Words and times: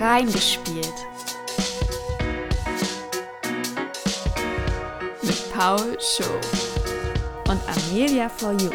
Reingespielt. 0.00 0.94
Mit 5.20 5.52
Paul 5.52 5.98
Show 6.00 6.24
und 7.50 7.60
Amelia 7.68 8.30
for 8.30 8.52
You. 8.52 8.70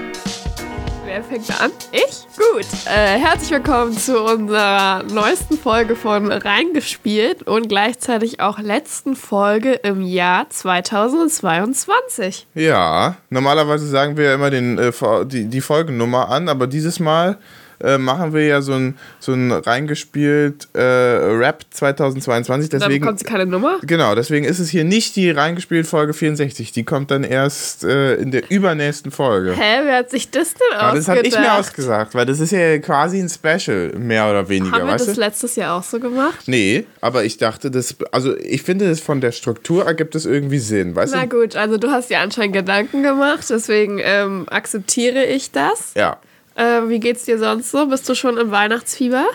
Wer 1.03 1.23
fängt 1.23 1.49
an? 1.59 1.71
Ich? 1.91 2.27
Gut. 2.37 2.67
Äh, 2.85 3.17
herzlich 3.17 3.49
willkommen 3.49 3.97
zu 3.97 4.21
unserer 4.21 5.01
neuesten 5.01 5.57
Folge 5.57 5.95
von 5.95 6.31
Reingespielt 6.31 7.41
und 7.41 7.69
gleichzeitig 7.69 8.39
auch 8.39 8.59
letzten 8.59 9.15
Folge 9.15 9.73
im 9.73 10.03
Jahr 10.03 10.47
2022. 10.51 12.45
Ja, 12.53 13.15
normalerweise 13.31 13.87
sagen 13.87 14.15
wir 14.15 14.25
ja 14.25 14.35
immer 14.35 14.51
den, 14.51 14.77
äh, 14.77 14.91
die, 15.25 15.45
die 15.45 15.61
Folgennummer 15.61 16.29
an, 16.29 16.49
aber 16.49 16.67
dieses 16.67 16.99
Mal 16.99 17.39
äh, 17.83 17.97
machen 17.97 18.33
wir 18.33 18.45
ja 18.45 18.61
so 18.61 18.73
ein, 18.73 18.97
so 19.19 19.33
ein 19.33 19.51
reingespielt 19.51 20.67
äh, 20.73 20.81
Rap 20.81 21.65
2022. 21.69 22.69
Deswegen, 22.69 22.89
dann 22.91 22.99
bekommt 22.99 23.19
sie 23.19 23.25
keine 23.25 23.45
Nummer? 23.45 23.79
Genau, 23.81 24.15
deswegen 24.15 24.45
ist 24.45 24.59
es 24.59 24.69
hier 24.69 24.83
nicht 24.83 25.15
die 25.15 25.31
reingespielt 25.31 25.87
Folge 25.87 26.13
64. 26.13 26.71
Die 26.71 26.83
kommt 26.83 27.11
dann 27.11 27.23
erst 27.23 27.83
äh, 27.83 28.15
in 28.15 28.31
der 28.31 28.49
übernächsten 28.49 29.11
Folge. 29.11 29.53
Hä, 29.53 29.81
wer 29.83 29.97
hat 29.97 30.09
sich 30.09 30.31
das 30.31 30.53
denn 30.53 30.77
ausgedacht? 30.77 30.97
Das 30.97 31.07
habe 31.07 31.27
ich 31.27 31.37
mir 31.37 31.53
ausgesagt, 31.53 32.15
weil 32.15 32.25
das 32.25 32.39
ist 32.39 32.51
ja 32.51 32.77
quasi 32.79 33.19
ein 33.19 33.29
Special, 33.29 33.93
mehr 33.97 34.29
oder 34.29 34.47
weniger. 34.49 34.77
Haben 34.77 34.87
wir 34.87 34.97
das 34.97 35.13
du? 35.13 35.19
letztes 35.19 35.55
Jahr 35.55 35.77
auch 35.77 35.83
so 35.83 35.99
gemacht? 35.99 36.47
Nee, 36.47 36.85
aber 37.01 37.23
ich 37.23 37.37
dachte, 37.37 37.71
das, 37.71 37.95
also 38.11 38.35
ich 38.37 38.63
finde, 38.63 38.87
das 38.87 38.99
von 38.99 39.21
der 39.21 39.31
Struktur 39.31 39.85
ergibt 39.85 40.15
es 40.15 40.25
irgendwie 40.25 40.59
Sinn, 40.59 40.95
weißt 40.95 41.13
Na 41.13 41.25
du? 41.25 41.39
gut, 41.39 41.55
also 41.55 41.77
du 41.77 41.89
hast 41.91 42.09
dir 42.09 42.19
anscheinend 42.19 42.55
Gedanken 42.55 43.03
gemacht, 43.03 43.45
deswegen 43.49 43.99
ähm, 44.01 44.45
akzeptiere 44.49 45.25
ich 45.25 45.51
das. 45.51 45.93
Ja. 45.95 46.17
Äh, 46.55 46.87
wie 46.87 46.99
geht's 46.99 47.25
dir 47.25 47.37
sonst 47.37 47.71
so? 47.71 47.85
Bist 47.87 48.07
du 48.07 48.15
schon 48.15 48.37
im 48.37 48.51
Weihnachtsfieber? 48.51 49.25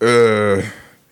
Äh, 0.00 0.62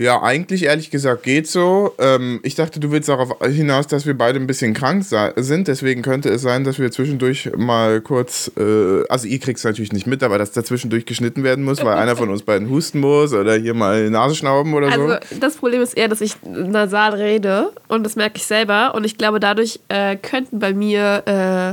ja, 0.03 0.21
eigentlich 0.21 0.65
ehrlich 0.65 0.91
gesagt 0.91 1.23
geht 1.23 1.47
so. 1.47 1.95
Ähm, 1.99 2.41
ich 2.43 2.57
dachte, 2.57 2.81
du 2.81 2.91
willst 2.91 3.09
darauf 3.09 3.39
hinaus, 3.47 3.87
dass 3.87 4.05
wir 4.05 4.19
beide 4.19 4.41
ein 4.41 4.47
bisschen 4.47 4.75
krank 4.75 5.05
sind. 5.05 5.69
Deswegen 5.69 6.03
könnte 6.03 6.29
es 6.29 6.43
sein, 6.43 6.65
dass 6.65 6.79
wir 6.79 6.91
zwischendurch 6.91 7.51
mal 7.57 8.01
kurz, 8.01 8.51
äh, 8.59 9.05
also 9.09 9.29
ihr 9.29 9.39
kriegt 9.39 9.59
es 9.59 9.65
natürlich 9.65 9.93
nicht 9.93 10.09
mit, 10.09 10.23
aber 10.23 10.39
dass 10.39 10.51
dazwischendurch 10.51 11.07
geschnitten 11.07 11.45
werden 11.45 11.65
muss, 11.65 11.85
weil 11.85 11.97
einer 11.97 12.17
von 12.17 12.31
uns 12.31 12.43
beiden 12.43 12.69
husten 12.69 12.99
muss 12.99 13.33
oder 13.33 13.55
hier 13.55 13.75
mal 13.75 14.11
Nase 14.11 14.35
schnauben 14.35 14.75
oder 14.75 14.91
so. 14.91 15.03
Also 15.03 15.39
das 15.39 15.57
Problem 15.57 15.81
ist 15.81 15.97
eher, 15.97 16.09
dass 16.09 16.21
ich 16.21 16.35
nasal 16.43 17.15
rede 17.15 17.73
und 17.87 18.03
das 18.05 18.17
merke 18.17 18.39
ich 18.39 18.45
selber. 18.45 18.95
Und 18.97 19.05
ich 19.05 19.17
glaube, 19.19 19.39
dadurch 19.39 19.79
äh, 19.89 20.17
könnten 20.17 20.59
bei 20.59 20.75
mir 20.75 21.23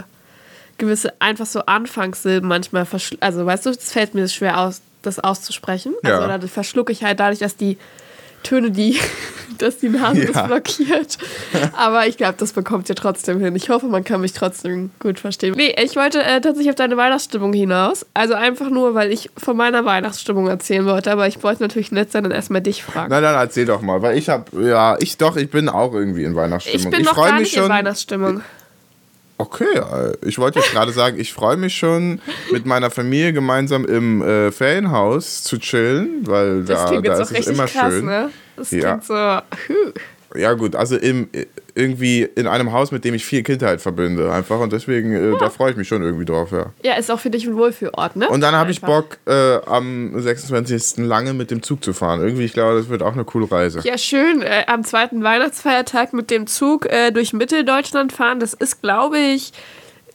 äh, 0.06 0.19
gewisse 0.80 1.14
einfach 1.22 1.46
so 1.46 1.62
Anfangssilben 1.66 2.48
manchmal 2.50 2.88
also 3.20 3.46
weißt 3.46 3.66
du, 3.68 3.70
es 3.70 3.92
fällt 3.92 4.16
mir 4.16 4.28
schwer 4.28 4.60
aus, 4.60 4.82
das 5.04 5.20
auszusprechen. 5.20 5.94
Also 6.04 6.18
Ja. 6.18 6.26
oder 6.26 6.40
das 6.40 6.50
verschlucke 6.50 6.92
ich 6.92 7.04
halt 7.04 7.20
dadurch, 7.20 7.40
dass 7.40 7.56
die 7.56 7.78
Töne, 8.42 8.72
die, 8.72 8.98
dass 9.58 9.80
die 9.80 9.90
Nase 9.90 10.24
Ja. 10.24 10.32
das 10.32 10.48
blockiert. 10.48 11.18
Aber 11.78 12.08
ich 12.08 12.16
glaube, 12.16 12.36
das 12.38 12.54
bekommt 12.54 12.88
ihr 12.88 12.96
trotzdem 12.96 13.40
hin. 13.42 13.54
Ich 13.56 13.70
hoffe, 13.70 13.88
man 13.88 14.06
kann 14.06 14.22
mich 14.22 14.32
trotzdem 14.32 14.92
gut 15.00 15.20
verstehen. 15.20 15.56
Nee, 15.58 15.76
ich 15.84 15.98
wollte 15.98 16.24
äh, 16.24 16.40
tatsächlich 16.40 16.70
auf 16.70 16.76
deine 16.76 16.96
Weihnachtsstimmung 16.96 17.52
hinaus. 17.52 18.06
Also 18.14 18.36
einfach 18.36 18.70
nur, 18.70 18.96
weil 18.96 19.12
ich 19.12 19.30
von 19.38 19.58
meiner 19.58 19.84
Weihnachtsstimmung 19.84 20.48
erzählen 20.48 20.86
wollte. 20.86 21.12
Aber 21.12 21.28
ich 21.28 21.44
wollte 21.44 21.62
natürlich 21.64 21.92
nett 21.92 22.14
sein 22.14 22.26
und 22.26 22.32
erstmal 22.32 22.62
dich 22.62 22.82
fragen. 22.84 23.10
Na 23.10 23.20
dann 23.20 23.36
erzähl 23.36 23.66
doch 23.66 23.82
mal, 23.82 24.02
weil 24.02 24.18
ich 24.18 24.30
habe, 24.30 24.46
ja, 24.66 24.96
ich 25.00 25.18
doch, 25.18 25.36
ich 25.36 25.52
bin 25.52 25.68
auch 25.68 25.94
irgendwie 25.94 26.24
in 26.24 26.36
Weihnachtsstimmung. 26.36 26.88
Ich 26.88 26.98
bin 26.98 27.04
noch 27.06 27.16
freu 27.16 27.28
gar 27.28 27.40
mich 27.40 27.54
nicht 27.54 27.58
in 27.58 27.70
Weihnachtsstimmung. 27.70 28.42
Okay, 29.42 29.64
äh, 29.78 30.12
ich 30.28 30.38
wollte 30.38 30.60
jetzt 30.60 30.72
gerade 30.72 30.92
sagen, 30.92 31.18
ich 31.18 31.32
freue 31.32 31.56
mich 31.56 31.74
schon, 31.74 32.20
mit 32.52 32.66
meiner 32.66 32.92
Familie 32.92 33.32
gemeinsam 33.32 33.86
im 33.86 34.22
äh, 34.22 34.52
Ferienhaus 34.52 35.44
zu 35.44 35.58
chillen, 35.60 36.28
weil 36.28 36.64
Das 36.66 36.84
da, 36.84 36.88
klingt 36.90 37.08
da 37.08 37.22
ist 37.22 37.32
es 37.32 37.48
immer 37.48 37.66
krass, 37.66 37.94
schön. 37.94 38.06
ne? 38.06 38.32
Das 38.58 38.72
Ja. 38.72 38.98
klingt 38.98 39.06
so. 39.06 40.38
Ja 40.38 40.54
gut, 40.54 40.76
also 40.76 40.98
im, 40.98 41.30
irgendwie 41.80 42.24
in 42.36 42.48
einem 42.48 42.72
Haus, 42.74 42.92
mit 42.92 43.06
dem 43.06 43.14
ich 43.14 43.26
viel 43.26 43.44
Kindheit 43.44 43.82
verbinde 43.82 44.32
einfach 44.32 44.60
und 44.60 44.74
deswegen, 44.74 45.14
äh, 45.14 45.38
da 45.40 45.50
freue 45.50 45.72
ich 45.72 45.78
mich 45.78 45.88
schon 45.88 46.04
irgendwie 46.04 46.26
drauf, 46.26 46.52
ja. 46.52 46.68
Ja, 46.84 46.96
ist 46.96 47.10
auch 47.10 47.20
für 47.20 47.30
dich 47.30 47.48
ein 47.48 47.56
Wohlfühlort, 47.56 48.16
ne? 48.16 48.30
Und 48.30 48.42
dann 48.42 48.56
habe 48.56 48.72
ich. 48.72 48.82
Bock, 48.82 49.18
äh, 49.28 49.58
am 49.66 50.20
26. 50.20 51.06
lange 51.06 51.34
mit 51.34 51.52
dem 51.52 51.62
Zug 51.62 51.84
zu 51.84 51.94
fahren. 51.94 52.22
Irgendwie, 52.22 52.46
ich 52.46 52.54
glaube, 52.54 52.78
das 52.78 52.90
wird 52.90 53.04
auch 53.04 53.14
eine 53.14 53.24
coole 53.24 53.52
Reise. 53.52 53.82
Ja, 53.84 53.98
schön. 53.98 54.42
Äh, 54.42 54.64
am 54.68 54.84
zweiten 54.84 55.24
Weihnachtsfeiertag 55.24 56.14
mit 56.14 56.32
dem 56.32 56.48
Zug 56.48 56.86
äh, 56.86 57.12
durch 57.12 57.34
Mitteldeutschland 57.34 58.14
fahren, 58.14 58.40
das 58.40 58.54
ist, 58.54 58.82
glaube 58.82 59.20
ich, 59.20 59.52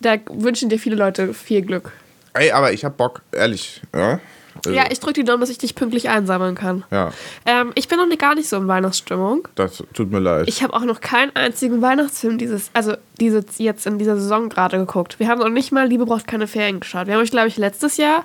da 0.00 0.16
wünschen 0.30 0.68
dir 0.68 0.78
viele 0.78 0.96
Leute 0.96 1.34
viel 1.34 1.62
Glück. 1.62 1.92
Ey, 2.34 2.50
aber 2.50 2.72
ich 2.72 2.84
habe 2.84 2.96
Bock, 2.96 3.22
ehrlich. 3.32 3.80
Ja, 3.94 4.18
Also, 4.66 4.76
Ja, 4.78 4.84
ich 4.90 5.00
drücke 5.00 5.14
die 5.14 5.24
Daumen, 5.24 5.40
dass 5.40 5.50
ich 5.50 5.58
dich 5.58 5.74
pünktlich 5.74 6.08
einsammeln 6.08 6.54
kann. 6.54 6.84
ja 6.90 7.10
Ähm, 7.46 7.72
ich 7.74 7.88
bin 7.88 7.98
noch 7.98 8.06
nicht- 8.06 8.20
gar 8.20 8.34
nicht 8.34 8.48
so 8.48 8.56
in 8.56 8.68
Weihnachtsstimmung. 8.68 9.48
das 9.54 9.82
tut 9.92 10.10
mir 10.10 10.18
leid. 10.20 10.48
Ich 10.48 10.62
habe 10.62 10.72
auch 10.74 10.84
noch 10.84 11.00
keinen 11.00 11.34
einzigen 11.34 11.82
Weihnachtsfilm 11.82 12.38
dieses, 12.38 12.70
also 12.74 12.94
diese 13.20 13.44
jetzt 13.58 13.86
in 13.86 13.98
dieser 13.98 14.16
Saison 14.16 14.48
gerade 14.48 14.78
geguckt. 14.78 15.18
Wir 15.18 15.28
haben 15.28 15.40
noch 15.40 15.48
nicht 15.48 15.72
mal 15.72 15.86
Liebe 15.86 16.06
braucht 16.06 16.26
keine 16.26 16.46
Ferien 16.46 16.80
geschaut. 16.80 17.06
Wir 17.06 17.14
haben 17.14 17.20
euch, 17.22 17.30
glaube 17.30 17.48
ich, 17.48 17.56
letztes 17.56 17.96
Jahr 17.96 18.24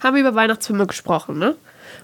haben 0.00 0.14
wir 0.14 0.20
über 0.22 0.34
Weihnachtsfilme 0.34 0.86
gesprochen, 0.86 1.38
ne? 1.38 1.54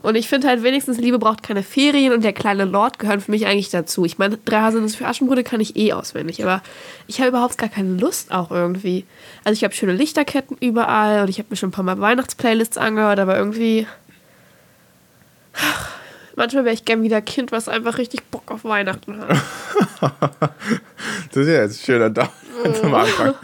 Und 0.02 0.14
ich 0.14 0.28
finde 0.28 0.48
halt 0.48 0.62
wenigstens 0.62 0.98
Liebe 0.98 1.18
braucht 1.18 1.42
keine 1.42 1.62
Ferien 1.62 2.12
und 2.12 2.22
der 2.22 2.32
kleine 2.32 2.64
Lord 2.64 2.98
gehören 2.98 3.20
für 3.20 3.30
mich 3.30 3.46
eigentlich 3.46 3.70
dazu. 3.70 4.04
Ich 4.04 4.18
meine, 4.18 4.38
drei 4.38 4.60
Haselnüsse 4.60 4.96
für 4.98 5.06
Aschenbrödel 5.06 5.44
kann 5.44 5.60
ich 5.60 5.76
eh 5.76 5.92
auswendig, 5.92 6.42
aber 6.42 6.62
ich 7.06 7.18
habe 7.20 7.30
überhaupt 7.30 7.58
gar 7.58 7.68
keine 7.68 7.96
Lust 7.96 8.32
auch 8.32 8.50
irgendwie. 8.50 9.04
Also 9.44 9.56
ich 9.56 9.64
habe 9.64 9.74
schöne 9.74 9.92
Lichterketten 9.92 10.56
überall 10.60 11.22
und 11.22 11.28
ich 11.28 11.38
habe 11.38 11.48
mir 11.50 11.56
schon 11.56 11.70
ein 11.70 11.72
paar 11.72 11.84
Mal 11.84 12.00
Weihnachtsplaylists 12.00 12.78
angehört, 12.78 13.18
aber 13.18 13.36
irgendwie 13.36 13.86
manchmal 16.36 16.64
wäre 16.64 16.74
ich 16.74 16.84
gern 16.84 17.02
wieder 17.02 17.20
Kind, 17.20 17.50
was 17.52 17.68
einfach 17.68 17.98
richtig 17.98 18.22
Bock 18.30 18.50
auf 18.50 18.64
Weihnachten 18.64 19.18
hat. 19.18 19.36
Das 21.32 21.42
ist 21.44 21.48
ja 21.48 21.62
jetzt 21.62 21.82
ein 21.82 21.84
schöner 21.84 22.10
Daumen 22.10 22.30
zum 22.80 22.94
Anfang. 22.94 23.34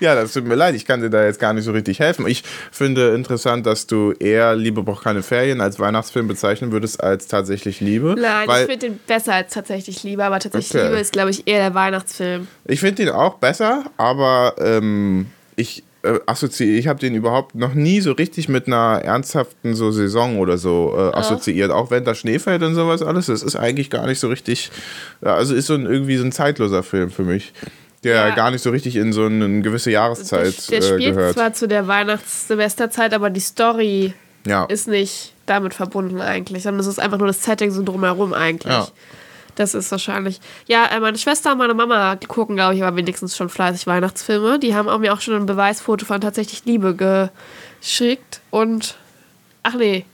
Ja, 0.00 0.14
das 0.14 0.32
tut 0.32 0.44
mir 0.46 0.54
leid, 0.54 0.74
ich 0.74 0.86
kann 0.86 1.00
dir 1.02 1.10
da 1.10 1.24
jetzt 1.24 1.38
gar 1.38 1.52
nicht 1.52 1.64
so 1.64 1.72
richtig 1.72 2.00
helfen. 2.00 2.26
Ich 2.26 2.42
finde 2.70 3.14
interessant, 3.14 3.66
dass 3.66 3.86
du 3.86 4.12
eher 4.12 4.56
Liebe 4.56 4.82
braucht 4.82 5.04
keine 5.04 5.22
Ferien 5.22 5.60
als 5.60 5.78
Weihnachtsfilm 5.78 6.26
bezeichnen 6.28 6.72
würdest 6.72 7.02
als 7.02 7.26
tatsächlich 7.28 7.80
Liebe. 7.80 8.14
Nein, 8.18 8.48
weil 8.48 8.62
ich 8.62 8.70
finde 8.70 8.88
den 8.88 8.98
besser 9.06 9.34
als 9.34 9.52
tatsächlich 9.52 10.02
Liebe, 10.02 10.24
aber 10.24 10.38
tatsächlich 10.38 10.74
Okay. 10.74 10.88
Liebe 10.88 11.00
ist, 11.00 11.12
glaube 11.12 11.30
ich, 11.30 11.46
eher 11.46 11.58
der 11.58 11.74
Weihnachtsfilm. 11.74 12.48
ich 12.64 12.80
finde 12.80 13.02
ihn 13.02 13.08
auch 13.10 13.34
besser, 13.34 13.84
aber 13.98 14.54
ähm, 14.58 15.26
ich 15.56 15.84
äh, 16.02 16.18
assoziiere, 16.26 16.78
ich 16.78 16.88
habe 16.88 16.98
den 17.00 17.14
überhaupt 17.14 17.54
noch 17.54 17.74
nie 17.74 18.00
so 18.00 18.12
richtig 18.12 18.48
mit 18.48 18.66
einer 18.66 19.00
ernsthaften 19.04 19.74
so 19.74 19.90
Saison 19.90 20.38
oder 20.38 20.58
so 20.58 20.94
äh, 20.96 21.16
assoziiert. 21.16 21.70
Auch 21.70 21.90
wenn 21.90 22.04
da 22.04 22.14
Schnee 22.14 22.38
fällt 22.38 22.62
und 22.62 22.74
sowas 22.74 23.02
alles, 23.02 23.26
das 23.26 23.42
ist 23.42 23.56
eigentlich 23.56 23.88
gar 23.90 24.06
nicht 24.06 24.18
so 24.20 24.28
richtig, 24.28 24.70
ja, 25.24 25.34
also 25.34 25.54
ist 25.54 25.66
so 25.66 25.74
ein, 25.74 25.86
irgendwie 25.86 26.16
so 26.16 26.24
ein 26.24 26.32
zeitloser 26.32 26.82
Film 26.82 27.10
für 27.10 27.22
mich. 27.22 27.52
Der 28.04 28.28
Ja. 28.28 28.34
gar 28.34 28.50
nicht 28.50 28.62
so 28.62 28.70
richtig 28.70 28.96
in 28.96 29.12
so 29.12 29.26
eine 29.26 29.62
gewisse 29.62 29.92
Jahreszeit 29.92 30.70
der 30.70 30.80
der 30.80 30.88
äh, 30.90 30.94
spielt 30.94 31.14
gehört. 31.14 31.34
zwar 31.34 31.52
zu 31.52 31.68
der 31.68 31.86
Weihnachts-Silvesterzeit, 31.86 33.14
aber 33.14 33.30
die 33.30 33.40
Story 33.40 34.12
Ja. 34.44 34.64
ist 34.64 34.88
nicht 34.88 35.34
damit 35.46 35.72
verbunden 35.74 36.20
eigentlich, 36.20 36.64
sondern 36.64 36.80
es 36.80 36.86
ist 36.86 36.98
einfach 36.98 37.18
nur 37.18 37.28
das 37.28 37.44
Setting 37.44 37.70
so 37.70 37.82
drumherum 37.84 38.32
eigentlich. 38.34 38.72
Das 39.54 39.74
ist 39.74 39.90
wahrscheinlich. 39.90 40.40
Ja, 40.66 40.86
äh, 40.86 41.00
meine 41.00 41.18
Schwester 41.18 41.52
und 41.52 41.58
meine 41.58 41.74
Mama, 41.74 42.16
die 42.16 42.26
gucken, 42.26 42.56
glaube 42.56 42.74
ich, 42.74 42.82
aber 42.82 42.96
wenigstens 42.96 43.36
schon 43.36 43.48
fleißig 43.48 43.86
Weihnachtsfilme. 43.86 44.58
Die 44.58 44.74
haben 44.74 44.88
auch 44.88 44.98
mir 44.98 45.12
auch 45.12 45.20
schon 45.20 45.34
ein 45.34 45.46
Beweisfoto 45.46 46.06
von 46.06 46.20
tatsächlich 46.20 46.64
Liebe 46.64 46.94
geschickt. 47.80 48.40
Und, 48.50 48.96
ach 49.62 49.74
nee, 49.74 50.06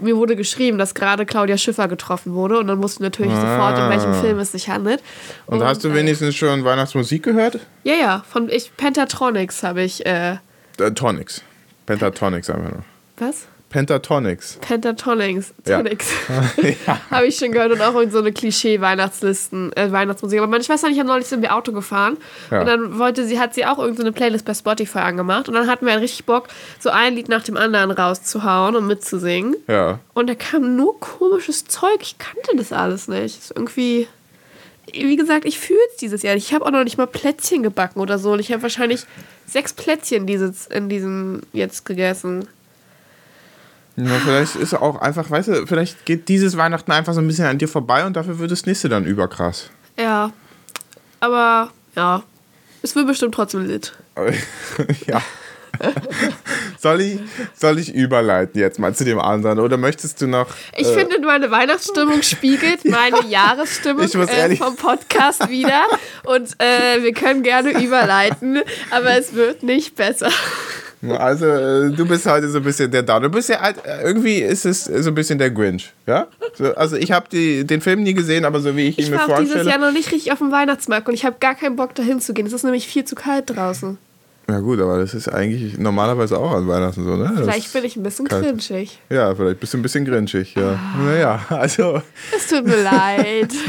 mir 0.00 0.16
wurde 0.16 0.34
geschrieben, 0.34 0.78
dass 0.78 0.94
gerade 0.94 1.24
Claudia 1.26 1.56
Schiffer 1.56 1.86
getroffen 1.86 2.34
wurde. 2.34 2.58
Und 2.58 2.66
dann 2.66 2.82
wusste 2.82 2.96
ich 2.98 3.02
natürlich 3.02 3.34
sofort, 3.34 3.78
um 3.78 3.88
welchen 3.88 4.14
Film 4.14 4.38
es 4.40 4.52
sich 4.52 4.68
handelt. 4.68 5.00
Und 5.46 5.62
hast 5.62 5.84
du 5.84 5.88
äh, 5.90 5.94
wenigstens 5.94 6.34
schon 6.34 6.64
Weihnachtsmusik 6.64 7.22
gehört? 7.22 7.60
Ja, 7.84 7.94
ja, 7.94 8.24
von 8.28 8.48
ich, 8.48 8.76
Pentatronics 8.76 9.62
habe 9.62 9.82
ich. 9.82 10.04
Äh, 10.04 10.38
Äh, 10.78 10.90
Tonics. 10.94 11.42
Pentatonics 11.86 12.50
einfach 12.50 12.70
nur. 12.72 12.84
was? 13.18 13.46
Pentatonics. 13.72 14.58
Pentatonics. 14.60 15.54
Ja. 15.66 15.78
Tonics. 15.78 16.10
habe 17.10 17.26
ich 17.26 17.36
schon 17.36 17.52
gehört 17.52 17.72
und 17.72 17.80
auch 17.80 17.98
in 18.00 18.10
so 18.10 18.18
eine 18.18 18.30
Klischee-Weihnachtslisten, 18.32 19.72
äh, 19.76 19.90
Weihnachtsmusik. 19.90 20.38
Aber 20.38 20.46
meine 20.46 20.62
Schwester 20.62 20.86
und 20.86 20.92
ich 20.92 21.00
haben 21.00 21.06
neulich 21.06 21.26
sind 21.26 21.40
wir 21.42 21.54
Auto 21.56 21.72
gefahren 21.72 22.18
Ja. 22.50 22.60
und 22.60 22.66
dann 22.66 22.98
wollte 22.98 23.26
sie, 23.26 23.40
hat 23.40 23.54
sie 23.54 23.64
auch 23.64 23.78
irgendeine 23.78 24.12
Playlist 24.12 24.44
bei 24.44 24.54
Spotify 24.54 24.98
angemacht 24.98 25.48
und 25.48 25.54
dann 25.54 25.66
hatten 25.68 25.86
wir 25.86 25.92
halt 25.94 26.02
richtig 26.02 26.26
Bock, 26.26 26.48
so 26.78 26.90
ein 26.90 27.14
Lied 27.14 27.28
nach 27.30 27.42
dem 27.42 27.56
anderen 27.56 27.90
rauszuhauen 27.90 28.76
und 28.76 28.86
mitzusingen. 28.86 29.56
Ja. 29.68 29.98
Und 30.12 30.28
da 30.28 30.34
kam 30.34 30.76
nur 30.76 31.00
komisches 31.00 31.64
Zeug. 31.64 31.98
Ich 32.02 32.18
kannte 32.18 32.54
das 32.56 32.72
alles 32.72 33.08
nicht. 33.08 33.38
Ist 33.38 33.52
irgendwie. 33.56 34.06
Wie 34.92 35.16
gesagt, 35.16 35.44
ich 35.46 35.58
fühle 35.58 35.78
es 35.92 35.96
dieses 35.96 36.22
Jahr. 36.22 36.34
Ich 36.34 36.52
habe 36.52 36.66
auch 36.66 36.70
noch 36.70 36.84
nicht 36.84 36.98
mal 36.98 37.06
Plätzchen 37.06 37.62
gebacken 37.62 38.00
oder 38.00 38.18
so. 38.18 38.32
Und 38.32 38.40
ich 38.40 38.52
habe 38.52 38.62
wahrscheinlich 38.62 39.04
sechs 39.46 39.72
Plätzchen 39.72 40.26
dieses, 40.26 40.66
in 40.66 40.88
diesem 40.88 41.40
jetzt 41.52 41.86
gegessen. 41.86 42.48
Ja. 43.96 44.18
Vielleicht 44.24 44.56
ist 44.56 44.72
er 44.72 44.82
auch 44.82 45.00
einfach, 45.00 45.30
weißt 45.30 45.48
du, 45.48 45.66
vielleicht 45.66 46.06
geht 46.06 46.28
dieses 46.28 46.56
Weihnachten 46.56 46.92
einfach 46.92 47.14
so 47.14 47.20
ein 47.20 47.26
bisschen 47.26 47.46
an 47.46 47.58
dir 47.58 47.68
vorbei 47.68 48.06
und 48.06 48.16
dafür 48.16 48.38
wird 48.38 48.50
das 48.50 48.66
nächste 48.66 48.88
dann 48.88 49.04
überkrass. 49.04 49.70
Ja. 49.98 50.32
Aber 51.20 51.70
ja, 51.94 52.22
es 52.82 52.96
wird 52.96 53.06
bestimmt 53.06 53.34
trotzdem 53.34 53.66
lit. 53.66 53.92
ja. 55.06 55.22
soll, 56.78 57.00
ich, 57.00 57.20
soll 57.54 57.78
ich 57.78 57.94
überleiten 57.94 58.60
jetzt 58.60 58.78
mal 58.78 58.94
zu 58.94 59.04
dem 59.04 59.18
anderen 59.18 59.58
oder 59.58 59.76
möchtest 59.76 60.20
du 60.20 60.26
noch. 60.26 60.48
Ich 60.76 60.86
äh, 60.86 60.94
finde, 60.94 61.20
meine 61.20 61.50
Weihnachtsstimmung 61.50 62.22
spiegelt 62.22 62.84
meine 62.84 63.24
Jahresstimmung 63.26 64.04
Ich 64.04 64.14
muss 64.14 64.28
äh, 64.28 64.56
vom 64.56 64.76
Podcast 64.76 65.48
wieder. 65.48 65.84
Und 66.24 66.50
äh, 66.60 67.02
wir 67.02 67.12
können 67.12 67.42
gerne 67.42 67.82
überleiten, 67.82 68.60
aber 68.90 69.18
es 69.18 69.34
wird 69.34 69.62
nicht 69.62 69.94
besser. 69.96 70.30
Also, 71.10 71.46
äh, 71.46 71.90
du 71.90 72.06
bist 72.06 72.26
heute 72.26 72.48
so 72.48 72.58
ein 72.58 72.64
bisschen 72.64 72.90
der 72.90 73.02
Down. 73.02 73.22
Du 73.24 73.28
bist 73.28 73.48
ja 73.48 73.60
halt, 73.60 73.76
irgendwie 74.04 74.38
ist 74.38 74.64
es 74.64 74.84
so 74.84 75.10
ein 75.10 75.14
bisschen 75.14 75.38
der 75.38 75.50
Grinch, 75.50 75.92
ja? 76.06 76.28
So, 76.54 76.74
also, 76.74 76.96
ich 76.96 77.10
habe 77.10 77.26
den 77.30 77.80
Film 77.80 78.04
nie 78.04 78.14
gesehen, 78.14 78.44
aber 78.44 78.60
so 78.60 78.76
wie 78.76 78.88
ich 78.88 78.98
ihn 78.98 79.04
Ich 79.04 79.10
mir 79.10 79.16
war 79.16 79.24
auch 79.24 79.38
dieses 79.38 79.52
vorstelle. 79.54 79.70
Jahr 79.70 79.78
noch 79.78 79.92
nicht 79.92 80.12
richtig 80.12 80.32
auf 80.32 80.38
dem 80.38 80.52
Weihnachtsmarkt 80.52 81.08
und 81.08 81.14
ich 81.14 81.24
habe 81.24 81.36
gar 81.40 81.54
keinen 81.56 81.74
Bock, 81.76 81.94
dahin 81.94 82.20
zu 82.20 82.34
gehen. 82.34 82.46
Es 82.46 82.52
ist 82.52 82.62
nämlich 82.62 82.86
viel 82.86 83.04
zu 83.04 83.14
kalt 83.16 83.50
draußen. 83.50 83.98
Ja, 84.48 84.58
gut, 84.58 84.80
aber 84.80 84.98
das 84.98 85.14
ist 85.14 85.28
eigentlich 85.28 85.78
normalerweise 85.78 86.36
auch 86.36 86.50
an 86.52 86.66
Weihnachten 86.68 87.04
so, 87.04 87.16
ne? 87.16 87.30
Das- 87.34 87.40
Vielleicht 87.44 87.72
bin 87.72 87.84
ich 87.84 87.96
ein 87.96 88.02
bisschen 88.02 88.26
kalt. 88.26 88.44
cringeig. 88.44 88.98
Ja, 89.08 89.34
vielleicht 89.34 89.60
bist 89.60 89.72
du 89.72 89.78
ein 89.78 89.82
bisschen 89.82 90.04
grinchig, 90.04 90.54
ja. 90.56 90.78
Naja, 91.04 91.40
also. 91.48 92.02
Es 92.36 92.48
tut 92.48 92.66
mir 92.66 92.82
leid. 92.82 93.52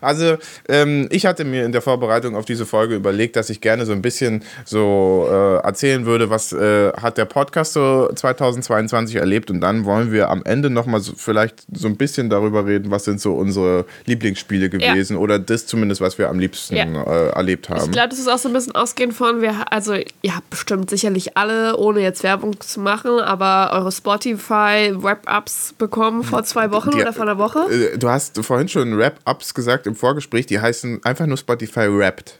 Also, 0.00 0.36
ähm, 0.68 1.08
ich 1.10 1.26
hatte 1.26 1.44
mir 1.44 1.64
in 1.64 1.72
der 1.72 1.80
Vorbereitung 1.82 2.36
auf 2.36 2.44
diese 2.44 2.66
Folge 2.66 2.94
überlegt, 2.94 3.36
dass 3.36 3.50
ich 3.50 3.60
gerne 3.60 3.86
so 3.86 3.92
ein 3.92 4.02
bisschen 4.02 4.42
so 4.64 5.26
äh, 5.30 5.56
erzählen 5.66 6.04
würde, 6.06 6.30
was 6.30 6.52
äh, 6.52 6.92
hat 6.92 7.16
der 7.18 7.24
Podcast 7.24 7.72
so 7.72 8.08
2022 8.14 9.16
erlebt 9.16 9.50
und 9.50 9.60
dann 9.60 9.84
wollen 9.84 10.12
wir 10.12 10.30
am 10.30 10.42
Ende 10.44 10.70
nochmal 10.70 11.00
so, 11.00 11.12
vielleicht 11.16 11.64
so 11.72 11.88
ein 11.88 11.96
bisschen 11.96 12.28
darüber 12.30 12.66
reden, 12.66 12.90
was 12.90 13.04
sind 13.04 13.20
so 13.20 13.34
unsere 13.34 13.86
Lieblingsspiele 14.06 14.68
gewesen 14.70 15.16
oder 15.16 15.38
das 15.38 15.66
zumindest, 15.66 16.00
was 16.00 16.18
wir 16.18 16.28
am 16.28 16.38
liebsten 16.38 16.76
Ja. 16.76 16.84
äh, 16.84 17.28
erlebt 17.30 17.68
haben. 17.68 17.84
Ich 17.86 17.90
glaube, 17.92 18.10
das 18.10 18.18
ist 18.18 18.28
auch 18.28 18.38
so 18.38 18.48
ein 18.48 18.52
bisschen 18.54 18.74
ausgehend 18.74 19.14
von, 19.14 19.40
wir, 19.40 19.72
also 19.72 19.94
ihr 20.22 20.34
habt 20.36 20.50
bestimmt 20.50 20.90
sicherlich 20.90 21.36
alle, 21.36 21.76
ohne 21.76 22.00
jetzt 22.00 22.22
Werbung 22.22 22.60
zu 22.60 22.80
machen, 22.80 23.20
aber 23.20 23.70
eure 23.72 23.92
Spotify-Wrap-Ups 23.92 25.74
bekommen 25.78 26.22
vor 26.22 26.44
zwei 26.44 26.70
Wochen 26.70 26.90
Die- 26.90 27.00
oder 27.00 27.12
vor 27.12 27.22
einer 27.22 27.38
Woche. 27.38 27.60
Äh, 27.70 27.98
Du 27.98 28.08
hast 28.08 28.38
vorhin 28.44 28.68
schon 28.68 28.94
Rap-Ups 28.94 29.54
gesagt 29.54 29.86
im 29.86 29.94
Vorgespräch, 29.94 30.46
die 30.46 30.60
heißen 30.60 31.04
einfach 31.04 31.26
nur 31.26 31.36
Spotify 31.36 31.88
Wrapped. 31.90 32.38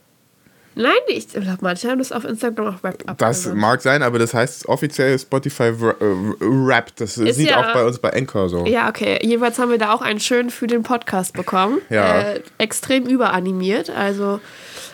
Nein, 0.77 0.93
ich 1.09 1.29
glaube, 1.29 1.59
manche 1.61 1.89
haben 1.89 1.99
das 1.99 2.11
auf 2.13 2.25
Instagram 2.25 2.75
auch 2.75 2.83
Wrap-Up. 2.83 3.19
Das 3.19 3.45
genannt. 3.45 3.61
mag 3.61 3.83
sein, 3.83 4.03
aber 4.03 4.19
das 4.19 4.35
heißt 4.35 4.69
offiziell 4.69 5.19
Spotify 5.19 5.65
äh, 5.65 5.75
Wrapped. 6.41 7.01
Das 7.01 7.17
Ist 7.17 7.37
sieht 7.37 7.51
ja- 7.51 7.61
auch 7.61 7.73
bei 7.73 7.85
uns 7.85 7.99
bei 7.99 8.13
Anchor 8.13 8.49
so. 8.49 8.67
Ja, 8.67 8.89
okay. 8.89 9.19
Jedenfalls 9.23 9.59
haben 9.59 9.71
wir 9.71 9.79
da 9.79 9.93
auch 9.93 10.03
einen 10.03 10.21
schönen 10.21 10.51
für 10.51 10.67
den 10.67 10.83
Podcast 10.83 11.33
bekommen. 11.35 11.79
Ja. 11.91 12.21
Äh, 12.33 12.41
extrem 12.59 13.05
überanimiert. 13.07 13.91
Also, 13.91 14.41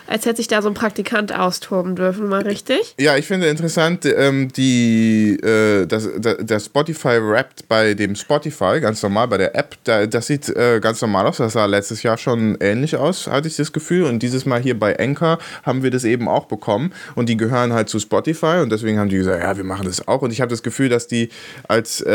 als 0.07 0.25
hätte 0.25 0.37
sich 0.37 0.47
da 0.49 0.61
so 0.61 0.67
ein 0.67 0.73
Praktikant 0.73 1.33
austoben 1.37 1.95
dürfen, 1.95 2.27
mal 2.27 2.41
richtig. 2.41 2.95
Ja, 2.99 3.15
ich 3.15 3.25
finde 3.27 3.47
interessant, 3.47 4.05
ähm, 4.05 4.51
die, 4.51 5.37
äh, 5.41 5.85
das, 5.85 6.09
da- 6.19 6.33
der 6.35 6.59
Spotify 6.59 7.19
Wrapped 7.21 7.67
bei 7.69 7.93
dem 7.93 8.15
Spotify, 8.15 8.79
ganz 8.81 9.01
normal 9.03 9.27
bei 9.29 9.37
der 9.37 9.55
App, 9.55 9.75
da, 9.85 10.05
das 10.05 10.27
sieht 10.27 10.49
äh, 10.49 10.79
ganz 10.81 11.01
normal 11.01 11.27
aus. 11.27 11.37
Das 11.37 11.53
sah 11.53 11.65
letztes 11.65 12.03
Jahr 12.03 12.17
schon 12.17 12.57
ähnlich 12.59 12.97
aus, 12.97 13.27
hatte 13.27 13.47
ich 13.47 13.55
das 13.55 13.71
Gefühl. 13.71 14.03
Und 14.03 14.19
dieses 14.19 14.45
Mal 14.45 14.61
hier 14.61 14.77
bei 14.77 14.99
Anchor 14.99 15.37
haben 15.71 15.83
wir 15.83 15.89
das 15.91 16.03
eben 16.03 16.27
auch 16.27 16.45
bekommen. 16.45 16.93
Und 17.15 17.29
die 17.29 17.37
gehören 17.37 17.73
halt 17.73 17.89
zu 17.89 17.97
Spotify 17.99 18.59
und 18.61 18.71
deswegen 18.71 18.99
haben 18.99 19.09
die 19.09 19.15
gesagt, 19.17 19.41
ja, 19.41 19.55
wir 19.57 19.63
machen 19.63 19.85
das 19.85 20.07
auch. 20.07 20.21
Und 20.21 20.31
ich 20.31 20.41
habe 20.41 20.49
das 20.49 20.61
Gefühl, 20.63 20.89
dass 20.89 21.07
die 21.07 21.29
als, 21.67 22.01
äh, 22.01 22.11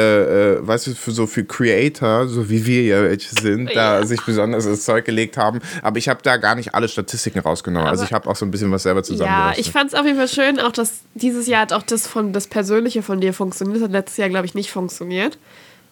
äh, 0.56 0.58
weißt 0.66 0.88
du, 0.88 0.94
für 0.94 1.10
so 1.10 1.26
für 1.26 1.44
Creator, 1.44 2.28
so 2.28 2.48
wie 2.50 2.66
wir 2.66 2.82
ja 2.82 3.02
welche 3.02 3.34
sind, 3.40 3.74
da 3.74 4.00
Ja. 4.00 4.06
sich 4.06 4.20
besonders 4.22 4.66
ins 4.66 4.84
Zeug 4.84 5.04
gelegt 5.06 5.36
haben. 5.38 5.60
Aber 5.82 5.96
ich 5.98 6.08
habe 6.08 6.20
da 6.22 6.36
gar 6.36 6.54
nicht 6.54 6.74
alle 6.74 6.88
Statistiken 6.88 7.38
rausgenommen. 7.40 7.88
also 7.88 8.02
Aber- 8.02 8.08
ich 8.08 8.12
habe 8.14 8.28
auch 8.28 8.36
so 8.36 8.44
ein 8.44 8.50
bisschen 8.50 8.70
was 8.70 8.82
selber 8.84 9.00
Ja, 9.00 9.04
zusammengerechnet. 9.04 9.66
ich 9.66 9.72
fand 9.72 9.92
es 9.92 9.98
auf 9.98 10.04
jeden 10.04 10.18
Fall 10.18 10.28
schön, 10.28 10.60
auch 10.60 10.72
dass 10.72 11.00
dieses 11.14 11.46
Jahr 11.46 11.62
hat 11.62 11.72
auch 11.72 11.82
das 11.82 12.06
von 12.06 12.32
das 12.32 12.46
Persönliche 12.46 13.02
von 13.02 13.20
dir 13.20 13.32
funktioniert. 13.32 13.76
Das 13.78 13.84
hat 13.84 13.92
letztes 13.92 14.16
Jahr, 14.18 14.28
glaube 14.28 14.44
ich, 14.46 14.54
nicht 14.54 14.70
funktioniert. 14.70 15.38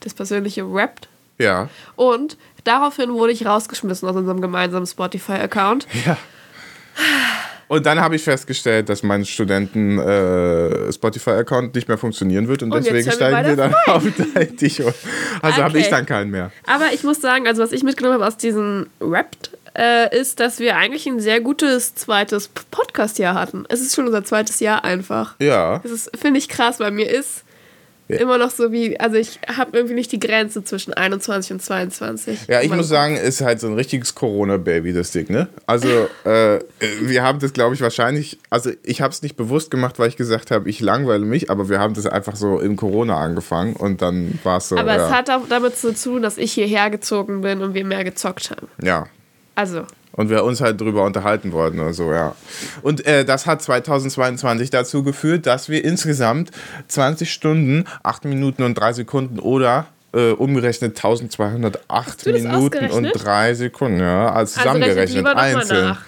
Das 0.01 0.13
Persönliche 0.13 0.63
rappt. 0.71 1.09
ja. 1.39 1.69
Und 1.97 2.37
daraufhin 2.65 3.11
wurde 3.13 3.33
ich 3.33 3.47
rausgeschmissen 3.47 4.09
aus 4.09 4.17
unserem 4.17 4.41
gemeinsamen 4.41 4.87
Spotify-Account. 4.87 5.87
Ja. 6.07 6.17
Und 7.75 7.87
dann 7.87 8.01
habe 8.01 8.15
ich 8.17 8.23
festgestellt, 8.23 8.89
dass 8.89 9.03
mein 9.03 9.25
Studenten 9.25 9.99
äh, 9.99 10.89
nicht 11.75 11.89
mehr 11.89 11.99
funktionieren 11.99 12.47
wird 12.47 12.63
und, 12.63 12.73
Und 12.73 12.85
deswegen 12.85 13.07
wir 13.07 13.13
steigen 13.13 13.37
wir 13.37 13.43
beide 13.43 13.57
dann 13.57 13.75
auf 13.87 14.05
dein 14.35 14.57
dich. 14.57 14.81
um. 14.83 14.93
Also 15.43 15.59
habe 15.63 15.71
Okay. 15.75 15.81
ich 15.81 15.89
dann 15.89 16.07
keinen 16.07 16.31
mehr. 16.31 16.53
Aber 16.67 16.93
ich 16.93 17.03
muss 17.03 17.21
sagen, 17.21 17.49
also 17.49 17.63
was 17.63 17.73
ich 17.73 17.83
mitgenommen 17.83 18.15
habe 18.15 18.27
aus 18.27 18.37
diesem 18.37 18.87
Rapt, 19.01 19.51
äh, 19.77 20.17
ist, 20.17 20.39
dass 20.39 20.61
wir 20.61 20.77
eigentlich 20.77 21.07
ein 21.07 21.19
sehr 21.19 21.41
gutes 21.41 21.97
zweites 21.97 22.49
Podcast-Jahr 22.71 23.35
hatten. 23.35 23.65
Es 23.69 23.81
ist 23.81 23.95
schon 23.97 24.07
unser 24.07 24.23
zweites 24.25 24.61
Jahr 24.61 24.85
einfach. 24.85 25.35
Ja. 25.41 25.81
Das 25.83 25.91
ist, 25.91 26.17
finde 26.17 26.39
ich 26.39 26.49
krass, 26.49 26.79
weil 26.79 26.93
mir 26.93 27.11
ist. 27.11 27.43
Immer 28.09 28.39
noch 28.39 28.51
so 28.51 28.71
wie, 28.71 28.99
also 29.01 29.17
ich 29.17 29.39
habe 29.47 29.77
irgendwie 29.77 29.95
nicht 29.95 30.13
die 30.13 30.21
Grenze 30.21 30.63
zwischen 30.63 30.93
21 30.93 31.53
und 31.53 31.63
22. 31.63 32.47
Ja, 32.49 32.61
ich 32.61 32.71
muss 32.71 32.89
sagen, 32.89 33.17
ist 33.17 33.41
halt 33.41 33.61
so 33.61 33.67
ein 33.67 33.75
richtiges 33.75 34.15
Corona-Baby, 34.15 34.93
das 34.93 35.11
Ding, 35.11 35.31
ne? 35.31 35.49
Also, 35.67 35.89
äh, 36.25 36.61
wir 37.01 37.23
haben 37.23 37.39
das, 37.39 37.53
glaube 37.53 37.75
ich, 37.75 37.81
wahrscheinlich, 37.81 38.39
also 38.51 38.71
ich 38.83 39.01
habe 39.01 39.13
es 39.13 39.23
nicht 39.23 39.37
bewusst 39.37 39.71
gemacht, 39.71 39.99
weil 39.99 40.09
ich 40.09 40.17
gesagt 40.17 40.51
habe, 40.51 40.69
ich 40.69 40.81
langweile 40.81 41.25
mich, 41.25 41.51
aber 41.51 41.69
wir 41.69 41.79
haben 41.81 41.95
das 41.95 42.07
einfach 42.07 42.37
so 42.37 42.59
in 42.59 42.77
Corona 42.77 43.17
angefangen 43.17 43.75
und 43.75 44.03
dann 44.03 44.39
war 44.45 44.59
es 44.59 44.69
so. 44.69 44.77
Aber 44.77 44.97
ja. 44.97 45.07
es 45.07 45.13
hat 45.13 45.31
auch 45.31 45.49
damit 45.49 45.77
zu 45.77 45.95
tun, 45.95 46.23
dass 46.23 46.37
ich 46.37 46.53
hierher 46.53 46.91
gezogen 46.91 47.41
bin 47.41 47.63
und 47.63 47.75
wir 47.75 47.85
mehr 47.85 48.05
gezockt 48.05 48.51
haben. 48.51 48.69
ja. 48.83 49.07
Also, 49.57 49.85
Und 50.17 50.31
wir 50.31 50.45
uns 50.45 50.61
halt 50.61 50.81
drüber 50.81 51.05
unterhalten 51.05 51.53
wollten 51.53 51.81
oder 51.81 51.93
so, 51.93 52.13
ja. 52.13 52.35
Und 52.83 53.05
äh, 53.07 53.25
das 53.25 53.47
hat 53.47 53.63
2022 53.63 54.71
dazu 54.71 55.03
geführt, 55.03 55.47
dass 55.47 55.69
wir 55.69 55.85
insgesamt 55.85 56.51
20 56.89 57.33
Stunden, 57.33 57.85
8 58.03 58.25
Minuten 58.25 58.63
und 58.63 58.75
3 58.75 58.93
Sekunden 58.93 59.39
oder 59.41 59.87
äh, 60.13 60.31
umgerechnet 60.31 60.97
1208 60.97 62.27
du 62.27 62.33
das 62.33 62.43
Minuten 62.43 62.55
und 62.55 62.55
ausgerechnet? 62.55 63.25
3 63.25 63.55
Sekunden, 63.55 64.01
ja, 64.01 64.33
als 64.33 64.57
Also 64.57 64.71
rechnet 64.71 64.85
zusammengerechnet, 64.85 65.25
mal 65.25 65.35
einzeln. 65.37 65.99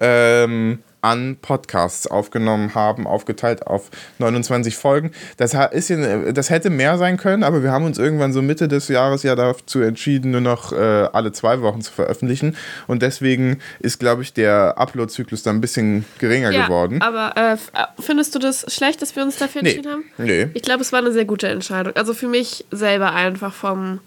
Ähm, 0.00 0.78
an 1.04 1.36
Podcasts 1.40 2.06
aufgenommen 2.06 2.74
haben, 2.74 3.06
aufgeteilt 3.06 3.66
auf 3.66 3.90
29 4.18 4.76
Folgen. 4.76 5.12
Das, 5.36 5.54
ist 5.72 5.92
das 6.32 6.48
hätte 6.50 6.70
mehr 6.70 6.96
sein 6.96 7.18
können, 7.18 7.42
aber 7.42 7.62
wir 7.62 7.70
haben 7.70 7.84
uns 7.84 7.98
irgendwann 7.98 8.32
so 8.32 8.40
Mitte 8.40 8.68
des 8.68 8.88
Jahres 8.88 9.22
ja 9.22 9.36
dazu 9.36 9.80
entschieden, 9.82 10.30
nur 10.30 10.40
noch 10.40 10.72
äh, 10.72 10.76
alle 11.12 11.32
zwei 11.32 11.60
Wochen 11.60 11.82
zu 11.82 11.92
veröffentlichen. 11.92 12.56
Und 12.86 13.02
deswegen 13.02 13.58
ist, 13.80 14.00
glaube 14.00 14.22
ich, 14.22 14.32
der 14.32 14.78
Upload-Zyklus 14.78 15.42
dann 15.42 15.56
ein 15.56 15.60
bisschen 15.60 16.06
geringer 16.18 16.50
ja, 16.50 16.64
geworden. 16.64 17.02
aber 17.02 17.34
äh, 17.36 17.52
äh, 17.52 17.86
findest 18.00 18.34
du 18.34 18.38
das 18.38 18.64
schlecht, 18.74 19.02
dass 19.02 19.14
wir 19.14 19.22
uns 19.22 19.36
dafür 19.36 19.62
Nee. 19.62 19.68
entschieden 19.70 19.92
haben? 19.92 20.04
Nee. 20.16 20.48
Ich 20.54 20.62
glaube, 20.62 20.80
es 20.80 20.90
war 20.92 21.00
eine 21.00 21.12
sehr 21.12 21.26
gute 21.26 21.48
Entscheidung. 21.48 21.94
Also 21.96 22.14
für 22.14 22.28
mich 22.28 22.64
selber 22.70 23.12
einfach 23.12 23.52
vom 23.52 24.00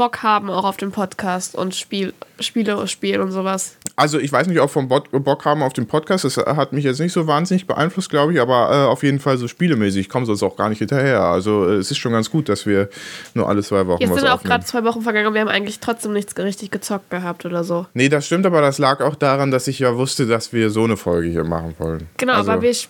Bock 0.00 0.22
haben 0.22 0.48
auch 0.48 0.64
auf 0.64 0.78
den 0.78 0.92
Podcast 0.92 1.54
und 1.54 1.74
Spiel, 1.74 2.14
Spiele 2.38 2.88
spielen 2.88 3.20
und 3.20 3.32
sowas. 3.32 3.76
Also 3.96 4.18
ich 4.18 4.32
weiß 4.32 4.46
nicht, 4.46 4.58
ob 4.58 4.70
vom 4.70 4.88
Bock 4.88 5.44
haben 5.44 5.62
auf 5.62 5.74
den 5.74 5.86
Podcast, 5.86 6.24
das 6.24 6.38
hat 6.38 6.72
mich 6.72 6.84
jetzt 6.86 7.00
nicht 7.00 7.12
so 7.12 7.26
wahnsinnig 7.26 7.66
beeinflusst, 7.66 8.08
glaube 8.08 8.32
ich, 8.32 8.40
aber 8.40 8.70
äh, 8.70 8.86
auf 8.88 9.02
jeden 9.02 9.18
Fall 9.20 9.36
so 9.36 9.46
spielemäßig. 9.46 10.00
Ich 10.00 10.08
komme 10.08 10.24
sonst 10.24 10.42
auch 10.42 10.56
gar 10.56 10.70
nicht 10.70 10.78
hinterher. 10.78 11.20
Also 11.20 11.68
äh, 11.68 11.74
es 11.74 11.90
ist 11.90 11.98
schon 11.98 12.12
ganz 12.12 12.30
gut, 12.30 12.48
dass 12.48 12.64
wir 12.64 12.88
nur 13.34 13.46
alle 13.46 13.62
zwei 13.62 13.86
Wochen 13.86 14.00
Jetzt 14.00 14.14
sind 14.14 14.26
auch 14.26 14.42
gerade 14.42 14.64
zwei 14.64 14.84
Wochen 14.84 15.02
vergangen 15.02 15.26
und 15.26 15.34
wir 15.34 15.42
haben 15.42 15.48
eigentlich 15.48 15.80
trotzdem 15.80 16.14
nichts 16.14 16.34
richtig 16.38 16.70
gezockt 16.70 17.10
gehabt 17.10 17.44
oder 17.44 17.62
so. 17.62 17.84
Nee, 17.92 18.08
das 18.08 18.24
stimmt, 18.24 18.46
aber 18.46 18.62
das 18.62 18.78
lag 18.78 19.02
auch 19.02 19.16
daran, 19.16 19.50
dass 19.50 19.68
ich 19.68 19.80
ja 19.80 19.94
wusste, 19.98 20.26
dass 20.26 20.54
wir 20.54 20.70
so 20.70 20.84
eine 20.84 20.96
Folge 20.96 21.28
hier 21.28 21.44
machen 21.44 21.74
wollen. 21.78 22.08
Genau, 22.16 22.32
also, 22.36 22.52
aber 22.52 22.62
wir. 22.62 22.70
sp- 22.72 22.88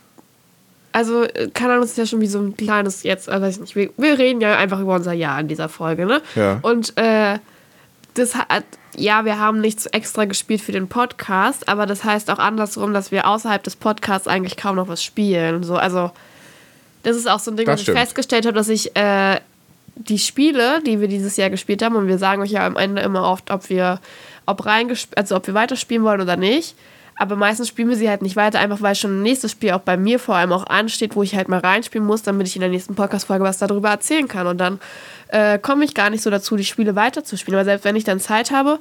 Also, 0.93 1.27
keine 1.55 1.73
Ahnung, 1.73 1.83
das 1.83 1.93
ist 1.93 1.99
ja 1.99 2.07
schon 2.07 2.21
wie 2.21 2.27
so 2.27 2.41
ein 2.41 2.57
kleines 2.57 3.03
jetzt, 3.05 3.29
äh, 3.29 3.41
weiß 3.41 3.55
ich 3.57 3.61
nicht. 3.61 3.77
Wir, 3.77 3.91
wir 3.97 4.19
reden 4.19 4.41
ja 4.41 4.57
einfach 4.57 4.81
über 4.81 4.95
unser 4.97 5.13
Jahr 5.13 5.39
in 5.41 5.49
dieser 5.49 5.69
Folge, 5.69 6.07
ne? 6.07 6.21
Ja. 6.35 6.59
Und 6.63 6.97
äh, 6.97 7.39
das 8.15 8.35
hat, 8.35 8.65
ja, 8.97 9.25
wir 9.25 9.39
haben 9.39 9.61
nichts 9.61 9.87
extra 9.87 10.25
gespielt 10.25 10.61
für 10.61 10.73
den 10.73 10.89
Podcast, 10.89 11.69
aber 11.69 11.87
das 11.87 12.03
heißt 12.03 12.31
auch 12.31 12.39
andersrum, 12.41 12.93
dass 12.93 13.13
wir 13.13 13.29
außerhalb 13.29 13.63
des 13.63 13.77
Podcasts 13.77 14.27
eigentlich 14.27 14.57
kaum 14.57 14.77
noch 14.77 14.89
was 14.89 15.03
spielen. 15.05 15.63
So, 15.63 15.77
also, 15.77 16.11
das 17.05 17.17
ist 17.17 17.31
auch 17.31 17.39
so 17.39 17.53
ein 17.53 17.57
Ding, 17.57 17.67
Das 17.67 17.75
was 17.75 17.81
ich 17.81 17.85
stimmt. 17.85 17.99
festgestellt 17.99 18.47
habe, 18.47 18.57
dass 18.57 18.69
ich 18.69 18.97
äh, 18.97 19.41
die 19.95 20.19
Spiele, 20.19 20.83
die 20.85 21.01
wir 21.01 21.09
dieses 21.09 21.37
Jahr 21.37 21.51
gespielt 21.51 21.83
haben, 21.83 21.95
und 21.95 22.09
wir 22.09 22.19
sagen 22.19 22.43
euch 22.43 22.51
ja 22.51 22.67
am 22.67 22.77
Ende 22.77 23.03
immer 23.03 23.25
oft, 23.25 23.51
ob 23.51 23.69
wir, 23.71 24.01
ob 24.47 24.67
reingesp 24.67 25.13
also 25.17 25.37
ob 25.37 25.47
wir 25.47 25.55
weiterspielen 25.55 26.03
wollen 26.03 26.21
oder 26.21 26.37
nicht. 26.37 26.75
Aber 27.21 27.37
meistens 27.37 27.69
spielen 27.69 27.91
wir 27.91 27.97
sie 27.97 28.09
halt 28.09 28.23
nicht 28.23 28.35
weiter, 28.35 28.61
einfach 28.61 28.81
weil 28.81 28.95
schon 28.95 29.19
ein 29.19 29.23
nächstes 29.23 29.51
Spiel 29.51 29.73
auch 29.73 29.83
bei 29.83 29.99
mir 29.99 30.19
vor 30.19 30.37
allem 30.37 30.53
auch 30.53 30.67
ansteht, 30.69 31.15
wo 31.17 31.23
ich 31.23 31.35
halt 31.35 31.51
mal 31.51 31.61
reinspielen 31.61 32.07
muss, 32.07 32.23
damit 32.23 32.47
ich 32.47 32.57
in 32.57 32.61
der 32.61 32.71
nächsten 32.71 32.95
Podcast-Folge 32.95 33.45
was 33.45 33.59
darüber 33.59 33.91
erzählen 33.91 34.27
kann. 34.27 34.47
Und 34.47 34.57
dann 34.57 34.81
äh, 35.29 35.59
komme 35.59 35.85
ich 35.85 35.93
gar 35.93 36.09
nicht 36.09 36.23
so 36.23 36.31
dazu, 36.31 36.57
die 36.57 36.65
Spiele 36.65 36.97
weiterzuspielen. 36.97 37.59
Aber 37.59 37.67
selbst 37.67 37.85
wenn 37.85 37.95
ich 37.95 38.05
dann 38.05 38.21
Zeit 38.21 38.53
habe, 38.53 38.79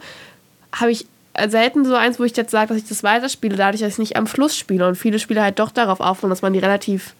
habe 0.73 0.89
ich 0.89 1.05
selten 1.49 1.83
so 1.83 1.95
eins, 1.95 2.17
wo 2.17 2.23
ich 2.23 2.33
jetzt 2.37 2.51
sage, 2.51 2.69
dass 2.69 2.77
ich 2.77 2.87
das 2.87 3.03
weiterspiele, 3.03 3.57
dadurch, 3.57 3.81
dass 3.81 3.91
ich 3.91 3.99
nicht 3.99 4.15
am 4.15 4.25
Fluss 4.25 4.55
spiele. 4.55 4.87
Und 4.87 4.95
viele 4.95 5.19
Spiele 5.19 5.43
halt 5.43 5.59
doch 5.59 5.71
darauf 5.71 5.99
aufbauen, 5.99 6.29
dass 6.29 6.41
man 6.41 6.53
die 6.53 6.59
relativ 6.59 7.15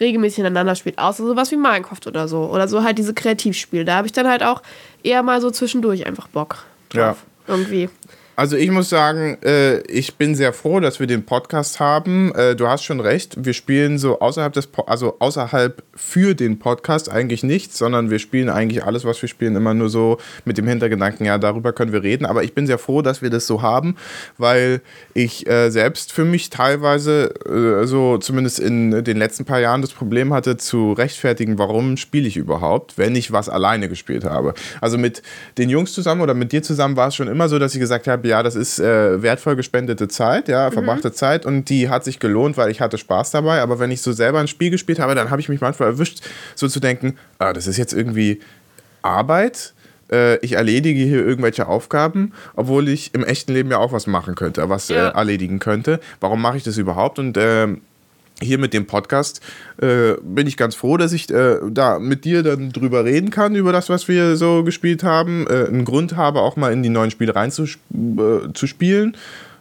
regelmäßig 0.00 0.38
ineinander 0.38 0.76
spielt. 0.76 0.98
Außer 0.98 1.26
sowas 1.26 1.50
wie 1.50 1.56
Minecraft 1.56 2.06
oder 2.06 2.26
so. 2.26 2.44
Oder 2.44 2.68
so 2.68 2.82
halt 2.82 2.96
diese 2.96 3.12
Kreativspiele. 3.12 3.84
Da 3.84 3.96
habe 3.96 4.06
ich 4.06 4.14
dann 4.14 4.26
halt 4.26 4.42
auch 4.42 4.62
eher 5.02 5.22
mal 5.22 5.42
so 5.42 5.50
zwischendurch 5.50 6.06
einfach 6.06 6.28
Bock 6.28 6.64
drauf. 6.88 7.18
Irgendwie. 7.46 7.90
Also 8.36 8.56
ich 8.56 8.70
muss 8.72 8.88
sagen, 8.88 9.38
äh, 9.44 9.78
ich 9.82 10.16
bin 10.16 10.34
sehr 10.34 10.52
froh, 10.52 10.80
dass 10.80 10.98
wir 10.98 11.06
den 11.06 11.24
Podcast 11.24 11.78
haben. 11.78 12.34
Äh, 12.34 12.56
du 12.56 12.66
hast 12.66 12.82
schon 12.82 12.98
recht, 12.98 13.44
wir 13.44 13.52
spielen 13.52 13.96
so 13.96 14.18
außerhalb 14.18 14.52
des, 14.52 14.66
po 14.66 14.82
also 14.82 15.16
außerhalb 15.20 15.80
für 15.94 16.34
den 16.34 16.58
Podcast 16.58 17.08
eigentlich 17.08 17.44
nichts, 17.44 17.78
sondern 17.78 18.10
wir 18.10 18.18
spielen 18.18 18.50
eigentlich 18.50 18.82
alles, 18.82 19.04
was 19.04 19.22
wir 19.22 19.28
spielen, 19.28 19.54
immer 19.54 19.72
nur 19.72 19.88
so 19.88 20.18
mit 20.44 20.58
dem 20.58 20.66
Hintergedanken, 20.66 21.26
ja, 21.26 21.38
darüber 21.38 21.72
können 21.72 21.92
wir 21.92 22.02
reden. 22.02 22.26
Aber 22.26 22.42
ich 22.42 22.54
bin 22.54 22.66
sehr 22.66 22.78
froh, 22.78 23.02
dass 23.02 23.22
wir 23.22 23.30
das 23.30 23.46
so 23.46 23.62
haben, 23.62 23.94
weil 24.36 24.80
ich 25.14 25.46
äh, 25.46 25.70
selbst 25.70 26.12
für 26.12 26.24
mich 26.24 26.50
teilweise 26.50 27.32
äh, 27.46 27.86
so 27.86 28.18
zumindest 28.18 28.58
in 28.58 29.04
den 29.04 29.16
letzten 29.16 29.44
paar 29.44 29.60
Jahren 29.60 29.80
das 29.80 29.92
Problem 29.92 30.34
hatte, 30.34 30.56
zu 30.56 30.92
rechtfertigen, 30.92 31.56
warum 31.58 31.96
spiele 31.96 32.26
ich 32.26 32.36
überhaupt, 32.36 32.98
wenn 32.98 33.14
ich 33.14 33.30
was 33.30 33.48
alleine 33.48 33.88
gespielt 33.88 34.24
habe. 34.24 34.54
Also 34.80 34.98
mit 34.98 35.22
den 35.56 35.70
Jungs 35.70 35.92
zusammen 35.92 36.20
oder 36.20 36.34
mit 36.34 36.50
dir 36.50 36.64
zusammen 36.64 36.96
war 36.96 37.08
es 37.08 37.14
schon 37.14 37.28
immer 37.28 37.48
so, 37.48 37.60
dass 37.60 37.74
ich 37.74 37.80
gesagt 37.80 38.08
habe, 38.08 38.23
ja, 38.24 38.42
das 38.42 38.54
ist 38.56 38.78
äh, 38.80 39.22
wertvoll 39.22 39.56
gespendete 39.56 40.08
Zeit, 40.08 40.48
ja, 40.48 40.70
verbrachte 40.70 41.12
Zeit 41.12 41.46
und 41.46 41.68
die 41.68 41.88
hat 41.88 42.04
sich 42.04 42.18
gelohnt, 42.18 42.56
weil 42.56 42.70
ich 42.70 42.80
hatte 42.80 42.98
Spaß 42.98 43.30
dabei. 43.30 43.60
Aber 43.60 43.78
wenn 43.78 43.90
ich 43.90 44.02
so 44.02 44.12
selber 44.12 44.40
ein 44.40 44.48
Spiel 44.48 44.70
gespielt 44.70 44.98
habe, 44.98 45.14
dann 45.14 45.30
habe 45.30 45.40
ich 45.40 45.48
mich 45.48 45.60
manchmal 45.60 45.90
erwischt, 45.90 46.20
so 46.54 46.66
zu 46.68 46.80
denken, 46.80 47.16
ah, 47.38 47.52
das 47.52 47.66
ist 47.66 47.76
jetzt 47.76 47.92
irgendwie 47.92 48.40
Arbeit. 49.02 49.74
Äh, 50.10 50.36
ich 50.38 50.52
erledige 50.52 51.02
hier 51.02 51.24
irgendwelche 51.24 51.66
Aufgaben, 51.66 52.32
obwohl 52.56 52.88
ich 52.88 53.14
im 53.14 53.24
echten 53.24 53.52
Leben 53.52 53.70
ja 53.70 53.78
auch 53.78 53.92
was 53.92 54.06
machen 54.06 54.34
könnte, 54.34 54.68
was 54.68 54.88
Ja. 54.88 55.08
äh, 55.08 55.14
erledigen 55.14 55.58
könnte. 55.58 56.00
Warum 56.20 56.40
mache 56.42 56.56
ich 56.56 56.62
das 56.62 56.76
überhaupt? 56.76 57.18
Und 57.18 57.36
ähm, 57.38 57.80
hier 58.42 58.58
mit 58.58 58.74
dem 58.74 58.86
Podcast 58.86 59.40
äh, 59.80 60.14
bin 60.22 60.46
ich 60.46 60.56
ganz 60.56 60.74
froh, 60.74 60.96
dass 60.96 61.12
ich 61.12 61.30
äh, 61.30 61.58
da 61.70 61.98
mit 61.98 62.24
dir 62.24 62.42
dann 62.42 62.70
drüber 62.70 63.04
reden 63.04 63.30
kann, 63.30 63.54
über 63.54 63.72
das, 63.72 63.88
was 63.88 64.08
wir 64.08 64.36
so 64.36 64.64
gespielt 64.64 65.04
haben. 65.04 65.46
Äh, 65.46 65.66
einen 65.68 65.84
Grund 65.84 66.16
habe, 66.16 66.40
auch 66.40 66.56
mal 66.56 66.72
in 66.72 66.82
die 66.82 66.88
neuen 66.88 67.10
Spiele 67.10 67.34
reinzuspielen, 67.34 69.14
äh, 69.14 69.18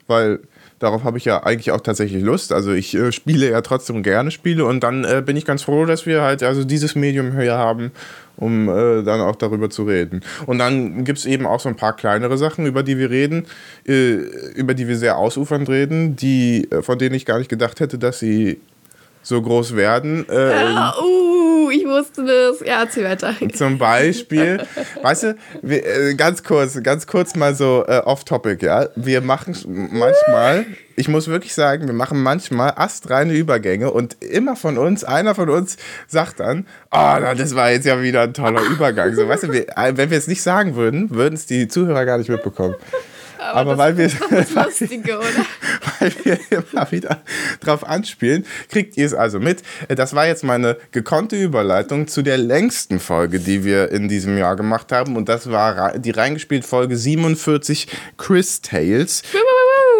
weil 0.07 0.39
darauf 0.79 1.03
habe 1.03 1.17
ich 1.17 1.25
ja 1.25 1.43
eigentlich 1.43 1.71
auch 1.71 1.81
tatsächlich 1.81 2.23
Lust. 2.23 2.51
Also 2.51 2.71
ich 2.71 2.93
äh, 2.95 3.11
spiele 3.11 3.49
ja 3.49 3.61
trotzdem 3.61 4.03
gerne 4.03 4.31
Spiele 4.31 4.65
und 4.65 4.81
dann 4.81 5.03
äh, 5.03 5.23
bin 5.25 5.37
ich 5.37 5.45
ganz 5.45 5.63
froh, 5.63 5.85
dass 5.85 6.05
wir 6.05 6.21
halt 6.21 6.43
also 6.43 6.63
dieses 6.63 6.95
Medium 6.95 7.37
hier 7.39 7.57
haben, 7.57 7.91
um 8.37 8.69
äh, 8.69 9.03
dann 9.03 9.21
auch 9.21 9.35
darüber 9.35 9.69
zu 9.69 9.83
reden. 9.83 10.21
Und 10.45 10.59
dann 10.59 11.03
gibt 11.03 11.19
es 11.19 11.25
eben 11.25 11.45
auch 11.45 11.59
so 11.59 11.69
ein 11.69 11.75
paar 11.75 11.95
kleinere 11.95 12.37
Sachen, 12.37 12.65
über 12.65 12.83
die 12.83 12.97
wir 12.97 13.09
reden, 13.09 13.45
äh, 13.87 14.13
über 14.55 14.73
die 14.73 14.87
wir 14.87 14.97
sehr 14.97 15.17
ausufernd 15.17 15.69
reden, 15.69 16.15
die, 16.15 16.69
äh, 16.71 16.81
von 16.81 16.97
denen 16.97 17.15
ich 17.15 17.25
gar 17.25 17.39
nicht 17.39 17.49
gedacht 17.49 17.79
hätte, 17.79 17.97
dass 17.97 18.19
sie 18.19 18.59
so 19.23 19.41
groß 19.41 19.75
werden. 19.75 20.27
Äh, 20.29 20.51
Ah, 20.75 20.93
uh, 21.01 21.69
ich 21.71 21.85
wusste 21.85 22.25
das. 22.25 22.59
Ja, 22.65 22.81
erzähl 22.81 23.05
weiter. 23.05 23.33
zum 23.53 23.77
Beispiel, 23.77 24.65
weißt 25.01 25.23
du, 25.23 25.35
wir, 25.61 25.85
äh, 25.85 26.13
ganz 26.15 26.43
kurz, 26.43 26.81
ganz 26.83 27.07
kurz 27.07 27.35
mal 27.35 27.55
so 27.55 27.83
äh, 27.87 27.99
off-topic, 27.99 28.63
ja. 28.65 28.87
Wir 28.95 29.21
machen 29.21 29.55
manchmal, 29.91 30.65
ich 30.95 31.07
muss 31.07 31.27
wirklich 31.27 31.53
sagen, 31.53 31.87
wir 31.87 31.93
machen 31.93 32.21
manchmal 32.21 32.73
astreine 32.75 33.33
Übergänge 33.33 33.91
und 33.91 34.21
immer 34.23 34.55
von 34.55 34.77
uns, 34.77 35.03
einer 35.03 35.35
von 35.35 35.49
uns 35.49 35.77
sagt 36.07 36.39
dann, 36.39 36.67
oh, 36.91 37.17
na, 37.19 37.33
das 37.33 37.55
war 37.55 37.71
jetzt 37.71 37.85
ja 37.85 38.01
wieder 38.01 38.21
ein 38.21 38.33
toller 38.33 38.61
Übergang. 38.61 39.15
So, 39.15 39.27
weißt 39.27 39.43
du, 39.43 39.51
wir, 39.53 39.69
äh, 39.77 39.95
wenn 39.95 40.11
wir 40.11 40.17
es 40.17 40.27
nicht 40.27 40.41
sagen 40.43 40.75
würden, 40.75 41.09
würden 41.11 41.35
es 41.35 41.45
die 41.45 41.67
Zuhörer 41.67 42.05
gar 42.05 42.17
nicht 42.17 42.29
mitbekommen. 42.29 42.75
Aber, 43.51 43.71
das 43.71 43.77
weil 43.79 43.97
wir, 43.97 44.09
Lustige, 44.65 45.19
weil 45.99 46.11
wir 46.23 46.39
immer 46.49 46.91
wieder 46.91 47.21
drauf 47.59 47.87
anspielen, 47.87 48.45
kriegt 48.69 48.97
ihr 48.97 49.05
es 49.05 49.13
also 49.13 49.39
mit. 49.39 49.63
Das 49.89 50.15
war 50.15 50.27
jetzt 50.27 50.43
meine 50.43 50.77
gekonnte 50.91 51.35
Überleitung 51.35 52.07
zu 52.07 52.21
der 52.21 52.37
längsten 52.37 52.99
Folge, 52.99 53.39
die 53.39 53.63
wir 53.63 53.91
in 53.91 54.07
diesem 54.07 54.37
Jahr 54.37 54.55
gemacht 54.55 54.91
haben. 54.91 55.15
Und 55.15 55.29
das 55.29 55.51
war 55.51 55.97
die 55.97 56.11
reingespielt 56.11 56.65
Folge 56.65 56.97
47 56.97 57.87
Chris 58.17 58.61
Tales. 58.61 59.23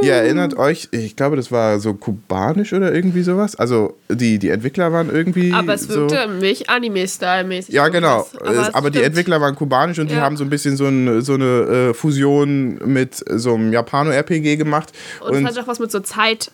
Ihr 0.02 0.14
erinnert 0.14 0.56
euch, 0.58 0.90
ich 0.92 1.16
glaube, 1.16 1.36
das 1.36 1.52
war 1.52 1.80
so 1.80 1.94
kubanisch 1.94 2.74
oder 2.74 2.94
irgendwie 2.94 3.22
sowas. 3.24 3.56
Also 3.56 3.96
die, 4.10 4.40
die 4.40 4.50
Entwickler 4.50 4.92
waren 4.92 5.10
irgendwie. 5.10 5.54
Aber 5.54 5.74
es 5.76 5.84
so 5.84 6.10
wirkte 6.10 6.28
mich 6.28 6.70
Anime-Style-mäßig. 6.70 7.74
ja, 7.74 7.88
genau. 7.88 8.28
Es- 8.44 8.74
Aber, 8.74 8.90
die. 8.90 9.02
Entwickler 9.02 9.40
waren 9.40 9.56
kubanisch 9.56 10.00
und 10.00 10.10
die 10.12 10.16
Ja. 10.16 10.22
haben 10.22 10.36
so 10.38 10.44
ein 10.44 10.50
bisschen 10.50 10.76
so, 10.76 10.86
ein, 10.88 11.22
so 11.22 11.36
eine 11.36 11.90
äh, 11.90 11.94
Fusion 11.94 12.80
mit 12.86 13.24
so 13.30 13.54
einem 13.56 13.72
Japano-RPG 13.72 14.58
gemacht. 14.58 14.92
Und, 15.22 15.36
es 15.36 15.44
hat 15.46 15.64
auch 15.64 15.68
was 15.68 15.80
mit 15.80 15.92
so 15.92 16.00
Zeit. 16.00 16.52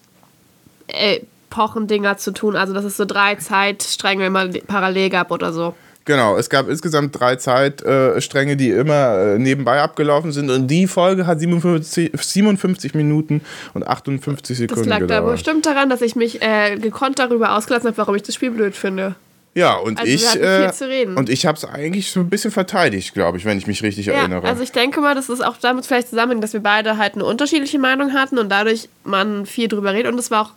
Äh, 0.88 1.20
Pochendinger 1.52 2.16
zu 2.18 2.32
tun, 2.32 2.56
also 2.56 2.74
dass 2.74 2.84
es 2.86 2.96
so 2.96 3.06
drei 3.06 3.34
Zeitstränge 3.34 4.28
immer 4.28 4.48
parallel 4.68 5.10
gab 5.10 5.32
oder 5.32 5.52
so. 5.52 5.74
Genau, 6.10 6.38
es 6.38 6.50
gab 6.50 6.68
insgesamt 6.68 7.20
drei 7.20 7.36
Zeitstränge, 7.36 8.58
die 8.58 8.72
immer 8.72 9.36
äh, 9.36 9.38
nebenbei 9.38 9.80
abgelaufen 9.80 10.32
sind. 10.32 10.50
Und 10.50 10.66
die 10.68 10.88
Folge 10.88 11.28
hat 11.28 11.40
57, 11.40 12.10
57 12.20 12.96
Minuten 12.96 13.42
und 13.76 13.88
58 13.88 14.58
Das 14.58 14.58
Sekunden 14.58 14.90
lag 14.90 14.98
da 15.02 15.06
gedauert. 15.06 15.32
bestimmt 15.34 15.68
daran, 15.68 15.88
dass 15.92 16.02
ich 16.02 16.16
mich 16.16 16.42
äh, 16.42 16.78
gekonnt 16.78 17.20
darüber 17.20 17.56
ausgelassen 17.56 17.90
habe, 17.90 17.98
warum 18.00 18.16
ich 18.16 18.24
das 18.24 18.34
Spiel 18.34 18.50
blöd 18.50 18.76
finde. 18.76 19.14
Ja, 19.54 19.76
und 19.76 20.00
Also 20.00 20.12
ich 20.12 20.36
äh, 20.36 21.06
und 21.16 21.30
ich 21.30 21.46
habe 21.46 21.58
es 21.60 21.66
eigentlich 21.66 22.10
so 22.10 22.22
ein 22.22 22.30
bisschen 22.30 22.50
verteidigt, 22.50 23.14
glaube 23.14 23.38
ich, 23.38 23.46
wenn 23.46 23.60
ich 23.60 23.68
mich 23.68 23.84
richtig 23.84 24.08
Ja, 24.08 24.14
erinnere. 24.14 24.48
also 24.48 24.64
ich 24.64 24.72
denke 24.72 25.02
mal, 25.02 25.14
das 25.14 25.30
ist 25.30 25.46
auch 25.46 25.58
damit 25.58 25.86
vielleicht 25.86 26.10
zusammenhängt, 26.10 26.44
dass 26.44 26.54
wir 26.54 26.60
beide 26.62 26.98
halt 26.98 27.14
eine 27.14 27.26
unterschiedliche 27.26 27.78
Meinung 27.78 28.14
hatten 28.14 28.40
und 28.40 28.50
dadurch 28.50 28.90
man 29.04 29.46
viel 29.46 29.68
drüber 29.68 29.94
redet. 29.94 30.12
Und 30.12 30.18
es 30.20 30.32
war 30.32 30.42
auch 30.42 30.52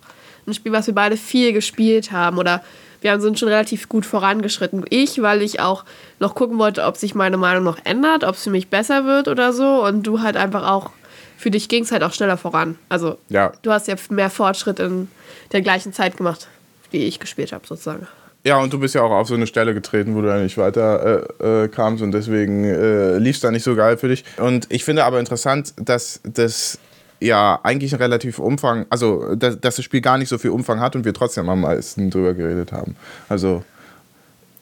ein 0.47 0.55
Spiel, 0.55 0.71
was 0.71 0.87
wir 0.87 0.95
beide 0.95 1.15
viel 1.15 1.53
gespielt 1.53 2.11
haben 2.11 2.39
oder 2.39 2.63
wir 3.03 3.11
haben 3.11 3.21
sind 3.21 3.37
schon 3.37 3.49
relativ 3.49 3.89
gut 3.89 4.05
vorangeschritten. 4.05 4.85
Ich, 4.89 5.21
weil 5.21 5.41
ich 5.41 5.59
auch 5.59 5.83
noch 6.19 6.35
gucken 6.35 6.57
wollte, 6.57 6.83
ob 6.83 6.97
sich 6.97 7.15
meine 7.15 7.37
Meinung 7.37 7.63
noch 7.63 7.77
ändert, 7.83 8.23
ob 8.23 8.35
es 8.35 8.43
für 8.43 8.49
mich 8.49 8.69
besser 8.69 9.05
wird 9.05 9.27
oder 9.27 9.53
so. 9.53 9.85
Und 9.85 10.03
du 10.03 10.21
halt 10.21 10.37
einfach 10.37 10.67
auch, 10.67 10.91
für 11.37 11.51
dich 11.51 11.67
ging 11.67 11.83
es 11.83 11.91
halt 11.91 12.03
auch 12.03 12.13
schneller 12.13 12.37
voran. 12.37 12.77
Also 12.89 13.17
ja. 13.29 13.51
du 13.61 13.71
hast 13.71 13.87
ja 13.87 13.95
mehr 14.09 14.29
Fortschritt 14.29 14.79
in 14.79 15.09
der 15.51 15.61
gleichen 15.61 15.91
Zeit 15.93 16.17
gemacht, 16.17 16.47
wie 16.91 17.03
ich 17.03 17.19
gespielt 17.19 17.51
habe, 17.51 17.67
sozusagen. 17.67 18.07
ja, 18.45 18.57
und 18.57 18.71
du 18.71 18.79
bist 18.79 18.95
ja 18.95 19.01
auch 19.01 19.11
auf 19.11 19.27
so 19.27 19.35
eine 19.35 19.47
Stelle 19.47 19.73
getreten, 19.73 20.15
wo 20.15 20.21
du 20.21 20.29
ja 20.29 20.37
nicht 20.37 20.57
weiter 20.57 21.27
äh, 21.41 21.63
äh, 21.63 21.67
kamst 21.67 22.01
und 22.01 22.13
deswegen 22.13 22.63
äh, 22.63 23.17
lief 23.17 23.35
es 23.35 23.41
da 23.41 23.51
nicht 23.51 23.63
so 23.63 23.75
geil 23.75 23.97
für 23.97 24.07
dich. 24.07 24.23
Und 24.37 24.67
ich 24.69 24.85
finde 24.85 25.03
aber 25.03 25.19
interessant, 25.19 25.73
dass 25.77 26.21
das 26.23 26.79
ja 27.25 27.59
eigentlich 27.63 27.93
ein 27.93 27.99
relativ 28.01 28.39
Umfang, 28.39 28.85
also 28.89 29.35
dass, 29.35 29.59
dass 29.59 29.75
das 29.77 29.85
Spiel 29.85 30.01
gar 30.01 30.17
nicht 30.17 30.29
so 30.29 30.37
viel 30.37 30.51
Umfang 30.51 30.79
hat 30.79 30.95
und 30.95 31.05
wir 31.05 31.13
trotzdem 31.13 31.49
am 31.49 31.61
meisten 31.61 32.09
drüber 32.09 32.33
geredet 32.33 32.71
haben. 32.71 32.95
Also 33.29 33.63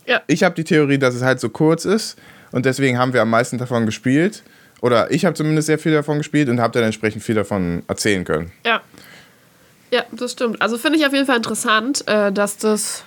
Ja. 0.05 0.21
ich 0.27 0.43
habe 0.43 0.55
die 0.55 0.63
Theorie, 0.63 0.97
dass 0.97 1.15
es 1.15 1.21
halt 1.21 1.39
so 1.39 1.49
kurz 1.49 1.85
ist 1.85 2.17
und 2.51 2.65
deswegen 2.65 2.97
haben 2.97 3.13
wir 3.13 3.21
am 3.21 3.29
meisten 3.29 3.57
davon 3.57 3.85
gespielt. 3.85 4.43
Oder 4.81 5.11
ich 5.11 5.25
habe 5.25 5.35
zumindest 5.35 5.67
sehr 5.67 5.77
viel 5.77 5.93
davon 5.93 6.17
gespielt 6.17 6.49
und 6.49 6.59
habe 6.59 6.73
dann 6.73 6.83
entsprechend 6.83 7.21
viel 7.21 7.35
davon 7.35 7.83
erzählen 7.87 8.23
können. 8.23 8.51
Ja. 8.65 8.81
Ja, 9.91 10.03
das 10.11 10.31
stimmt. 10.31 10.59
Also 10.61 10.77
finde 10.79 10.97
ich 10.97 11.05
auf 11.05 11.13
jeden 11.13 11.25
Fall 11.27 11.37
interessant, 11.37 12.03
äh, 12.07 12.31
dass 12.31 12.57
das. 12.57 13.03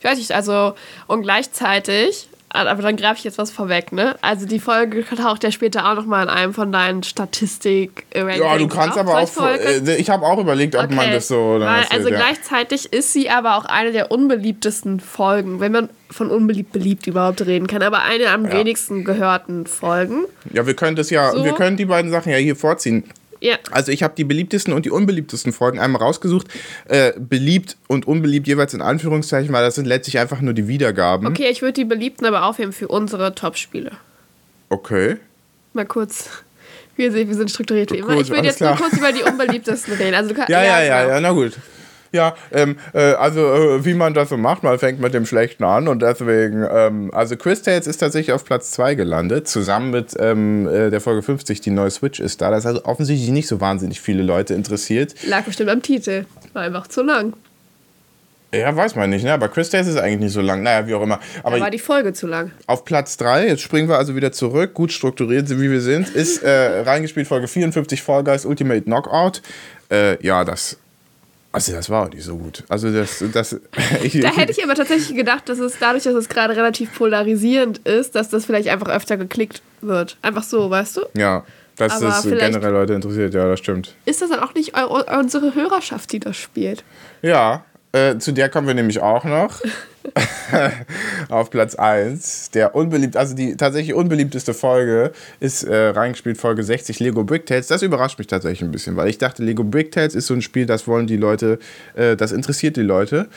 Ich 0.00 0.04
weiß 0.04 0.18
nicht, 0.18 0.32
also. 0.32 0.74
Und 1.06 1.22
gleichzeitig. 1.22 2.28
Aber 2.50 2.82
dann 2.82 2.96
greife 2.96 3.18
ich 3.18 3.24
jetzt 3.24 3.36
was 3.38 3.50
vorweg, 3.50 3.92
ne? 3.92 4.16
Also 4.22 4.46
die 4.46 4.58
Folge 4.58 5.04
taucht 5.04 5.44
ja 5.44 5.50
später 5.50 5.90
auch 5.90 5.94
nochmal 5.94 6.24
in 6.24 6.30
einem 6.30 6.54
von 6.54 6.72
deinen 6.72 7.02
statistik 7.02 8.06
Ja, 8.14 8.56
du 8.56 8.68
kannst 8.68 8.96
aber 8.96 9.18
auch. 9.18 9.46
Äh, 9.46 9.96
ich 9.96 10.08
habe 10.08 10.24
auch 10.24 10.38
überlegt, 10.38 10.74
ob 10.74 10.90
man 10.90 11.10
das 11.10 11.28
so. 11.28 11.58
Weil, 11.60 11.62
erzählt, 11.62 11.92
also 11.92 12.08
ja. 12.08 12.16
gleichzeitig 12.16 12.92
ist 12.92 13.12
sie 13.12 13.28
aber 13.28 13.56
auch 13.56 13.64
eine 13.66 13.92
der 13.92 14.10
unbeliebtesten 14.10 15.00
Folgen, 15.00 15.60
wenn 15.60 15.72
man 15.72 15.88
von 16.10 16.30
unbeliebt 16.30 16.72
beliebt 16.72 17.06
überhaupt 17.06 17.44
reden 17.44 17.66
kann, 17.66 17.82
aber 17.82 18.02
eine 18.02 18.30
am 18.30 18.46
Ja. 18.46 18.52
wenigsten 18.52 19.04
gehörten 19.04 19.66
Folgen. 19.66 20.24
Ja, 20.52 20.66
wir 20.66 20.74
können 20.74 20.96
das 20.96 21.10
ja, 21.10 21.30
So. 21.32 21.44
wir 21.44 21.52
können 21.52 21.76
die 21.76 21.84
beiden 21.84 22.10
Sachen 22.10 22.32
ja 22.32 22.38
hier 22.38 22.56
vorziehen. 22.56 23.04
Ja. 23.40 23.56
Also 23.70 23.92
ich 23.92 24.02
habe 24.02 24.14
die 24.16 24.24
beliebtesten 24.24 24.72
und 24.72 24.84
die 24.86 24.90
unbeliebtesten 24.90 25.52
Folgen 25.52 25.78
einmal 25.78 26.02
rausgesucht. 26.02 26.48
Äh, 26.86 27.12
beliebt 27.18 27.76
und 27.86 28.06
unbeliebt 28.06 28.46
jeweils 28.46 28.74
in 28.74 28.82
Anführungszeichen, 28.82 29.52
weil 29.52 29.64
das 29.64 29.74
sind 29.76 29.86
letztlich 29.86 30.18
einfach 30.18 30.40
nur 30.40 30.54
die 30.54 30.68
Wiedergaben. 30.68 31.26
Okay, 31.26 31.48
ich 31.50 31.62
würde 31.62 31.74
die 31.74 31.84
beliebten 31.84 32.26
aber 32.26 32.44
aufheben 32.44 32.72
für 32.72 32.88
unsere 32.88 33.34
Top-Spiele. 33.34 33.92
Okay. 34.68 35.16
Mal 35.72 35.86
kurz. 35.86 36.28
Wir, 36.96 37.14
wir 37.14 37.34
sind 37.34 37.50
strukturiert 37.50 37.92
wie 37.92 37.98
immer. 37.98 38.14
Gut, 38.14 38.24
ich 38.24 38.30
will 38.30 38.38
alles 38.38 38.58
jetzt 38.58 38.60
nur 38.60 38.74
klar. 38.74 38.88
kurz 38.90 38.98
über 38.98 39.12
die 39.12 39.22
unbeliebtesten 39.30 39.94
reden. 39.94 40.14
Also 40.14 40.30
du 40.30 40.34
kann, 40.34 40.46
Ja, 40.48 40.62
ja, 40.64 40.82
ja, 40.82 41.02
genau. 41.02 41.14
ja, 41.14 41.20
na 41.20 41.30
gut. 41.30 41.52
Ja, 42.18 42.34
ähm, 42.50 42.78
äh, 42.94 43.12
also 43.12 43.40
äh, 43.54 43.84
wie 43.84 43.94
man 43.94 44.12
das 44.12 44.30
so 44.30 44.36
macht, 44.36 44.64
man 44.64 44.76
fängt 44.80 44.98
mit 44.98 45.14
dem 45.14 45.24
Schlechten 45.24 45.62
an 45.62 45.86
und 45.86 46.02
deswegen, 46.02 46.66
ähm, 46.68 47.14
also 47.14 47.36
Chris 47.36 47.62
Tales 47.62 47.86
ist 47.86 47.98
tatsächlich 47.98 48.32
auf 48.32 48.44
Platz 48.44 48.72
2 48.72 48.96
gelandet, 48.96 49.46
zusammen 49.46 49.92
mit 49.92 50.16
ähm, 50.18 50.66
äh, 50.66 50.90
der 50.90 51.00
Folge 51.00 51.22
50, 51.22 51.60
die 51.60 51.70
neue 51.70 51.92
Switch 51.92 52.18
ist 52.18 52.40
da. 52.40 52.50
Das 52.50 52.64
hat 52.64 52.86
offensichtlich 52.86 53.30
nicht 53.30 53.46
so 53.46 53.60
wahnsinnig 53.60 54.00
viele 54.00 54.24
Leute 54.24 54.54
interessiert. 54.54 55.14
Lag 55.28 55.44
bestimmt 55.44 55.70
am 55.70 55.80
Titel. 55.80 56.24
War 56.54 56.62
einfach 56.62 56.88
zu 56.88 57.02
lang. 57.04 57.34
Ja, 58.52 58.74
weiß 58.74 58.96
man 58.96 59.10
nicht, 59.10 59.22
ne? 59.22 59.32
Aber 59.32 59.48
Chris 59.48 59.70
Tales 59.70 59.86
ist 59.86 59.96
eigentlich 59.96 60.18
nicht 60.18 60.32
so 60.32 60.40
lang. 60.40 60.64
Naja, 60.64 60.88
wie 60.88 60.94
auch 60.94 61.02
immer. 61.02 61.20
Da 61.36 61.48
Aber 61.48 61.60
war 61.60 61.70
die 61.70 61.78
Folge 61.78 62.14
zu 62.14 62.26
lang. 62.26 62.50
auf 62.66 62.84
Platz 62.84 63.16
3, 63.18 63.46
jetzt 63.46 63.62
springen 63.62 63.88
wir 63.88 63.96
also 63.96 64.16
wieder 64.16 64.32
zurück, 64.32 64.74
gut 64.74 64.90
strukturiert, 64.90 65.48
wie 65.50 65.70
wir 65.70 65.82
sind, 65.82 66.08
ist 66.08 66.42
äh, 66.42 66.80
reingespielt 66.80 67.28
Folge 67.28 67.46
54 67.46 68.02
Fall 68.02 68.24
Guys 68.24 68.44
Ultimate 68.44 68.82
Knockout. 68.82 69.40
Äh, 69.88 70.20
ja, 70.26 70.44
das. 70.44 70.78
Also, 71.66 71.72
das 71.72 71.90
war 71.90 72.06
auch 72.06 72.10
nicht 72.10 72.24
so 72.24 72.36
gut. 72.36 72.64
Also, 72.68 72.92
das. 72.92 73.22
das 73.32 73.50
Da 74.22 74.28
hätte 74.36 74.52
ich 74.52 74.62
aber 74.64 74.74
tatsächlich 74.74 75.16
gedacht, 75.16 75.48
dass 75.48 75.58
es 75.58 75.78
dadurch, 75.78 76.04
dass 76.04 76.14
es 76.14 76.28
gerade 76.28 76.56
relativ 76.56 76.94
polarisierend 76.96 77.78
ist, 77.86 78.14
dass 78.14 78.28
das 78.28 78.46
vielleicht 78.46 78.68
einfach 78.68 78.88
öfter 78.88 79.16
geklickt 79.16 79.62
wird. 79.80 80.16
Einfach 80.22 80.42
so, 80.42 80.70
weißt 80.70 80.96
du? 80.98 81.00
Ja. 81.16 81.44
Dass 81.76 81.92
Aber 81.92 82.06
das 82.06 82.22
vielleicht- 82.22 82.52
generell 82.54 82.72
Leute 82.72 82.94
interessiert, 82.94 83.34
ja, 83.34 83.46
das 83.46 83.60
stimmt. 83.60 83.94
Ist 84.04 84.20
das 84.20 84.30
dann 84.30 84.40
auch 84.40 84.52
nicht 84.54 84.76
eu 84.76 85.02
unsere 85.18 85.54
Hörerschaft, 85.54 86.10
die 86.12 86.18
das 86.18 86.36
spielt? 86.36 86.82
Ja, 87.22 87.64
äh, 87.92 88.18
zu 88.18 88.32
der 88.32 88.48
kommen 88.48 88.66
wir 88.66 88.74
nämlich 88.74 89.00
auch 89.00 89.24
noch. 89.24 89.60
Auf 91.28 91.50
Platz 91.50 91.74
1. 91.74 92.50
Der 92.52 92.74
unbeliebt, 92.74 93.16
also 93.16 93.34
die 93.34 93.56
tatsächlich 93.56 93.94
unbeliebteste 93.94 94.54
Folge 94.54 95.12
ist 95.40 95.64
äh, 95.64 95.88
reingespielt 95.88 96.38
Folge 96.38 96.62
60 96.62 97.00
Lego 97.00 97.24
Brick 97.24 97.46
Tales. 97.46 97.66
Das 97.66 97.82
überrascht 97.82 98.18
mich 98.18 98.26
tatsächlich 98.26 98.62
ein 98.62 98.70
bisschen, 98.72 98.96
weil 98.96 99.08
ich 99.08 99.18
dachte, 99.18 99.42
Lego 99.42 99.64
Brick 99.64 99.92
Tales 99.92 100.14
ist 100.14 100.26
so 100.26 100.34
ein 100.34 100.42
Spiel, 100.42 100.66
das 100.66 100.86
wollen 100.86 101.06
die 101.06 101.16
Leute, 101.16 101.58
äh, 101.94 102.16
das 102.16 102.32
interessiert 102.32 102.76
die 102.76 102.82
Leute. 102.82 103.28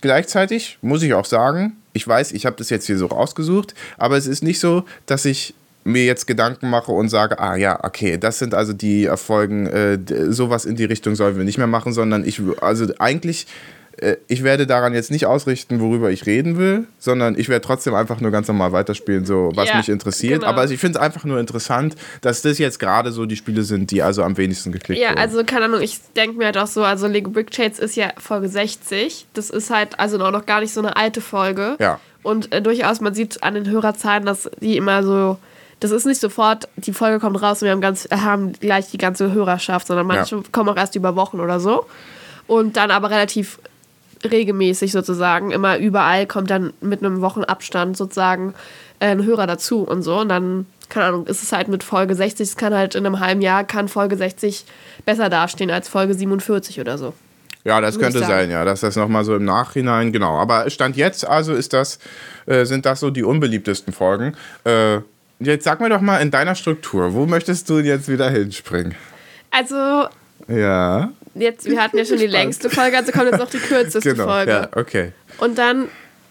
Gleichzeitig 0.00 0.78
muss 0.82 1.02
ich 1.02 1.14
auch 1.14 1.24
sagen, 1.24 1.76
ich 1.92 2.06
weiß, 2.06 2.32
ich 2.32 2.46
habe 2.46 2.56
das 2.56 2.70
jetzt 2.70 2.86
hier 2.86 2.98
so 2.98 3.06
rausgesucht, 3.06 3.74
aber 3.96 4.16
es 4.16 4.26
ist 4.26 4.42
nicht 4.42 4.60
so, 4.60 4.84
dass 5.06 5.24
ich 5.24 5.54
mir 5.84 6.04
jetzt 6.04 6.26
Gedanken 6.26 6.68
mache 6.68 6.90
und 6.90 7.08
sage, 7.08 7.38
ah 7.38 7.54
ja, 7.54 7.84
okay, 7.84 8.18
das 8.18 8.40
sind 8.40 8.54
also 8.54 8.72
die 8.72 9.04
Erfolgen, 9.04 9.66
äh, 9.66 9.98
sowas 10.30 10.64
in 10.64 10.74
die 10.74 10.84
Richtung 10.84 11.14
sollen 11.14 11.36
wir 11.36 11.44
nicht 11.44 11.58
mehr 11.58 11.68
machen, 11.68 11.92
sondern 11.92 12.26
ich, 12.26 12.40
also 12.60 12.86
eigentlich, 12.98 13.46
ich 14.28 14.42
werde 14.42 14.66
daran 14.66 14.92
jetzt 14.92 15.10
nicht 15.10 15.24
ausrichten, 15.26 15.80
worüber 15.80 16.10
ich 16.10 16.26
reden 16.26 16.58
will, 16.58 16.86
sondern 16.98 17.38
ich 17.38 17.48
werde 17.48 17.64
trotzdem 17.64 17.94
einfach 17.94 18.20
nur 18.20 18.30
ganz 18.30 18.46
normal 18.48 18.72
weiterspielen, 18.72 19.24
so 19.24 19.50
was 19.54 19.70
Ja, 19.70 19.78
mich 19.78 19.88
interessiert. 19.88 20.40
genau. 20.40 20.46
Aber 20.52 20.64
ich 20.70 20.78
finde 20.78 20.98
es 20.98 21.02
einfach 21.04 21.24
nur 21.24 21.40
interessant, 21.40 21.96
dass 22.20 22.42
das 22.42 22.58
jetzt 22.58 22.78
gerade 22.78 23.10
so 23.12 23.24
die 23.24 23.36
Spiele 23.36 23.62
sind, 23.62 23.90
die 23.90 24.02
also 24.02 24.22
am 24.22 24.36
wenigsten 24.36 24.70
geklickt 24.72 25.00
Ja, 25.00 25.10
wurden. 25.10 25.18
also 25.20 25.44
keine 25.44 25.64
Ahnung, 25.66 25.80
ich 25.80 25.98
denke 26.14 26.36
mir 26.36 26.44
halt 26.46 26.58
auch 26.58 26.66
so, 26.66 26.84
also 26.84 27.06
Lego 27.06 27.30
Brick 27.30 27.54
Shades 27.54 27.78
ist 27.78 27.96
ja 27.96 28.10
Folge 28.18 28.48
60. 28.48 29.26
Das 29.32 29.48
ist 29.50 29.70
halt 29.70 29.98
also 29.98 30.18
auch 30.22 30.30
noch 30.30 30.44
gar 30.44 30.60
nicht 30.60 30.74
so 30.74 30.80
eine 30.80 30.96
alte 30.96 31.20
Folge. 31.22 31.76
Ja. 31.78 31.98
Und 32.22 32.52
äh, 32.52 32.60
durchaus, 32.60 33.00
man 33.00 33.14
sieht 33.14 33.42
an 33.42 33.54
den 33.54 33.70
Hörerzahlen, 33.70 34.26
dass 34.26 34.50
die 34.60 34.76
immer 34.76 35.02
so, 35.04 35.38
das 35.80 35.90
ist 35.90 36.04
nicht 36.06 36.20
sofort, 36.20 36.68
die 36.76 36.92
Folge 36.92 37.18
kommt 37.20 37.40
raus 37.40 37.62
und 37.62 37.66
wir 37.66 37.72
haben, 37.72 37.80
ganz, 37.80 38.06
äh, 38.10 38.16
haben 38.16 38.52
gleich 38.52 38.90
die 38.90 38.98
ganze 38.98 39.32
Hörerschaft, 39.32 39.86
sondern 39.86 40.06
manche 40.06 40.36
Ja. 40.36 40.42
kommen 40.52 40.68
auch 40.68 40.76
erst 40.76 40.96
über 40.96 41.16
Wochen 41.16 41.40
oder 41.40 41.60
so. 41.60 41.86
Und 42.46 42.76
dann 42.76 42.90
aber 42.90 43.10
relativ 43.10 43.58
regelmäßig 44.24 44.92
sozusagen, 44.92 45.50
immer 45.50 45.78
überall 45.78 46.26
kommt 46.26 46.50
dann 46.50 46.72
mit 46.80 47.04
einem 47.04 47.20
Wochenabstand 47.20 47.96
sozusagen 47.96 48.54
äh, 49.00 49.06
ein 49.06 49.24
Hörer 49.24 49.46
dazu 49.46 49.82
und 49.82 50.02
so. 50.02 50.18
Und 50.18 50.28
dann, 50.28 50.66
keine 50.88 51.06
Ahnung, 51.06 51.26
ist 51.26 51.42
es 51.42 51.52
halt 51.52 51.68
mit 51.68 51.84
Folge 51.84 52.14
60, 52.14 52.48
es 52.48 52.56
kann 52.56 52.74
halt 52.74 52.94
in 52.94 53.04
einem 53.04 53.20
halben 53.20 53.42
Jahr, 53.42 53.64
kann 53.64 53.88
Folge 53.88 54.16
60 54.16 54.64
besser 55.04 55.28
dastehen 55.28 55.70
als 55.70 55.88
Folge 55.88 56.14
47 56.14 56.80
oder 56.80 56.98
so. 56.98 57.14
Ja, 57.64 57.80
das 57.80 57.98
könnte 57.98 58.20
sein, 58.20 58.48
ja, 58.48 58.64
dass 58.64 58.82
das 58.82 58.94
nochmal 58.94 59.24
so 59.24 59.34
im 59.34 59.44
Nachhinein, 59.44 60.12
genau. 60.12 60.36
Aber 60.38 60.70
Stand 60.70 60.96
jetzt 60.96 61.26
also 61.26 61.52
ist 61.52 61.72
das, 61.72 61.98
äh, 62.46 62.64
sind 62.64 62.86
das 62.86 63.00
so 63.00 63.10
die 63.10 63.24
unbeliebtesten 63.24 63.92
Folgen. 63.92 64.36
Äh, 64.62 65.00
jetzt 65.40 65.64
sag 65.64 65.80
mir 65.80 65.88
doch 65.88 66.00
mal 66.00 66.18
in 66.18 66.30
deiner 66.30 66.54
Struktur, 66.54 67.12
wo 67.12 67.26
möchtest 67.26 67.68
du 67.68 67.80
jetzt 67.80 68.08
wieder 68.08 68.30
hinspringen? 68.30 68.94
Also, 69.50 70.06
Ja, 70.48 71.12
jetzt, 71.34 71.66
wir 71.66 71.82
hatten 71.82 71.98
ja 71.98 72.04
schon 72.04 72.18
die 72.18 72.26
längste 72.26 72.70
Folge, 72.70 72.96
also 72.96 73.12
kommt 73.12 73.26
jetzt 73.26 73.38
noch 73.38 73.50
die 73.50 73.58
kürzeste 73.58 74.12
genau. 74.12 74.26
Folge. 74.26 74.50
Ja, 74.50 74.68
okay. 74.74 75.12
Und 75.38 75.58
dann 75.58 75.88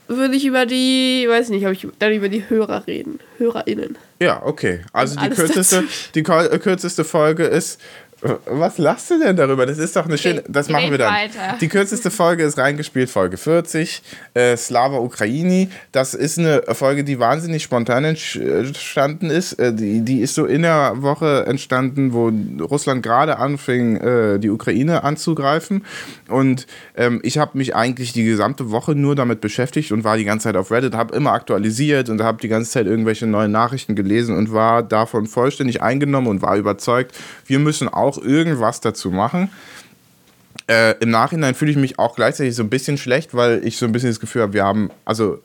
würde 0.07 0.36
ich 0.36 0.45
über 0.45 0.65
die, 0.65 1.25
weiß 1.27 1.50
nicht, 1.50 1.65
ob 1.65 1.74
ich 1.74 1.88
dann 2.00 2.13
über 2.13 2.29
die 2.29 2.48
Hörer 2.48 2.86
reden. 2.88 3.19
HörerInnen. 3.38 3.98
Ja, 4.19 4.41
okay. 4.43 4.81
Also 4.93 5.19
die 5.19 5.29
kürzeste, 5.29 5.77
dazu. 5.77 5.88
die 6.13 6.24
kürzeste 6.24 7.03
Folge 7.03 7.45
ist. 7.45 7.81
Was 8.46 8.77
lachst 8.77 9.12
du 9.12 9.20
denn 9.20 9.36
darüber? 9.36 9.65
Das 9.65 9.77
ist 9.77 9.96
doch 9.96 10.05
eine 10.05 10.17
schöne. 10.17 10.44
Das 10.48 10.70
machen 10.70 10.91
wir 10.91 10.98
dann. 10.98 11.13
weiter. 11.13 11.58
Die 11.62 11.67
kürzeste 11.67 12.10
Folge 12.10 12.44
ist 12.44 12.58
reingespielt, 12.58 13.10
Folge 13.10 13.38
40. 13.38 14.01
Äh, 14.34 14.58
Slava 14.58 14.98
Ukraini. 14.98 15.70
Das 15.91 16.13
ist 16.13 16.39
eine 16.39 16.63
Folge, 16.74 17.03
die 17.03 17.20
wahnsinnig 17.20 17.63
spontan 17.63 18.03
entstanden 18.03 19.29
ist. 19.29 19.53
Äh, 19.53 19.74
die, 19.74 20.01
die 20.01 20.22
ist 20.22 20.36
so 20.36 20.46
in 20.46 20.63
der 20.63 21.01
Woche 21.01 21.46
entstanden, 21.46 22.13
wo 22.13 22.32
Russland 22.63 23.03
gerade 23.03 23.38
anfing, 23.38 23.98
äh, 23.98 24.39
die 24.39 24.50
Ukraine 24.50 25.03
anzugreifen. 25.03 25.86
Und 26.27 26.65
ähm, 26.96 27.20
ich 27.24 27.38
habe 27.38 27.58
mich 27.58 27.75
eigentlich 27.75 28.13
die 28.13 28.24
gesamte 28.24 28.72
Woche 28.72 28.96
nur 28.96 29.15
damit 29.15 29.41
beschäftigt 29.41 29.91
und 29.91 30.03
war 30.03 30.17
die 30.17 30.25
ganze 30.25 30.46
Zeit 30.46 30.55
auf 30.55 30.72
Reddit, 30.72 30.96
habe 30.96 31.15
immer 31.15 31.34
aktualisiert 31.34 32.10
und 32.10 32.22
habe 32.22 32.41
die 32.41 32.48
ganze 32.48 32.72
Zeit 32.72 32.88
irgendwelche 32.88 33.27
neuen 33.27 33.51
Nachrichten 33.51 33.96
gelesen 33.96 34.36
und 34.36 34.51
war 34.51 34.82
davon 34.82 35.27
vollständig 35.27 35.82
eingenommen 35.82 36.27
und 36.27 36.41
war 36.41 36.58
überzeugt, 36.58 37.15
wir 37.46 37.60
müssen 37.60 37.88
auch 37.88 38.14
irgendwas 38.17 38.81
dazu 38.81 39.12
machen. 39.12 39.49
Äh, 40.67 40.95
Im 40.99 41.12
Nachhinein 41.12 41.54
fühle 41.54 41.71
ich 41.71 41.78
mich 41.78 41.99
auch 41.99 42.15
gleichzeitig 42.15 42.56
so 42.56 42.63
ein 42.63 42.69
bisschen 42.69 42.97
schlecht, 42.97 43.36
weil 43.36 43.65
ich 43.65 43.78
so 43.78 43.86
ein 43.86 43.91
bisschen 43.91 44.10
das 44.10 44.19
Gefühl 44.19 44.41
habe, 44.43 44.54
wir 44.54 44.63
haben, 44.63 44.89
also 45.04 45.39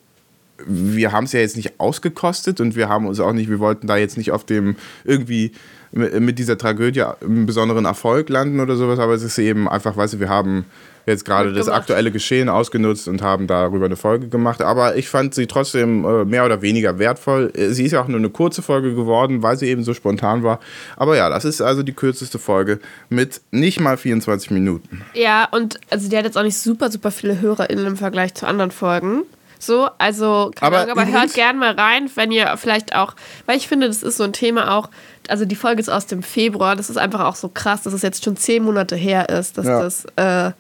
wir 0.67 1.13
haben 1.13 1.25
es 1.25 1.33
ja 1.33 1.41
jetzt 1.41 1.57
nicht 1.57 1.79
ausgekostet 1.79 2.61
und 2.61 2.77
wir 2.77 2.89
haben 2.89 3.07
uns 3.07 3.21
auch 3.21 3.33
nicht, 3.33 3.51
wir 3.51 3.59
wollten 3.59 3.87
da 3.87 3.97
jetzt 3.97 4.17
nicht 4.17 4.33
auf 4.33 4.45
dem 4.45 4.77
irgendwie 5.05 5.53
mit 5.93 6.39
dieser 6.39 6.57
Tragödie 6.57 7.03
einen 7.03 7.47
besonderen 7.47 7.85
Erfolg 7.85 8.29
landen 8.29 8.61
oder 8.61 8.77
sowas, 8.77 8.99
aber 8.99 9.15
es 9.15 9.23
ist 9.23 9.39
eben 9.39 9.69
einfach, 9.69 9.97
weißt 9.97 10.15
du, 10.15 10.21
wir 10.21 10.29
haben 10.29 10.65
jetzt 11.07 11.25
gerade 11.25 11.53
das 11.53 11.69
aktuelle 11.69 12.11
Geschehen 12.11 12.49
ausgenutzt 12.49 13.09
und 13.09 13.23
haben 13.23 13.47
darüber 13.47 13.87
eine 13.87 13.97
Folge 13.97 14.29
gemacht, 14.29 14.63
aber 14.63 14.97
ich 14.97 15.09
fand 15.09 15.35
sie 15.35 15.47
trotzdem 15.47 16.05
äh, 16.05 16.25
mehr 16.25 16.45
oder 16.45 16.63
weniger 16.63 16.99
wertvoll. 16.99 17.51
Äh, 17.55 17.69
Sie 17.71 17.85
ist 17.85 17.93
ja 17.93 18.03
auch 18.03 18.09
nur 18.09 18.19
eine 18.19 18.31
kurze 18.31 18.63
Folge 18.63 18.95
geworden, 18.95 19.43
weil 19.43 19.57
sie 19.57 19.67
eben 19.69 19.83
so 19.85 19.95
spontan 19.95 20.43
war. 20.43 20.61
Aber 20.97 21.17
ja, 21.17 21.29
das 21.29 21.45
ist 21.45 21.61
also 21.61 21.83
die 21.83 21.93
kürzeste 21.95 22.39
Folge 22.39 22.81
mit 23.09 23.41
nicht 23.51 23.81
mal 23.81 23.97
24 23.97 24.51
Minuten. 24.51 25.03
Ja, 25.15 25.49
und 25.51 25.81
also 25.91 26.09
die 26.09 26.17
hat 26.17 26.25
jetzt 26.25 26.37
auch 26.39 26.43
nicht 26.43 26.59
super, 26.59 26.91
super 26.91 27.11
viele 27.11 27.41
HörerInnen 27.41 27.87
im 27.87 27.97
Vergleich 27.97 28.35
zu 28.35 28.47
anderen 28.47 28.71
Folgen. 28.71 29.23
So, 29.63 29.89
also, 29.99 30.51
keine 30.55 30.69
Aber 30.69 30.79
Ahnung, 30.85 30.93
aber 30.93 31.01
hört 31.03 31.15
übrigens- 31.17 31.33
gern 31.35 31.59
mal 31.59 31.73
rein, 31.73 32.11
wenn 32.15 32.33
ihr 32.33 32.57
vielleicht 32.57 32.95
auch, 32.97 33.15
weil 33.45 33.59
ich 33.59 33.69
finde, 33.69 33.89
das 33.89 34.03
ist 34.03 34.17
so 34.17 34.25
ein 34.25 34.33
Thema 34.33 34.75
auch, 34.75 34.89
also 35.29 35.45
die 35.45 35.55
Folge 35.55 35.81
ist 35.81 35.91
aus 35.91 36.07
dem 36.07 36.23
Februar, 36.23 36.77
das 36.77 36.89
ist 36.89 36.97
einfach 36.97 37.21
auch 37.27 37.37
so 37.37 37.51
krass, 37.53 37.83
dass 37.83 37.93
es 37.93 38.01
jetzt 38.01 38.25
schon 38.25 38.39
zehn 38.39 38.63
Monate 38.65 38.97
her 38.97 39.29
ist, 39.29 39.59
dass 39.59 39.67
Ja. 39.67 39.83
das 39.83 40.07
äh, 40.17 40.53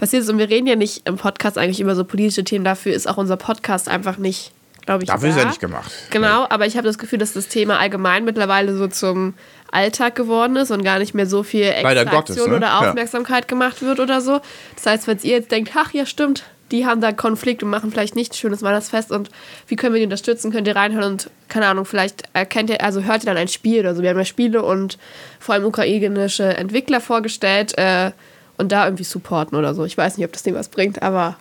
passiert 0.00 0.22
ist. 0.22 0.28
Und 0.28 0.38
wir 0.38 0.48
reden 0.48 0.66
ja 0.66 0.76
nicht 0.76 1.02
im 1.06 1.16
Podcast 1.16 1.56
eigentlich 1.58 1.80
über 1.80 1.94
so 1.94 2.04
politische 2.04 2.42
Themen, 2.44 2.64
dafür 2.64 2.92
ist 2.92 3.08
auch 3.08 3.16
unser 3.16 3.36
Podcast 3.36 3.88
einfach 3.88 4.16
nicht, 4.18 4.52
glaube 4.86 5.04
ich, 5.04 5.08
Dafür 5.08 5.28
ist 5.28 5.36
da. 5.36 5.42
er 5.42 5.46
nicht 5.46 5.60
gemacht. 5.60 5.90
Genau, 6.10 6.46
aber 6.48 6.66
ich 6.66 6.76
habe 6.76 6.86
das 6.86 6.98
Gefühl, 6.98 7.18
dass 7.18 7.32
das 7.34 7.48
Thema 7.48 7.78
allgemein 7.78 8.24
mittlerweile 8.24 8.76
so 8.76 8.88
zum 8.88 9.34
Alltag 9.70 10.16
geworden 10.16 10.56
ist 10.56 10.72
und 10.72 10.82
gar 10.82 10.98
nicht 10.98 11.14
mehr 11.14 11.26
so 11.26 11.42
viel 11.44 11.62
extra 11.64 12.04
Gottes, 12.04 12.36
ne? 12.36 12.56
oder 12.56 12.66
Ja. 12.66 12.78
Aufmerksamkeit 12.80 13.46
gemacht 13.46 13.82
wird 13.82 14.00
oder 14.00 14.20
so. 14.20 14.40
Das 14.74 14.86
heißt, 14.86 15.06
wenn 15.06 15.18
ihr 15.22 15.30
jetzt 15.36 15.52
denkt, 15.52 15.70
ach 15.76 15.92
ja, 15.92 16.06
stimmt, 16.06 16.42
die 16.72 16.86
haben 16.86 17.00
da 17.00 17.08
einen 17.08 17.16
Konflikt 17.16 17.62
und 17.62 17.70
machen 17.70 17.90
vielleicht 17.90 18.16
nicht 18.16 18.32
ein 18.32 18.36
schönes 18.36 18.62
Weihnachtsfest 18.62 19.10
und 19.12 19.30
wie 19.68 19.76
können 19.76 19.92
wir 19.94 19.98
die 20.00 20.04
unterstützen, 20.06 20.50
könnt 20.52 20.66
ihr 20.68 20.76
reinhören 20.76 21.12
und 21.12 21.30
keine 21.48 21.66
Ahnung, 21.66 21.84
vielleicht 21.84 22.24
erkennt 22.32 22.70
ihr, 22.70 22.82
also 22.82 23.02
hört 23.02 23.22
ihr 23.22 23.26
dann 23.26 23.36
ein 23.36 23.48
Spiel 23.48 23.80
oder 23.80 23.94
so. 23.94 24.02
Wir 24.02 24.10
haben 24.10 24.18
ja 24.18 24.24
Spiele 24.24 24.62
und 24.62 24.98
vor 25.40 25.54
allem 25.54 25.64
ukrainische 25.64 26.44
Entwickler 26.56 27.00
vorgestellt 27.00 27.76
äh, 27.76 28.12
und 28.60 28.70
da 28.72 28.84
irgendwie 28.84 29.04
supporten 29.04 29.58
oder 29.58 29.74
so. 29.74 29.84
Ich 29.84 29.96
weiß 29.98 30.16
nicht, 30.16 30.26
ob 30.26 30.32
das 30.32 30.42
dem 30.44 30.54
was 30.54 30.68
bringt, 30.68 31.02
aber 31.02 31.36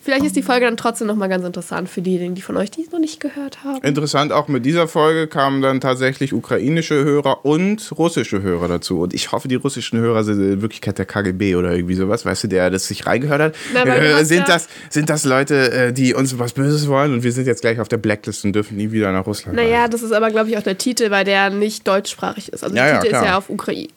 vielleicht 0.00 0.24
ist 0.24 0.36
die 0.36 0.42
Folge 0.42 0.64
dann 0.64 0.78
trotzdem 0.78 1.06
nochmal 1.06 1.28
ganz 1.28 1.44
interessant 1.44 1.86
für 1.90 2.00
diejenigen, 2.00 2.34
die 2.34 2.40
von 2.40 2.56
euch, 2.56 2.70
die 2.70 2.80
es 2.82 2.90
noch 2.92 2.98
nicht 3.00 3.20
gehört 3.20 3.62
haben. 3.64 3.82
Interessant, 3.84 4.32
auch 4.32 4.48
mit 4.48 4.64
dieser 4.64 4.88
Folge 4.88 5.26
kamen 5.26 5.60
dann 5.60 5.80
tatsächlich 5.82 6.32
ukrainische 6.32 7.04
Hörer 7.04 7.44
und 7.44 7.92
russische 7.98 8.40
Hörer 8.40 8.68
dazu. 8.68 9.00
Und 9.00 9.12
ich 9.12 9.32
hoffe, 9.32 9.48
die 9.48 9.56
russischen 9.56 9.98
Hörer 9.98 10.24
sind 10.24 10.40
in 10.40 10.62
Wirklichkeit 10.62 10.96
der 10.98 11.04
KGB 11.04 11.56
oder 11.56 11.74
irgendwie 11.74 11.94
sowas, 11.94 12.24
weißt 12.24 12.44
du, 12.44 12.48
der 12.48 12.70
das 12.70 12.86
sich 12.86 13.04
reingehört 13.06 13.40
hat. 13.42 13.54
Na, 13.74 13.84
äh, 13.84 14.24
sind, 14.24 14.40
ja- 14.40 14.54
das, 14.54 14.68
sind 14.88 15.10
das 15.10 15.24
Leute, 15.24 15.72
äh, 15.72 15.92
die 15.92 16.14
uns 16.14 16.38
was 16.38 16.54
Böses 16.54 16.88
wollen 16.88 17.12
und 17.12 17.22
wir 17.22 17.32
sind 17.32 17.46
jetzt 17.46 17.60
gleich 17.60 17.78
auf 17.80 17.88
der 17.88 17.98
Blacklist 17.98 18.46
und 18.46 18.54
dürfen 18.54 18.78
nie 18.78 18.90
wieder 18.92 19.12
nach 19.12 19.26
Russland 19.26 19.58
reisen? 19.58 19.70
Naja, 19.70 19.88
das 19.88 20.02
ist 20.02 20.12
aber, 20.12 20.30
glaube 20.30 20.48
ich, 20.48 20.56
auch 20.56 20.62
der 20.62 20.78
Titel, 20.78 21.10
weil 21.10 21.24
der 21.26 21.50
nicht 21.50 21.86
deutschsprachig 21.86 22.50
ist. 22.52 22.64
Also 22.64 22.74
Ja, 22.74 22.84
der 22.84 22.92
ja, 22.94 23.00
Titel 23.00 23.06
ist 23.12 23.18
klar. 23.18 23.24
ja 23.26 23.38
auf 23.38 23.50
Ukraine, 23.50 23.88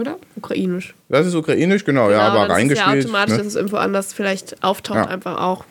oder? 0.00 0.16
Ukrainisch. 0.36 0.94
Das 1.08 1.26
ist 1.26 1.34
ukrainisch, 1.34 1.84
genau, 1.84 2.10
ja, 2.10 2.20
aber 2.22 2.48
reingespielt. 2.52 2.98
ist 2.98 3.04
ja 3.04 3.08
automatisch, 3.10 3.32
ne? 3.32 3.38
dass 3.38 3.46
es 3.46 3.54
irgendwo 3.56 3.76
anders 3.76 4.12
vielleicht 4.12 4.62
auftaucht, 4.62 4.98
Ja. 4.98 5.06
einfach 5.06 5.40
auch. 5.40 5.64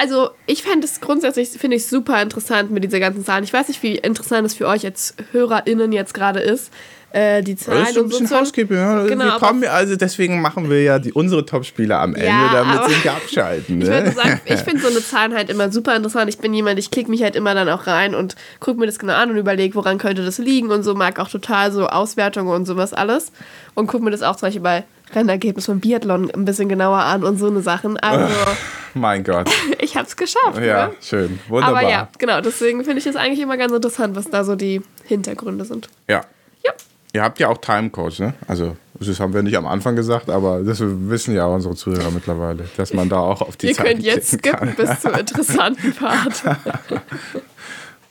Also, 0.00 0.30
ich 0.46 0.62
fände 0.62 0.86
es 0.86 1.00
grundsätzlich, 1.00 1.50
finde 1.50 1.76
ich 1.76 1.86
super 1.86 2.22
interessant 2.22 2.70
mit 2.70 2.84
dieser 2.84 3.00
ganzen 3.00 3.22
Zahlen. 3.24 3.44
Ich 3.44 3.52
weiß 3.52 3.68
nicht, 3.68 3.82
wie 3.82 3.96
interessant 3.96 4.46
es 4.46 4.54
für 4.54 4.66
euch 4.66 4.84
als 4.86 5.14
HörerInnen 5.32 5.92
jetzt 5.92 6.14
gerade 6.14 6.40
ist, 6.40 6.72
äh, 7.12 7.42
die 7.42 7.56
Zahlen 7.56 7.80
Das 7.80 7.88
ist 7.90 7.94
so 7.96 8.00
ein 8.00 8.04
so 8.04 8.08
bisschen 8.10 8.26
zu- 8.28 8.36
Housekeeping. 8.38 8.76
Ja. 8.78 9.02
Genau, 9.04 9.24
wir 9.24 9.30
kommen, 9.32 9.64
also 9.64 9.96
deswegen 9.96 10.40
machen 10.40 10.70
wir 10.70 10.82
ja 10.82 10.98
die, 11.00 11.12
unsere 11.12 11.44
Top-Spieler 11.44 11.98
am 12.00 12.14
Ende, 12.14 12.28
Ja, 12.28 12.50
damit 12.52 12.84
sie 12.84 12.94
nicht 12.94 13.08
abschalten. 13.10 13.82
Ich 13.82 13.88
Ne? 13.88 13.94
würde 13.94 14.12
sagen, 14.12 14.40
ich 14.46 14.60
finde 14.60 14.80
so 14.80 14.88
eine 14.88 15.04
Zahlen 15.04 15.34
halt 15.34 15.50
immer 15.50 15.70
super 15.72 15.94
interessant. 15.96 16.30
Ich 16.30 16.38
bin 16.38 16.54
jemand, 16.54 16.78
ich 16.78 16.90
klicke 16.90 17.10
mich 17.10 17.22
halt 17.22 17.36
immer 17.36 17.52
dann 17.54 17.68
auch 17.68 17.86
rein 17.88 18.14
und 18.14 18.36
gucke 18.60 18.78
mir 18.80 18.86
das 18.86 18.98
genau 19.00 19.14
an 19.14 19.30
und 19.30 19.36
überlege, 19.36 19.74
woran 19.74 19.98
könnte 19.98 20.24
das 20.24 20.38
liegen 20.38 20.70
und 20.70 20.82
so. 20.84 20.94
Mag 20.94 21.18
auch 21.18 21.28
total 21.28 21.72
so 21.72 21.88
Auswertungen 21.88 22.48
und 22.54 22.64
sowas 22.64 22.92
alles. 22.94 23.32
Und 23.74 23.86
gucke 23.88 24.04
mir 24.04 24.12
das 24.12 24.22
auch 24.22 24.36
zum 24.36 24.46
Beispiel 24.46 24.62
bei 24.62 24.84
Rennergebnis 25.14 25.66
von 25.66 25.80
Biathlon 25.80 26.30
ein 26.30 26.44
bisschen 26.44 26.68
genauer 26.68 26.98
an 26.98 27.24
und 27.24 27.38
so 27.38 27.46
eine 27.48 27.60
Sachen. 27.62 27.96
Also, 27.98 28.32
mein 28.94 29.24
Gott. 29.24 29.50
ich 29.80 29.96
habe 29.96 30.06
es 30.06 30.16
geschafft. 30.16 30.58
Ja, 30.60 30.88
Ne? 30.88 30.94
schön. 31.02 31.38
Wunderbar. 31.48 31.78
Aber 31.80 31.88
ja, 31.90 32.08
genau. 32.18 32.40
Deswegen 32.40 32.84
finde 32.84 32.98
ich 32.98 33.06
es 33.06 33.16
eigentlich 33.16 33.40
immer 33.40 33.56
ganz 33.56 33.72
interessant, 33.72 34.14
was 34.16 34.30
da 34.30 34.44
so 34.44 34.56
die 34.56 34.82
Hintergründe 35.04 35.64
sind. 35.64 35.88
Ja. 36.08 36.22
Ja. 36.64 36.72
Ihr 37.12 37.22
habt 37.22 37.38
ja 37.40 37.48
auch 37.48 37.58
Timecodes, 37.58 38.20
ne? 38.20 38.34
Also, 38.46 38.76
das 39.00 39.18
haben 39.18 39.34
wir 39.34 39.42
nicht 39.42 39.56
am 39.56 39.66
Anfang 39.66 39.96
gesagt, 39.96 40.30
aber 40.30 40.60
das 40.60 40.78
wissen 40.80 41.34
ja 41.34 41.46
unsere 41.46 41.74
Zuhörer 41.74 42.10
mittlerweile, 42.12 42.64
dass 42.76 42.92
man 42.92 43.08
da 43.08 43.18
auch 43.18 43.40
auf 43.42 43.56
die 43.56 43.68
Ihr 43.68 43.74
Zeit 43.74 43.86
könnt 43.86 44.02
jetzt 44.02 44.28
klicken 44.40 44.52
kann. 44.52 44.68
skippen 44.68 44.86
bis 44.86 45.00
zum 45.00 45.14
interessanten 45.18 45.92
Part. 45.94 46.42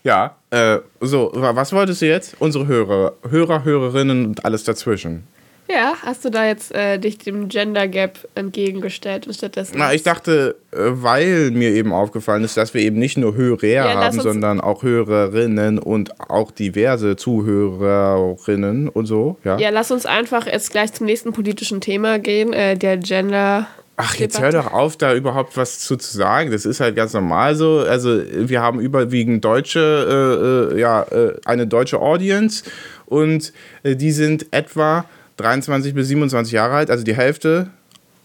Ja, 0.03 0.35
äh, 0.49 0.79
so, 1.01 1.29
wa- 1.35 1.55
was 1.55 1.73
wolltest 1.73 2.01
du 2.01 2.07
jetzt? 2.07 2.35
Unsere 2.39 2.67
Hörer, 2.67 3.13
Hörer, 3.29 3.65
Hörerinnen 3.65 4.25
und 4.27 4.45
alles 4.45 4.63
dazwischen. 4.63 5.27
Ja, 5.71 5.93
hast 6.01 6.25
du 6.25 6.32
da 6.32 6.47
jetzt 6.47 6.73
äh, 6.73 6.97
dich 6.97 7.19
dem 7.19 7.47
Gender 7.47 7.88
Gap 7.88 8.27
entgegengestellt 8.34 9.27
und 9.27 9.34
stattdessen. 9.34 9.75
Na, 9.77 9.93
ich 9.93 10.01
dachte, 10.01 10.55
äh, 10.71 10.77
weil 10.77 11.51
mir 11.51 11.69
eben 11.69 11.93
aufgefallen 11.93 12.43
ist, 12.43 12.58
dass 12.58 12.73
wir 12.73 12.82
eben 12.82 12.97
nicht 12.97 13.17
nur 13.17 13.36
Hörer 13.36 13.93
lass 13.93 14.17
haben, 14.17 14.21
sondern 14.21 14.62
auch 14.62 14.82
Hörerinnen 14.82 15.77
und 15.77 16.19
auch 16.27 16.49
diverse 16.49 17.17
Zuhörerinnen 17.17 18.89
und 18.89 19.05
so, 19.05 19.38
ja. 19.43 19.60
Ja, 19.60 19.69
lass 19.69 19.91
uns 19.91 20.08
einfach 20.08 20.47
jetzt 20.47 20.71
gleich 20.71 20.91
zum 20.93 21.05
nächsten 21.05 21.34
politischen 21.34 21.82
Thema 21.82 22.17
gehen, 22.17 22.51
äh, 22.51 22.75
der 22.75 22.97
Gender. 22.97 23.67
Ach, 23.95 24.15
jetzt 24.15 24.41
hör 24.41 24.51
doch 24.51 24.73
auf, 24.73 24.97
da 24.97 25.13
überhaupt 25.13 25.55
was 25.55 25.79
zu, 25.79 25.97
zu 25.97 26.17
sagen. 26.17 26.51
Das 26.51 26.65
ist 26.65 26.79
halt 26.79 26.95
ganz 26.95 27.13
normal 27.13 27.55
so. 27.55 27.79
Also, 27.79 28.23
wir 28.23 28.62
haben 28.62 28.79
überwiegend 28.79 29.43
deutsche, 29.43 30.71
äh, 30.73 30.75
äh, 30.75 30.79
ja, 30.79 31.03
äh, 31.03 31.34
eine 31.45 31.67
deutsche 31.67 31.99
Audience 31.99 32.63
und 33.05 33.51
die 33.84 34.12
sind 34.12 34.47
etwa 34.51 35.05
23 35.39 35.93
bis 35.93 36.08
27 36.10 36.54
Jahre 36.54 36.75
alt, 36.75 36.91
also 36.91 37.04
die 37.04 37.15
Hälfte 37.15 37.69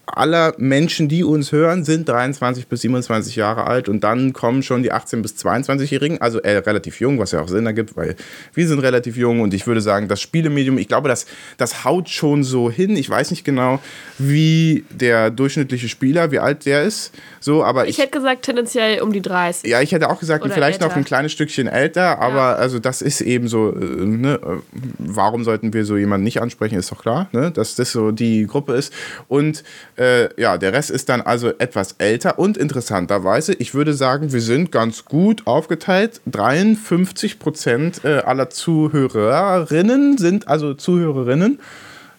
aller 0.07 0.53
Menschen, 0.57 1.07
die 1.07 1.23
uns 1.23 1.51
hören, 1.51 1.83
sind 1.83 2.07
23 2.07 2.67
bis 2.67 2.81
27 2.81 3.35
Jahre 3.35 3.65
alt 3.65 3.89
und 3.89 4.03
dann 4.03 4.33
kommen 4.33 4.63
schon 4.63 4.83
die 4.83 4.91
18 4.91 5.21
bis 5.21 5.33
22-Jährigen, 5.35 6.21
also 6.21 6.39
äh, 6.39 6.57
relativ 6.57 6.99
jung, 6.99 7.19
was 7.19 7.31
ja 7.31 7.41
auch 7.41 7.47
Sinn 7.47 7.65
ergibt, 7.65 7.95
weil 7.95 8.15
wir 8.53 8.67
sind 8.67 8.79
relativ 8.79 9.17
jung 9.17 9.41
und 9.41 9.53
ich 9.53 9.67
würde 9.67 9.81
sagen, 9.81 10.07
das 10.07 10.21
Spielemedium, 10.21 10.77
ich 10.77 10.87
glaube, 10.87 11.09
das, 11.09 11.25
das 11.57 11.83
haut 11.83 12.09
schon 12.09 12.43
so 12.43 12.69
hin. 12.69 12.95
Ich 12.95 13.09
weiß 13.09 13.31
nicht 13.31 13.43
genau, 13.43 13.79
wie 14.17 14.85
der 14.89 15.31
durchschnittliche 15.31 15.89
Spieler, 15.89 16.31
wie 16.31 16.39
alt 16.39 16.65
der 16.65 16.83
ist, 16.83 17.11
so, 17.39 17.63
aber 17.63 17.85
Ich 17.85 17.91
ich, 17.91 17.97
hätte 17.99 18.11
gesagt, 18.11 18.43
tendenziell 18.43 19.01
um 19.01 19.11
die 19.11 19.21
30. 19.21 19.69
ja, 19.69 19.81
ich 19.81 19.91
hätte 19.91 20.09
auch 20.09 20.19
gesagt, 20.19 20.45
vielleicht 20.53 20.81
noch 20.81 20.87
älter. 20.87 20.97
ein 20.97 21.05
kleines 21.05 21.31
Stückchen 21.31 21.67
älter, 21.67 22.19
aber 22.19 22.57
also 22.57 22.79
das 22.79 23.01
ist 23.01 23.21
eben 23.21 23.47
so, 23.47 23.71
äh, 23.75 24.05
ne, 24.05 24.35
äh, 24.35 24.79
warum 24.97 25.43
sollten 25.43 25.73
wir 25.73 25.85
so 25.85 25.97
jemanden 25.97 26.23
nicht 26.23 26.41
ansprechen, 26.41 26.77
ist 26.77 26.91
doch 26.91 27.01
klar, 27.01 27.29
ne, 27.31 27.51
dass 27.51 27.75
das 27.75 27.91
so 27.91 28.11
die 28.11 28.45
Gruppe 28.47 28.73
ist. 28.73 28.93
Und 29.27 29.63
äh, 29.97 30.29
ja, 30.41 30.57
der 30.57 30.73
Rest 30.73 30.91
ist 30.91 31.09
dann 31.09 31.21
also 31.21 31.53
etwas 31.57 31.95
älter 31.97 32.37
und 32.37 32.57
interessanterweise, 32.57 33.53
ich 33.53 33.73
würde 33.73 33.93
sagen, 33.93 34.33
wir 34.33 34.41
sind 34.41 34.71
ganz 34.71 35.05
gut 35.05 35.47
aufgeteilt. 35.47 36.21
53 36.25 37.39
Prozent 37.39 38.03
äh, 38.03 38.19
aller 38.19 38.49
Zuhörerinnen 38.49 40.17
sind 40.17 40.47
also 40.47 40.73
Zuhörerinnen. 40.73 41.59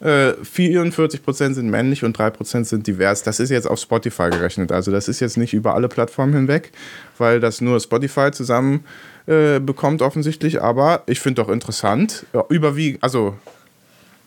Äh, 0.00 0.32
44% 0.42 1.54
sind 1.54 1.70
männlich 1.70 2.04
und 2.04 2.18
3% 2.18 2.64
sind 2.64 2.86
divers. 2.86 3.22
Das 3.22 3.40
ist 3.40 3.50
jetzt 3.50 3.66
auf 3.66 3.78
Spotify 3.78 4.28
gerechnet. 4.30 4.72
Also 4.72 4.90
das 4.90 5.08
ist 5.08 5.20
jetzt 5.20 5.36
nicht 5.36 5.54
über 5.54 5.74
alle 5.74 5.88
Plattformen 5.88 6.34
hinweg, 6.34 6.72
weil 7.18 7.40
das 7.40 7.60
nur 7.60 7.80
Spotify 7.80 8.30
zusammen 8.30 8.84
äh, 9.26 9.58
bekommt 9.58 10.02
offensichtlich. 10.02 10.62
Aber 10.62 11.02
ich 11.06 11.20
finde 11.20 11.42
doch 11.42 11.48
interessant. 11.48 12.26
Ja, 12.34 12.44
überwiegend, 12.48 13.02
also 13.02 13.36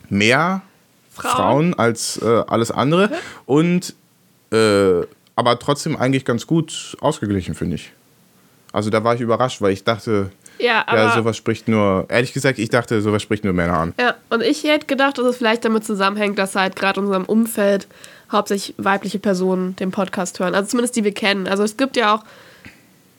mehr 0.09 0.63
Frauen, 1.21 1.73
Frauen. 1.73 1.73
als 1.79 2.21
äh, 2.21 2.43
alles 2.47 2.71
andere. 2.71 3.10
Und 3.45 3.93
äh, 4.51 5.01
aber 5.36 5.58
trotzdem 5.60 5.95
eigentlich 5.95 6.25
ganz 6.25 6.45
gut 6.47 6.97
ausgeglichen, 7.01 7.55
finde 7.55 7.75
ich. 7.75 7.91
Also 8.73 8.89
da 8.89 9.03
war 9.03 9.15
ich 9.15 9.21
überrascht, 9.21 9.62
weil 9.62 9.71
ich 9.71 9.84
dachte, 9.84 10.32
Ja, 10.60 10.84
aber. 10.86 10.97
ja, 10.97 11.15
sowas 11.15 11.38
spricht 11.38 11.67
nur, 11.67 12.05
ehrlich 12.10 12.34
gesagt, 12.34 12.60
ich 12.60 12.69
dachte, 12.69 13.01
sowas 13.01 13.21
spricht 13.23 13.43
nur 13.43 13.53
Männer 13.53 13.77
an. 13.77 13.93
Ja, 13.99 14.15
und 14.29 14.43
ich 14.43 14.63
hätte 14.63 14.86
gedacht, 14.86 15.17
dass 15.17 15.25
es 15.25 15.38
vielleicht 15.38 15.63
damit 15.65 15.86
zusammenhängt, 15.86 16.38
dass 16.38 16.55
halt 16.55 16.75
gerade 16.75 16.99
in 16.99 17.05
unserem 17.05 17.25
Umfeld 17.25 17.88
hauptsächlich 18.32 18.75
weibliche 18.77 19.17
Personen 19.17 19.75
den 19.77 19.91
Podcast 19.91 20.39
hören. 20.39 20.53
Also 20.55 20.69
zumindest 20.69 20.95
die 20.97 21.03
wir 21.03 21.13
kennen. 21.13 21.47
Also 21.47 21.63
es 21.63 21.77
gibt 21.77 21.95
ja 21.97 22.13
auch 22.15 22.23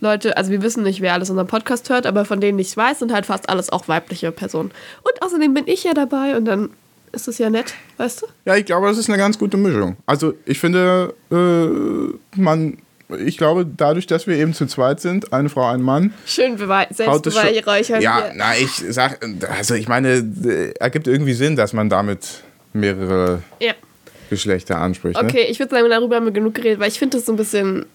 Leute, 0.02 0.36
also 0.36 0.50
wir 0.50 0.62
wissen 0.62 0.82
nicht, 0.82 1.00
wer 1.00 1.14
alles 1.14 1.30
unseren 1.30 1.46
Podcast 1.48 1.90
hört, 1.90 2.06
aber 2.06 2.24
von 2.24 2.40
denen 2.40 2.58
ich 2.58 2.74
weiß, 2.76 3.00
sind 3.00 3.12
halt 3.12 3.26
fast 3.26 3.48
alles 3.48 3.70
auch 3.70 3.88
weibliche 3.88 4.30
Personen. 4.32 4.70
Und 5.02 5.22
außerdem 5.22 5.52
bin 5.52 5.66
ich 5.66 5.84
ja 5.84 5.94
dabei 5.94 6.36
und 6.36 6.44
dann 6.44 6.70
ist 7.12 7.28
es 7.28 7.38
ja 7.38 7.50
nett, 7.50 7.74
weißt 7.96 8.22
du? 8.22 8.26
Ja, 8.44 8.56
ich 8.56 8.64
glaube, 8.64 8.86
das 8.86 8.98
ist 8.98 9.08
eine 9.08 9.18
ganz 9.18 9.38
gute 9.38 9.56
Mischung. 9.56 9.96
Also 10.06 10.34
ich 10.44 10.58
finde, 10.58 11.14
äh, 11.30 12.38
man, 12.38 12.78
ich 13.18 13.36
glaube, 13.36 13.66
dadurch, 13.66 14.06
dass 14.06 14.26
wir 14.26 14.36
eben 14.36 14.54
zu 14.54 14.66
zweit 14.66 15.00
sind, 15.00 15.32
eine 15.32 15.48
Frau, 15.48 15.66
ein 15.66 15.82
Mann, 15.82 16.14
Schön 16.26 16.56
selbstbeweihräuchern. 16.56 18.00
Ja, 18.00 18.24
hier. 18.24 18.32
na, 18.36 18.56
ich 18.56 18.84
sag, 18.88 19.20
also 19.48 19.74
ich 19.74 19.88
meine, 19.88 20.24
äh, 20.44 20.72
ergibt 20.78 21.06
irgendwie 21.06 21.34
Sinn, 21.34 21.56
dass 21.56 21.72
man 21.72 21.88
damit 21.88 22.42
mehrere 22.72 23.42
ja. 23.60 23.72
Geschlechter 24.28 24.78
anspricht. 24.78 25.20
Ne? 25.20 25.28
Okay, 25.28 25.46
ich 25.48 25.58
würde 25.58 25.74
sagen, 25.74 25.88
darüber 25.90 26.16
haben 26.16 26.26
wir 26.26 26.32
genug 26.32 26.54
geredet, 26.54 26.78
weil 26.78 26.88
ich 26.88 26.98
finde 26.98 27.16
das 27.16 27.26
so 27.26 27.32
ein 27.32 27.36
bisschen 27.36 27.86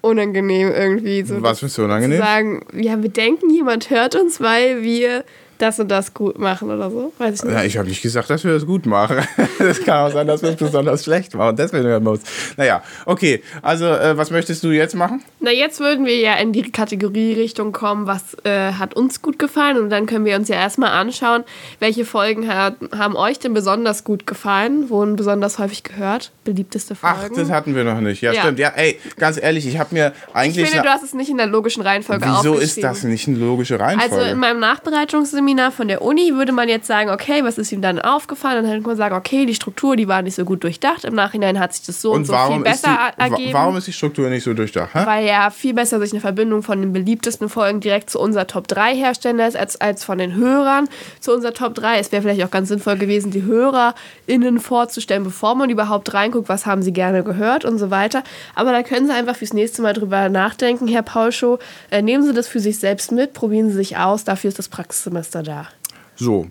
unangenehm 0.00 0.70
irgendwie. 0.70 1.22
So 1.24 1.42
Was 1.42 1.60
findest 1.60 1.78
du 1.78 1.84
unangenehm? 1.84 2.18
Zu 2.18 2.24
sagen, 2.24 2.66
ja, 2.74 3.02
wir 3.02 3.08
denken, 3.08 3.50
jemand 3.50 3.90
hört 3.90 4.14
uns, 4.14 4.40
weil 4.40 4.82
wir 4.82 5.24
das 5.58 5.78
und 5.80 5.88
das 5.88 6.14
gut 6.14 6.38
machen 6.38 6.70
oder 6.70 6.90
so. 6.90 7.12
Weiß 7.18 7.36
ich 7.36 7.42
nicht. 7.44 7.52
Ja, 7.52 7.64
ich 7.64 7.78
habe 7.78 7.88
nicht 7.88 8.02
gesagt, 8.02 8.28
dass 8.30 8.44
wir 8.44 8.52
das 8.52 8.66
gut 8.66 8.86
machen. 8.86 9.18
Es 9.58 9.82
kann 9.82 10.06
auch 10.08 10.12
sein, 10.12 10.26
dass 10.26 10.42
wir 10.42 10.50
es 10.50 10.56
besonders 10.56 11.04
schlecht 11.04 11.34
machen. 11.34 11.56
Deswegen 11.56 11.84
hören 11.84 12.02
wir 12.04 12.10
uns. 12.10 12.22
Naja, 12.56 12.82
okay. 13.06 13.42
Also, 13.62 13.86
äh, 13.86 14.16
was 14.16 14.30
möchtest 14.30 14.62
du 14.62 14.70
jetzt 14.72 14.94
machen? 14.94 15.22
Na, 15.40 15.50
jetzt 15.50 15.80
würden 15.80 16.04
wir 16.04 16.18
ja 16.18 16.34
in 16.34 16.52
die 16.52 16.70
Kategorie-Richtung 16.70 17.72
kommen, 17.72 18.06
was 18.06 18.36
äh, 18.44 18.72
hat 18.72 18.94
uns 18.94 19.22
gut 19.22 19.38
gefallen. 19.38 19.78
Und 19.78 19.90
dann 19.90 20.04
können 20.06 20.24
wir 20.26 20.36
uns 20.36 20.48
ja 20.48 20.56
erstmal 20.56 20.90
anschauen, 20.90 21.44
welche 21.78 22.04
Folgen 22.04 22.52
hat, 22.52 22.74
haben 22.94 23.16
euch 23.16 23.38
denn 23.38 23.54
besonders 23.54 24.04
gut 24.04 24.26
gefallen, 24.26 24.90
wurden 24.90 25.16
besonders 25.16 25.58
häufig 25.58 25.82
gehört, 25.82 26.32
beliebteste 26.44 26.94
Folgen. 26.94 27.16
Ach, 27.22 27.28
das 27.34 27.50
hatten 27.50 27.74
wir 27.74 27.84
noch 27.84 28.00
nicht. 28.00 28.20
Ja, 28.20 28.32
Ja. 28.32 28.42
stimmt. 28.42 28.58
Ja, 28.58 28.72
ey, 28.76 28.98
ganz 29.16 29.40
ehrlich, 29.40 29.66
ich 29.66 29.78
habe 29.78 29.94
mir 29.94 30.12
ich 30.28 30.34
eigentlich. 30.34 30.68
finde, 30.68 30.82
du 30.82 30.90
hast 30.92 31.04
es 31.04 31.14
nicht 31.14 31.30
in 31.30 31.38
der 31.38 31.46
logischen 31.46 31.82
Reihenfolge 31.82 32.26
Wieso 32.26 32.54
ist 32.54 32.82
das 32.82 33.04
nicht 33.04 33.28
eine 33.28 33.38
logische 33.38 33.78
Reihenfolge? 33.80 34.14
Also 34.14 34.30
in 34.30 34.38
meinem 34.38 34.60
Nachbereitungsseminar 34.60 35.43
von 35.70 35.88
der 35.88 36.02
Uni 36.02 36.34
würde 36.34 36.52
man 36.52 36.68
jetzt 36.68 36.86
sagen, 36.86 37.10
okay, 37.10 37.44
was 37.44 37.58
ist 37.58 37.70
ihm 37.72 37.80
dann 37.82 37.98
aufgefallen? 38.00 38.58
Und 38.58 38.64
dann 38.64 38.72
könnte 38.72 38.88
man 38.88 38.96
sagen, 38.96 39.14
okay, 39.14 39.46
die 39.46 39.54
Struktur, 39.54 39.94
die 39.96 40.08
war 40.08 40.22
nicht 40.22 40.34
so 40.34 40.44
gut 40.44 40.64
durchdacht. 40.64 41.04
Im 41.04 41.14
Nachhinein 41.14 41.58
hat 41.60 41.72
sich 41.74 41.84
das 41.86 42.00
so 42.00 42.10
und, 42.12 42.18
und 42.20 42.24
so 42.26 42.32
warum 42.32 42.62
viel 42.64 42.72
ist, 42.72 42.84
die, 42.84 42.88
besser 42.88 42.98
wa- 42.98 43.22
ergeben. 43.24 43.52
warum 43.52 43.76
ist 43.76 43.86
die 43.86 43.92
Struktur 43.92 44.28
nicht 44.30 44.42
so 44.44 44.54
durchdacht? 44.54 44.94
Hä? 44.94 45.02
weil 45.06 45.26
ja 45.26 45.50
viel 45.50 45.74
besser 45.74 46.00
sich 46.00 46.12
eine 46.12 46.20
Verbindung 46.20 46.62
von 46.62 46.80
den 46.80 46.92
beliebtesten 46.92 47.48
Folgen 47.48 47.80
direkt 47.80 48.10
zu 48.10 48.18
unserer 48.20 48.46
Top 48.46 48.66
3 48.68 48.94
herstellen 48.96 49.36
lässt, 49.36 49.56
als, 49.56 49.80
als 49.80 50.02
von 50.04 50.18
den 50.18 50.34
Hörern 50.34 50.88
zu 51.20 51.32
unserer 51.34 51.52
Top 51.54 51.74
3. 51.74 51.98
Es 51.98 52.10
wäre 52.10 52.22
vielleicht 52.22 52.42
auch 52.44 52.50
ganz 52.50 52.68
sinnvoll 52.68 52.96
gewesen, 52.96 53.30
die 53.30 53.42
HörerInnen 53.42 54.58
vorzustellen, 54.60 55.24
bevor 55.24 55.54
man 55.54 55.70
überhaupt 55.70 56.14
reinguckt, 56.14 56.48
was 56.48 56.66
haben 56.66 56.82
sie 56.82 56.92
gerne 56.92 57.22
gehört 57.22 57.64
und 57.64 57.78
so 57.78 57.90
weiter. 57.90 58.22
Aber 58.54 58.72
da 58.72 58.82
können 58.82 59.06
Sie 59.06 59.12
einfach 59.12 59.36
fürs 59.36 59.52
nächste 59.52 59.82
Mal 59.82 59.92
drüber 59.92 60.28
nachdenken, 60.28 60.88
Herr 60.88 61.02
Paulschow. 61.02 61.58
Äh, 61.90 62.02
nehmen 62.02 62.24
Sie 62.24 62.32
das 62.32 62.48
für 62.48 62.60
sich 62.60 62.78
selbst 62.78 63.12
mit, 63.12 63.32
probieren 63.32 63.68
Sie 63.70 63.74
sich 63.76 63.96
aus, 63.96 64.24
dafür 64.24 64.48
ist 64.48 64.58
das 64.58 64.68
Praxissemester 64.68 65.33
da. 65.42 65.68
So. 66.16 66.46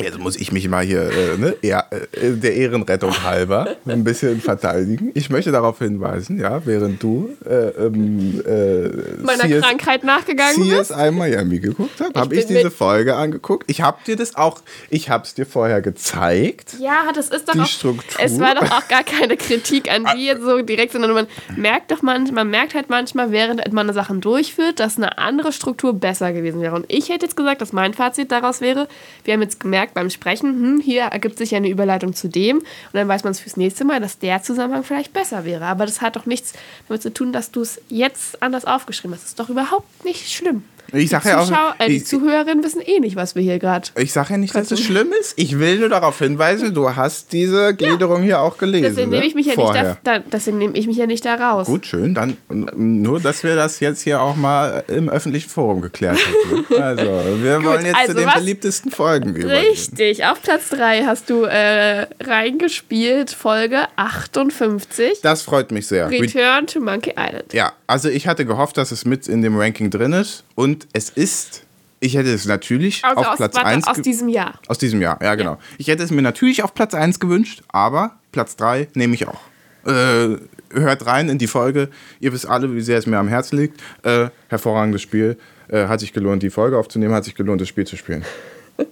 Jetzt 0.00 0.18
muss 0.18 0.36
ich 0.36 0.52
mich 0.52 0.68
mal 0.68 0.84
hier 0.84 1.10
äh, 1.10 1.36
ne, 1.38 1.56
eher, 1.60 1.86
äh, 1.90 2.30
der 2.30 2.54
Ehrenrettung 2.54 3.24
halber 3.24 3.76
ein 3.84 4.04
bisschen 4.04 4.40
verteidigen. 4.40 5.10
Ich 5.14 5.28
möchte 5.28 5.50
darauf 5.50 5.78
hinweisen, 5.78 6.38
ja, 6.38 6.64
während 6.64 7.02
du 7.02 7.36
äh, 7.44 7.70
ähm, 7.70 8.40
äh, 8.46 9.22
Meiner 9.22 9.48
CS 9.48 9.60
Krankheit 9.60 10.04
nachgegangen 10.04 10.68
bist. 10.68 10.92
CSI 10.92 11.10
Miami 11.10 11.58
geguckt 11.58 12.00
habe, 12.00 12.20
habe 12.20 12.36
ich 12.36 12.46
diese 12.46 12.70
Folge 12.70 13.16
angeguckt. 13.16 13.68
Ich 13.68 13.80
habe 13.80 13.98
dir 14.06 14.14
das 14.14 14.36
auch, 14.36 14.60
ich 14.88 15.10
habe 15.10 15.24
es 15.24 15.34
dir 15.34 15.46
vorher 15.46 15.82
gezeigt. 15.82 16.76
Ja, 16.78 17.10
das 17.12 17.30
ist 17.30 17.48
doch 17.48 17.54
Die 17.54 17.60
auch, 17.60 17.66
Struktur. 17.66 18.24
Es 18.24 18.38
war 18.38 18.54
doch 18.54 18.70
auch 18.70 18.86
gar 18.86 19.02
keine 19.02 19.36
Kritik 19.36 19.90
an 19.90 20.06
jetzt 20.16 20.42
so 20.42 20.62
direkt, 20.62 20.92
sondern 20.92 21.12
man 21.12 21.26
merkt 21.56 21.90
doch 21.90 22.02
manchmal, 22.02 22.44
man 22.44 22.50
merkt 22.50 22.74
halt 22.74 22.88
manchmal, 22.88 23.32
während 23.32 23.72
man 23.72 23.92
Sachen 23.92 24.20
durchführt, 24.20 24.78
dass 24.78 24.96
eine 24.96 25.18
andere 25.18 25.52
Struktur 25.52 25.92
besser 25.92 26.32
gewesen 26.32 26.60
wäre. 26.60 26.76
Und 26.76 26.84
ich 26.86 27.08
hätte 27.08 27.26
jetzt 27.26 27.36
gesagt, 27.36 27.60
dass 27.60 27.72
mein 27.72 27.94
Fazit 27.94 28.30
daraus 28.30 28.60
wäre, 28.60 28.86
wir 29.24 29.34
haben 29.34 29.42
jetzt 29.42 29.58
gemerkt 29.58 29.87
beim 29.94 30.10
Sprechen, 30.10 30.50
hm, 30.50 30.80
hier 30.80 31.02
ergibt 31.02 31.38
sich 31.38 31.52
ja 31.52 31.58
eine 31.58 31.68
Überleitung 31.68 32.14
zu 32.14 32.28
dem 32.28 32.58
und 32.58 32.66
dann 32.92 33.08
weiß 33.08 33.24
man 33.24 33.32
es 33.32 33.40
fürs 33.40 33.56
nächste 33.56 33.84
Mal, 33.84 34.00
dass 34.00 34.18
der 34.18 34.42
Zusammenhang 34.42 34.84
vielleicht 34.84 35.12
besser 35.12 35.44
wäre. 35.44 35.66
Aber 35.66 35.86
das 35.86 36.00
hat 36.00 36.16
doch 36.16 36.26
nichts 36.26 36.52
damit 36.88 37.02
zu 37.02 37.12
tun, 37.12 37.32
dass 37.32 37.50
du 37.50 37.62
es 37.62 37.80
jetzt 37.88 38.42
anders 38.42 38.64
aufgeschrieben 38.64 39.14
hast. 39.14 39.22
Das 39.22 39.30
ist 39.30 39.40
doch 39.40 39.48
überhaupt 39.48 40.04
nicht 40.04 40.30
schlimm. 40.32 40.64
Ich 40.92 41.10
sag 41.10 41.22
die 41.22 41.28
ja 41.28 41.40
auch- 41.40 41.74
äh, 41.78 41.88
die 41.88 41.96
ich- 41.96 42.06
Zuhörerinnen 42.06 42.64
wissen 42.64 42.80
eh 42.80 43.00
nicht, 43.00 43.16
was 43.16 43.34
wir 43.34 43.42
hier 43.42 43.58
gerade 43.58 43.88
Ich 43.96 44.12
sage 44.12 44.32
ja 44.32 44.38
nicht, 44.38 44.54
dass 44.54 44.70
es 44.70 44.80
schlimm 44.80 45.12
ist. 45.20 45.34
Ich 45.36 45.58
will 45.58 45.78
nur 45.78 45.88
darauf 45.88 46.18
hinweisen, 46.18 46.72
du 46.74 46.94
hast 46.96 47.32
diese 47.32 47.74
Gliederung 47.74 48.22
hier 48.22 48.40
auch 48.40 48.56
gelesen. 48.56 48.84
Deswegen 48.84 49.10
nehme 49.10 49.22
ne? 49.22 49.28
ich 49.28 49.34
mich 49.34 49.46
ja 49.46 49.54
Vorher. 49.54 49.82
nicht 49.90 49.98
da, 50.04 50.18
da, 50.18 50.24
deswegen 50.32 50.58
nehme 50.58 50.76
ich 50.76 50.86
mich 50.86 50.96
ja 50.96 51.06
nicht 51.06 51.24
da 51.24 51.34
raus. 51.34 51.66
Gut, 51.66 51.86
schön. 51.86 52.14
Dann 52.14 52.36
nur, 52.48 53.20
dass 53.20 53.42
wir 53.42 53.54
das 53.56 53.80
jetzt 53.80 54.02
hier 54.02 54.20
auch 54.22 54.36
mal 54.36 54.84
im 54.88 55.08
öffentlichen 55.08 55.50
Forum 55.50 55.80
geklärt 55.80 56.18
haben. 56.18 56.64
Also, 56.78 57.02
wir 57.42 57.62
wollen 57.64 57.84
jetzt 57.84 57.96
also 57.96 58.12
zu 58.14 58.18
den 58.20 58.30
beliebtesten 58.32 58.90
Folgen 58.90 59.30
übergehen. 59.34 59.50
Richtig, 59.68 60.24
auf 60.24 60.40
Platz 60.42 60.68
3 60.70 61.04
hast 61.04 61.28
du 61.28 61.42
äh, 61.42 62.06
reingespielt, 62.22 63.30
Folge 63.30 63.80
58. 63.96 65.20
Das 65.22 65.42
freut 65.42 65.70
mich 65.72 65.86
sehr. 65.86 66.10
Re 66.10 66.20
Return 66.20 66.66
to 66.66 66.80
Monkey 66.80 67.10
Island. 67.16 67.52
ja, 67.52 67.72
also 67.86 68.08
ich 68.08 68.26
hatte 68.26 68.44
gehofft, 68.44 68.76
dass 68.76 68.92
es 68.92 69.04
mit 69.04 69.28
in 69.28 69.42
dem 69.42 69.56
Ranking 69.58 69.90
drin 69.90 70.12
ist. 70.12 70.44
Und 70.58 70.88
es 70.92 71.08
ist, 71.08 71.62
ich 72.00 72.16
hätte 72.16 72.34
es 72.34 72.44
natürlich 72.44 73.04
Also 73.04 73.20
auf 73.20 73.28
aus, 73.28 73.36
Platz 73.36 73.54
warte, 73.54 73.68
1 73.68 73.86
aus 73.86 74.02
diesem 74.02 74.28
Jahr. 74.28 74.58
Aus 74.66 74.78
diesem 74.78 75.00
Jahr, 75.00 75.16
ja 75.22 75.36
genau. 75.36 75.56
Ich 75.78 75.86
hätte 75.86 76.02
es 76.02 76.10
mir 76.10 76.20
natürlich 76.20 76.64
auf 76.64 76.74
Platz 76.74 76.94
1 76.94 77.20
gewünscht, 77.20 77.62
aber 77.68 78.16
Platz 78.32 78.56
3 78.56 78.88
nehme 78.94 79.14
ich 79.14 79.28
auch. 79.28 79.38
Äh, 79.86 80.36
hört 80.70 81.06
rein 81.06 81.28
in 81.28 81.38
die 81.38 81.46
Folge. 81.46 81.90
Ihr 82.18 82.32
wisst 82.32 82.48
alle, 82.48 82.74
wie 82.74 82.80
sehr 82.80 82.98
es 82.98 83.06
mir 83.06 83.18
am 83.18 83.28
Herzen 83.28 83.56
liegt. 83.56 83.80
Äh, 84.02 84.30
hervorragendes 84.48 85.00
Spiel. 85.00 85.38
Äh, 85.68 85.86
hat 85.86 86.00
sich 86.00 86.12
gelohnt, 86.12 86.42
die 86.42 86.50
Folge 86.50 86.76
aufzunehmen, 86.76 87.14
hat 87.14 87.22
sich 87.22 87.36
gelohnt, 87.36 87.60
das 87.60 87.68
Spiel 87.68 87.86
zu 87.86 87.96
spielen. 87.96 88.24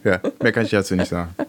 Ja, 0.05 0.21
mehr 0.41 0.53
kann 0.53 0.65
ich 0.65 0.71
dazu 0.71 0.95
nicht 0.95 1.09
sagen. 1.09 1.35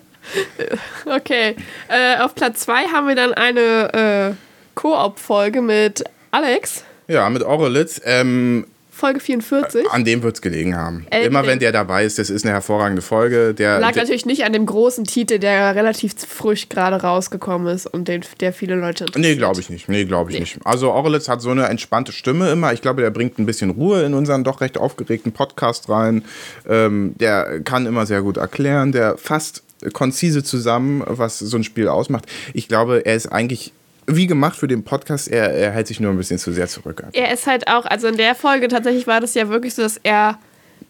Okay. 1.06 1.56
Äh, 1.88 2.22
auf 2.22 2.36
Platz 2.36 2.62
2 2.62 2.88
haben 2.88 3.08
wir 3.08 3.16
dann 3.16 3.34
eine 3.34 4.34
äh, 4.34 4.36
Koop-Folge 4.76 5.62
mit 5.62 6.04
Alex. 6.32 6.84
Ja, 7.08 7.30
mit 7.30 7.44
Orelitz. 7.44 8.02
Ähm, 8.04 8.66
Folge 8.98 9.20
44. 9.20 9.90
an 9.92 10.06
dem 10.06 10.24
wird 10.24 10.36
es 10.36 10.42
gelegen 10.42 10.76
haben. 10.76 11.06
Äh, 11.12 11.26
Immer 11.26 11.44
äh, 11.44 11.48
wenn 11.48 11.60
der 11.60 11.72
dabei 11.72 12.04
ist, 12.04 12.18
das 12.18 12.32
ist 12.32 12.44
eine 12.46 12.54
hervorragende 12.54 13.04
Folge. 13.04 13.54
Der, 13.54 13.80
Lag 13.80 13.92
der, 13.92 14.04
natürlich 14.04 14.26
nicht 14.26 14.44
an 14.44 14.54
dem 14.54 14.66
großen 14.66 15.04
Titel, 15.06 15.38
der 15.38 15.76
relativ 15.76 16.16
frisch 16.28 16.68
gerade 16.68 16.96
rausgekommen 16.96 17.68
ist 17.74 17.86
und 17.86 18.08
den, 18.08 18.24
der 18.40 18.54
viele 18.54 18.76
Leute 18.76 19.06
interessiert. 19.06 19.34
Nee, 19.34 19.38
glaube 19.38 19.60
ich 19.62 19.70
nicht. 19.70 19.88
Nee, 19.88 20.06
glaube 20.06 20.32
ich 20.32 20.40
nicht. 20.40 20.60
Also 20.64 20.92
Orelitz 20.92 21.30
hat 21.30 21.42
so 21.42 21.52
eine 21.52 21.68
entspannte 21.68 22.12
Stimme 22.12 22.50
immer. 22.50 22.74
Ich 22.74 22.82
glaube, 22.82 23.02
der 23.04 23.12
bringt 23.12 23.38
ein 23.38 23.46
bisschen 23.46 23.70
Ruhe 23.70 24.04
in 24.04 24.16
unseren 24.16 24.44
doch 24.44 24.62
recht 24.62 24.80
aufgeregten 24.80 25.32
Podcast 25.32 25.90
rein. 25.90 26.24
Ähm, 26.68 27.14
der 27.20 27.62
kann 27.62 27.86
immer 27.86 28.08
sehr 28.08 28.24
gut 28.24 28.38
erklären. 28.38 28.92
Der 28.92 29.16
fasst 29.18 29.62
konzise 29.94 30.44
zusammen, 30.44 31.04
was 31.06 31.38
so 31.38 31.56
ein 31.56 31.64
Spiel 31.64 31.88
ausmacht. 31.88 32.26
Ich 32.54 32.68
glaube, 32.68 33.06
er 33.06 33.14
ist 33.14 33.28
eigentlich 33.28 33.74
wie 34.08 34.28
gemacht 34.28 34.56
für 34.58 34.68
den 34.68 34.84
Podcast. 34.84 35.28
Er, 35.28 35.52
er 35.54 35.72
hält 35.72 35.88
sich 35.88 36.00
nur 36.00 36.12
ein 36.12 36.18
bisschen 36.18 36.40
zu 36.40 36.52
sehr 36.54 36.68
zurück. 36.68 37.04
Er 37.14 37.34
ist 37.34 37.46
halt 37.46 37.68
auch, 37.68 37.86
also 37.86 38.08
in 38.08 38.18
der 38.18 38.36
Folge 38.36 38.68
tatsächlich 38.70 39.06
war 39.08 39.20
das 39.20 39.34
ja 39.34 39.50
wirklich 39.50 39.76
so, 39.76 39.82
dass 39.82 40.00
er 40.02 40.40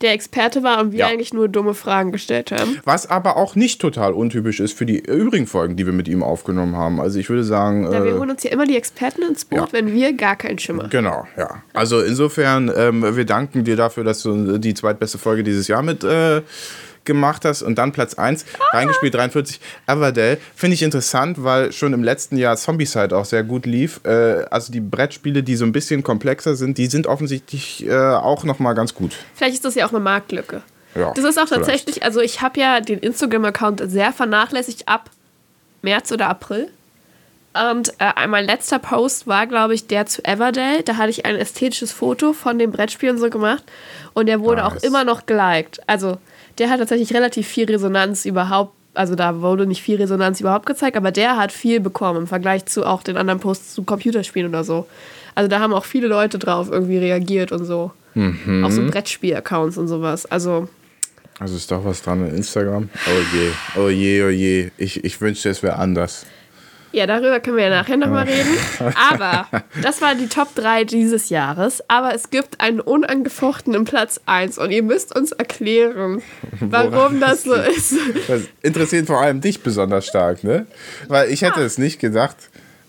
der 0.01 0.13
Experte 0.13 0.61
war 0.61 0.79
und 0.79 0.91
wir 0.91 0.99
Ja. 0.99 1.07
eigentlich 1.07 1.33
nur 1.33 1.47
dumme 1.47 1.73
Fragen 1.73 2.11
gestellt 2.11 2.51
haben. 2.51 2.79
Was 2.83 3.09
aber 3.09 3.35
auch 3.35 3.55
nicht 3.55 3.81
total 3.81 4.13
untypisch 4.13 4.59
ist 4.59 4.77
für 4.77 4.85
die 4.85 4.99
übrigen 4.99 5.47
Folgen, 5.47 5.75
die 5.75 5.87
wir 5.87 5.93
mit 5.93 6.07
ihm 6.07 6.21
aufgenommen 6.21 6.75
haben. 6.75 7.01
Also 7.01 7.17
ich 7.17 7.29
würde 7.29 7.43
sagen. 7.43 7.83
Ja, 7.91 8.03
wir 8.03 8.11
äh, 8.11 8.19
holen 8.19 8.29
uns 8.29 8.43
ja 8.43 8.51
immer 8.51 8.65
die 8.65 8.77
Experten 8.77 9.23
ins 9.23 9.45
Boot, 9.45 9.59
ja. 9.59 9.67
wenn 9.71 9.91
wir 9.91 10.13
gar 10.13 10.35
keinen 10.35 10.59
Schimmer. 10.59 10.87
Genau, 10.89 11.25
ja. 11.35 11.63
Also 11.73 12.01
insofern, 12.01 12.71
ähm, 12.75 13.15
wir 13.15 13.25
danken 13.25 13.63
dir 13.63 13.75
dafür, 13.75 14.03
dass 14.03 14.21
du 14.21 14.59
die 14.59 14.75
zweitbeste 14.75 15.17
Folge 15.17 15.43
dieses 15.43 15.67
Jahr 15.67 15.81
mit 15.81 16.03
äh, 16.03 16.41
gemacht 17.07 17.43
hast 17.45 17.63
und 17.63 17.79
dann 17.79 17.91
Platz 17.91 18.13
1, 18.13 18.45
reingespielt 18.71 19.15
43, 19.15 19.59
Everdell. 19.87 20.37
Finde 20.55 20.75
ich 20.75 20.83
interessant, 20.83 21.43
weil 21.43 21.71
schon 21.71 21.93
im 21.93 22.03
letzten 22.03 22.37
Jahr 22.37 22.55
Zombicide 22.55 23.17
auch 23.17 23.25
sehr 23.25 23.41
gut 23.43 23.65
lief. 23.65 23.99
Äh, 24.03 24.45
also 24.51 24.71
die 24.71 24.79
Brettspiele, 24.81 25.41
die 25.41 25.55
so 25.55 25.65
ein 25.65 25.71
bisschen 25.71 26.03
komplexer 26.03 26.55
sind, 26.55 26.77
die 26.77 26.85
sind 26.85 27.07
offensichtlich 27.07 27.83
äh, 27.87 27.95
auch 27.97 28.43
nochmal 28.43 28.75
ganz 28.75 28.93
gut. 28.93 29.13
Vielleicht 29.33 29.55
ist 29.55 29.65
das 29.65 29.73
ja 29.73 29.87
auch 29.87 29.91
eine 29.91 29.99
Marktlücke. 30.01 30.61
Ja, 30.93 31.11
Das 31.15 31.25
ist 31.25 31.39
auch 31.39 31.47
vielleicht. 31.47 31.63
tatsächlich, 31.65 32.03
also 32.03 32.21
ich 32.21 32.41
habe 32.41 32.59
ja 32.59 32.79
den 32.81 32.99
Instagram-Account 32.99 33.81
sehr 33.89 34.13
vernachlässigt 34.13 34.87
ab 34.87 35.09
März 35.81 36.11
oder 36.11 36.27
April. 36.29 36.69
Und 37.71 37.91
äh, 37.97 38.27
mein 38.27 38.45
letzter 38.45 38.77
Post 38.77 39.25
war, 39.25 39.47
glaube 39.47 39.73
ich, 39.73 39.87
der 39.87 40.05
zu 40.05 40.23
Everdell. 40.23 40.83
Da 40.83 40.97
hatte 40.97 41.09
ich 41.09 41.25
ein 41.25 41.35
ästhetisches 41.35 41.91
Foto 41.91 42.33
von 42.33 42.59
dem 42.59 42.71
Brettspiel 42.71 43.09
und 43.09 43.17
so 43.17 43.29
gemacht. 43.31 43.63
Und 44.13 44.27
der 44.27 44.41
wurde 44.41 44.63
auch 44.65 44.73
Nice. 44.75 44.83
immer 44.83 45.03
noch 45.03 45.25
geliked. 45.25 45.79
Also 45.87 46.17
der 46.57 46.69
hat 46.69 46.79
tatsächlich 46.79 47.13
relativ 47.13 47.47
viel 47.47 47.65
Resonanz 47.65 48.25
überhaupt. 48.25 48.73
Also 48.93 49.13
da 49.15 49.41
wurde 49.41 49.67
nicht 49.67 49.83
viel 49.83 49.97
Resonanz 49.97 50.39
überhaupt 50.39 50.65
gezeigt, 50.65 50.97
aber 50.97 51.11
der 51.11 51.37
hat 51.37 51.51
viel 51.51 51.79
bekommen 51.79 52.21
im 52.21 52.27
Vergleich 52.27 52.65
zu 52.65 52.85
auch 52.85 53.03
den 53.03 53.15
anderen 53.15 53.39
Posts 53.39 53.75
zu 53.75 53.83
Computerspielen 53.83 54.49
oder 54.49 54.63
so. 54.63 54.87
Also 55.35 55.47
da 55.47 55.59
haben 55.59 55.73
auch 55.73 55.85
viele 55.85 56.07
Leute 56.07 56.39
drauf 56.39 56.69
irgendwie 56.71 56.97
reagiert 56.97 57.51
und 57.51 57.65
so. 57.65 57.91
Mhm. 58.15 58.63
Auch 58.65 58.71
so 58.71 58.81
Brettspiel-Accounts 58.81 59.77
und 59.77 59.87
sowas. 59.87 60.25
Also 60.25 60.67
Also 61.39 61.55
ist 61.55 61.71
doch 61.71 61.85
was 61.85 62.01
dran 62.01 62.27
in 62.27 62.35
Instagram. 62.35 62.89
Oh 63.05 63.35
je, 63.35 63.81
oh 63.83 63.89
je, 63.89 64.23
oh 64.23 64.29
je. 64.29 64.71
Ich, 64.77 65.03
ich 65.03 65.21
wünschte, 65.21 65.49
es 65.49 65.61
wäre 65.61 65.75
anders. 65.75 66.25
Ja, 66.97 67.05
darüber 67.05 67.39
können 67.39 67.57
wir 67.57 67.65
ja 67.65 67.69
nachher 67.69 67.95
nochmal 67.95 68.25
reden. 68.25 68.57
Aber 69.11 69.45
das 69.83 70.01
war 70.01 70.15
die 70.15 70.25
Top 70.25 70.55
3 70.55 70.83
dieses 70.83 71.29
Jahres. 71.29 71.83
Aber 71.87 72.15
es 72.15 72.31
gibt 72.31 72.59
einen 72.59 72.79
unangefochtenen 72.79 73.85
Platz 73.85 74.19
1 74.25 74.57
und 74.57 74.71
ihr 74.71 74.81
müsst 74.81 75.15
uns 75.15 75.31
erklären, 75.31 76.23
warum 76.59 76.93
Woran 76.93 77.19
das 77.19 77.43
so 77.43 77.53
ist. 77.53 77.93
Das 78.27 78.41
interessiert 78.63 79.05
vor 79.05 79.21
allem 79.21 79.41
dich 79.41 79.61
besonders 79.61 80.07
stark, 80.07 80.43
ne? 80.43 80.65
Weil 81.07 81.29
ich 81.29 81.43
hätte 81.43 81.61
es 81.61 81.77
nicht 81.77 81.99
gedacht. 81.99 82.35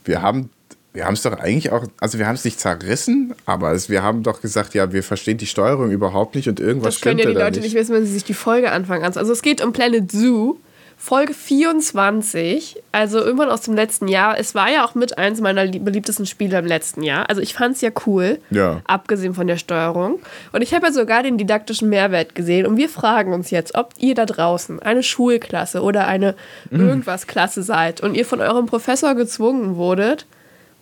Wir 0.06 0.22
haben 0.22 0.48
wir 0.94 1.04
haben 1.04 1.12
es 1.12 1.20
doch 1.22 1.38
eigentlich 1.38 1.70
auch, 1.70 1.84
also 2.00 2.18
wir 2.18 2.26
haben 2.26 2.34
es 2.34 2.46
nicht 2.46 2.58
zerrissen, 2.58 3.34
aber 3.44 3.72
es, 3.72 3.90
wir 3.90 4.02
haben 4.02 4.22
doch 4.22 4.40
gesagt, 4.40 4.72
ja, 4.72 4.90
wir 4.90 5.02
verstehen 5.02 5.36
die 5.36 5.46
Steuerung 5.46 5.90
überhaupt 5.90 6.34
nicht 6.34 6.48
und 6.48 6.60
irgendwas 6.60 6.94
Das 6.94 7.02
können 7.02 7.18
stimmt 7.18 7.28
ja 7.28 7.34
die 7.34 7.38
da 7.38 7.44
Leute 7.44 7.60
nicht. 7.60 7.74
nicht 7.74 7.76
wissen, 7.78 7.94
wenn 7.94 8.06
sie 8.06 8.14
sich 8.14 8.24
die 8.24 8.32
Folge 8.32 8.72
anfangen. 8.72 9.04
Also 9.04 9.30
es 9.30 9.42
geht 9.42 9.62
um 9.62 9.74
Planet 9.74 10.10
Zoo. 10.10 10.56
Folge 11.00 11.32
24, 11.32 12.82
also 12.92 13.18
irgendwann 13.20 13.50
aus 13.50 13.60
dem 13.62 13.74
letzten 13.74 14.08
Jahr. 14.08 14.38
Es 14.38 14.54
war 14.54 14.68
ja 14.70 14.84
auch 14.84 14.94
mit 14.94 15.16
eins 15.16 15.40
meiner 15.40 15.64
lieb- 15.64 15.84
beliebtesten 15.84 16.26
Spiele 16.26 16.58
im 16.58 16.66
letzten 16.66 17.02
Jahr. 17.02 17.30
Also 17.30 17.40
ich 17.40 17.54
fand 17.54 17.76
es 17.76 17.80
ja 17.82 17.90
cool, 18.06 18.40
Ja. 18.50 18.80
abgesehen 18.86 19.32
von 19.32 19.46
der 19.46 19.56
Steuerung. 19.58 20.18
Und 20.52 20.60
ich 20.62 20.74
habe 20.74 20.86
ja 20.86 20.92
sogar 20.92 21.22
den 21.22 21.38
didaktischen 21.38 21.88
Mehrwert 21.88 22.34
gesehen. 22.34 22.66
Und 22.66 22.76
wir 22.76 22.88
fragen 22.88 23.32
uns 23.32 23.50
jetzt, 23.50 23.74
ob 23.76 23.94
ihr 23.98 24.14
da 24.14 24.26
draußen 24.26 24.80
eine 24.82 25.02
Schulklasse 25.02 25.82
oder 25.82 26.06
eine 26.08 26.34
Mhm. 26.70 26.88
irgendwas 26.88 27.26
Klasse 27.26 27.62
seid 27.62 28.00
und 28.00 28.14
ihr 28.16 28.26
von 28.26 28.40
eurem 28.40 28.66
Professor 28.66 29.14
gezwungen 29.14 29.76
wurdet, 29.76 30.26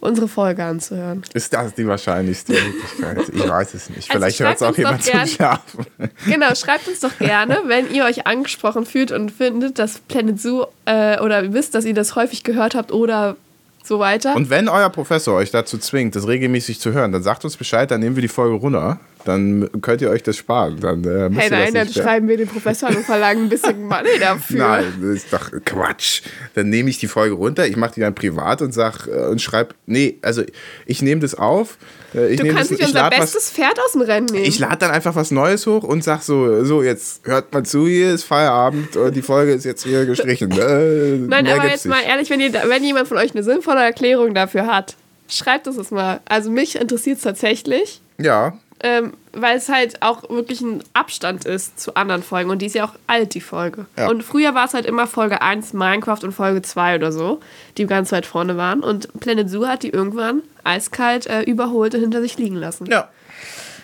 unsere 0.00 0.28
Folge 0.28 0.64
anzuhören. 0.64 1.22
Ist 1.34 1.52
das 1.52 1.74
die 1.74 1.86
wahrscheinlichste 1.86 2.52
Möglichkeit? 2.52 3.28
Ich 3.32 3.48
weiß 3.48 3.74
es 3.74 3.90
nicht. 3.90 4.10
Also 4.10 4.12
Vielleicht 4.12 4.40
hört 4.40 4.56
es 4.56 4.62
auch 4.62 4.76
jemand 4.76 5.02
zum 5.02 5.26
Schlafen. 5.26 5.86
Genau, 6.26 6.54
schreibt 6.54 6.86
uns 6.88 7.00
doch 7.00 7.16
gerne, 7.18 7.62
wenn 7.66 7.92
ihr 7.92 8.04
euch 8.04 8.26
angesprochen 8.26 8.86
fühlt 8.86 9.10
und 9.12 9.30
findet, 9.30 9.78
dass 9.78 9.98
Planet 10.00 10.40
Zoo 10.40 10.66
äh, 10.84 11.20
oder 11.20 11.42
ihr 11.42 11.52
wisst, 11.52 11.74
dass 11.74 11.84
ihr 11.84 11.94
das 11.94 12.14
häufig 12.14 12.44
gehört 12.44 12.74
habt 12.74 12.92
oder 12.92 13.36
so 13.84 13.98
weiter. 13.98 14.34
Und 14.34 14.50
wenn 14.50 14.68
euer 14.68 14.90
Professor 14.90 15.34
euch 15.36 15.50
dazu 15.50 15.78
zwingt, 15.78 16.16
das 16.16 16.26
regelmäßig 16.26 16.80
zu 16.80 16.92
hören, 16.92 17.12
dann 17.12 17.22
sagt 17.22 17.44
uns 17.44 17.56
Bescheid, 17.56 17.90
dann 17.90 18.00
nehmen 18.00 18.16
wir 18.16 18.22
die 18.22 18.28
Folge 18.28 18.56
runter. 18.56 18.98
Dann 19.26 19.68
könnt 19.82 20.00
ihr 20.00 20.08
euch 20.10 20.22
das 20.22 20.36
sparen. 20.36 20.78
Dann, 20.80 21.04
äh, 21.04 21.28
hey, 21.34 21.50
nein, 21.50 21.74
dann 21.74 21.88
schreiben 21.88 22.28
wir 22.28 22.36
den 22.36 22.48
Professor 22.48 22.88
und 22.88 23.00
verlangen 23.04 23.44
ein 23.44 23.48
bisschen 23.48 23.82
Money 23.86 24.18
dafür. 24.20 24.58
Nein, 24.58 24.84
das 25.00 25.10
ist 25.10 25.32
doch 25.32 25.50
Quatsch. 25.64 26.22
Dann 26.54 26.70
nehme 26.70 26.88
ich 26.88 26.98
die 26.98 27.08
Folge 27.08 27.34
runter, 27.34 27.66
ich 27.66 27.76
mache 27.76 27.94
die 27.94 28.00
dann 28.00 28.14
privat 28.14 28.62
und 28.62 28.72
sag 28.72 29.06
äh, 29.08 29.26
und 29.26 29.42
schreibe, 29.42 29.74
nee, 29.86 30.18
also 30.22 30.42
ich 30.86 31.02
nehme 31.02 31.20
das 31.20 31.34
auf. 31.34 31.76
äh, 32.14 32.36
Du 32.36 32.44
kannst 32.46 32.60
das, 32.62 32.70
nicht 32.70 32.80
ich 32.80 32.86
unser 32.86 33.00
lad 33.00 33.12
was, 33.12 33.32
bestes 33.32 33.50
Pferd 33.50 33.78
aus 33.84 33.92
dem 33.92 34.02
Rennen 34.02 34.26
nehmen. 34.26 34.44
ich 34.44 34.58
lade 34.58 34.76
dann 34.78 34.90
einfach 34.92 35.14
was 35.16 35.30
Neues 35.32 35.66
hoch 35.66 35.82
und 35.82 36.04
sag 36.04 36.22
so, 36.22 36.64
so 36.64 36.82
jetzt 36.82 37.26
hört 37.26 37.52
mal 37.52 37.64
zu, 37.64 37.86
hier 37.86 38.12
ist 38.14 38.24
Feierabend 38.24 38.96
und 38.96 39.14
die 39.16 39.22
Folge 39.22 39.52
ist 39.52 39.64
jetzt 39.64 39.82
hier 39.84 40.06
gestrichen. 40.06 40.50
Äh, 40.52 41.16
Nein, 41.28 41.46
aber 41.48 41.68
jetzt 41.68 41.86
mal 41.86 41.96
nicht. 41.98 42.08
ehrlich, 42.08 42.30
wenn, 42.30 42.40
ihr, 42.40 42.52
wenn 42.52 42.84
jemand 42.84 43.08
von 43.08 43.16
euch 43.16 43.32
eine 43.32 43.42
sinnvolle 43.42 43.80
Erklärung 43.82 44.34
dafür 44.34 44.66
hat, 44.66 44.94
schreibt 45.28 45.66
es 45.66 45.76
uns 45.76 45.90
mal. 45.90 46.20
Also 46.28 46.50
mich 46.50 46.76
interessiert 46.76 47.16
es 47.16 47.24
tatsächlich. 47.24 48.00
Ja, 48.18 48.56
ähm, 48.80 49.14
weil 49.32 49.56
es 49.56 49.68
halt 49.68 50.02
auch 50.02 50.28
wirklich 50.28 50.60
ein 50.60 50.82
Abstand 50.92 51.44
ist 51.44 51.80
zu 51.80 51.94
anderen 51.94 52.22
Folgen. 52.22 52.50
Und 52.50 52.60
die 52.60 52.66
ist 52.66 52.74
ja 52.74 52.84
auch 52.84 52.94
alt, 53.06 53.34
die 53.34 53.40
Folge. 53.40 53.86
Ja. 53.96 54.08
Und 54.08 54.22
früher 54.22 54.54
war 54.54 54.66
es 54.66 54.74
halt 54.74 54.86
immer 54.86 55.06
Folge 55.06 55.40
1 55.42 55.72
Minecraft 55.72 56.22
und 56.22 56.32
Folge 56.32 56.62
2 56.62 56.96
oder 56.96 57.12
so, 57.12 57.40
die 57.78 57.86
ganz 57.86 58.12
weit 58.12 58.26
vorne 58.26 58.56
waren. 58.56 58.80
Und 58.80 59.08
Planet 59.20 59.48
Zoo 59.48 59.66
hat 59.66 59.82
die 59.82 59.90
irgendwann 59.90 60.42
eiskalt 60.64 61.26
äh, 61.26 61.42
überholt 61.42 61.94
und 61.94 62.00
hinter 62.00 62.20
sich 62.20 62.36
liegen 62.38 62.56
lassen. 62.56 62.86
ja. 62.86 63.08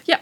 Ja, 0.05 0.19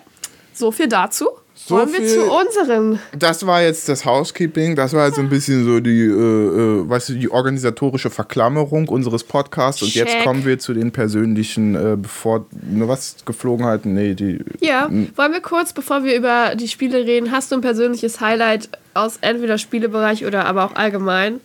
so 0.53 0.71
viel 0.71 0.89
dazu. 0.89 1.31
So 1.71 1.77
Wollen 1.77 1.93
wir 1.93 2.01
viel- 2.01 2.09
zu 2.09 2.31
unseren 2.31 2.99
Das 3.17 3.47
war 3.47 3.63
jetzt 3.63 3.89
das 3.89 4.05
Housekeeping, 4.05 4.75
das 4.75 4.93
war 4.93 5.07
jetzt 5.07 5.15
so 5.17 5.23
ein 5.23 5.29
bisschen 5.29 5.65
so 5.65 5.79
die, 5.81 6.01
äh, 6.03 6.11
äh, 6.11 6.89
weißt 6.89 7.11
du, 7.11 7.13
die 7.15 7.31
organisatorische 7.31 8.11
Verklammerung 8.11 8.89
unseres 8.89 9.23
Podcasts. 9.25 9.81
Und 9.83 9.95
jetzt 9.95 10.19
kommen 10.25 10.45
wir 10.45 10.59
zu 10.59 10.75
den 10.75 10.91
persönlichen, 10.91 11.75
äh, 11.77 11.97
bevor, 11.97 12.47
ne, 12.69 12.89
was, 12.89 13.17
Geflogenheiten? 13.25 13.95
Nee, 13.95 14.15
die. 14.15 14.41
Ja, 14.61 14.89
wollen 15.17 15.33
wir 15.33 15.41
kurz, 15.41 15.73
bevor 15.73 16.03
wir 16.05 16.17
über 16.17 16.57
die 16.57 16.67
Spiele 16.69 16.99
reden, 16.99 17.31
hast 17.31 17.53
du 17.53 17.55
ein 17.57 17.61
persönliches 17.61 18.21
Highlight 18.21 18.69
aus 18.95 19.19
entweder 19.21 19.57
Spielebereich 19.59 20.27
oder 20.27 20.47
aber 20.47 20.65
auch 20.65 20.75
allgemein? 20.75 21.41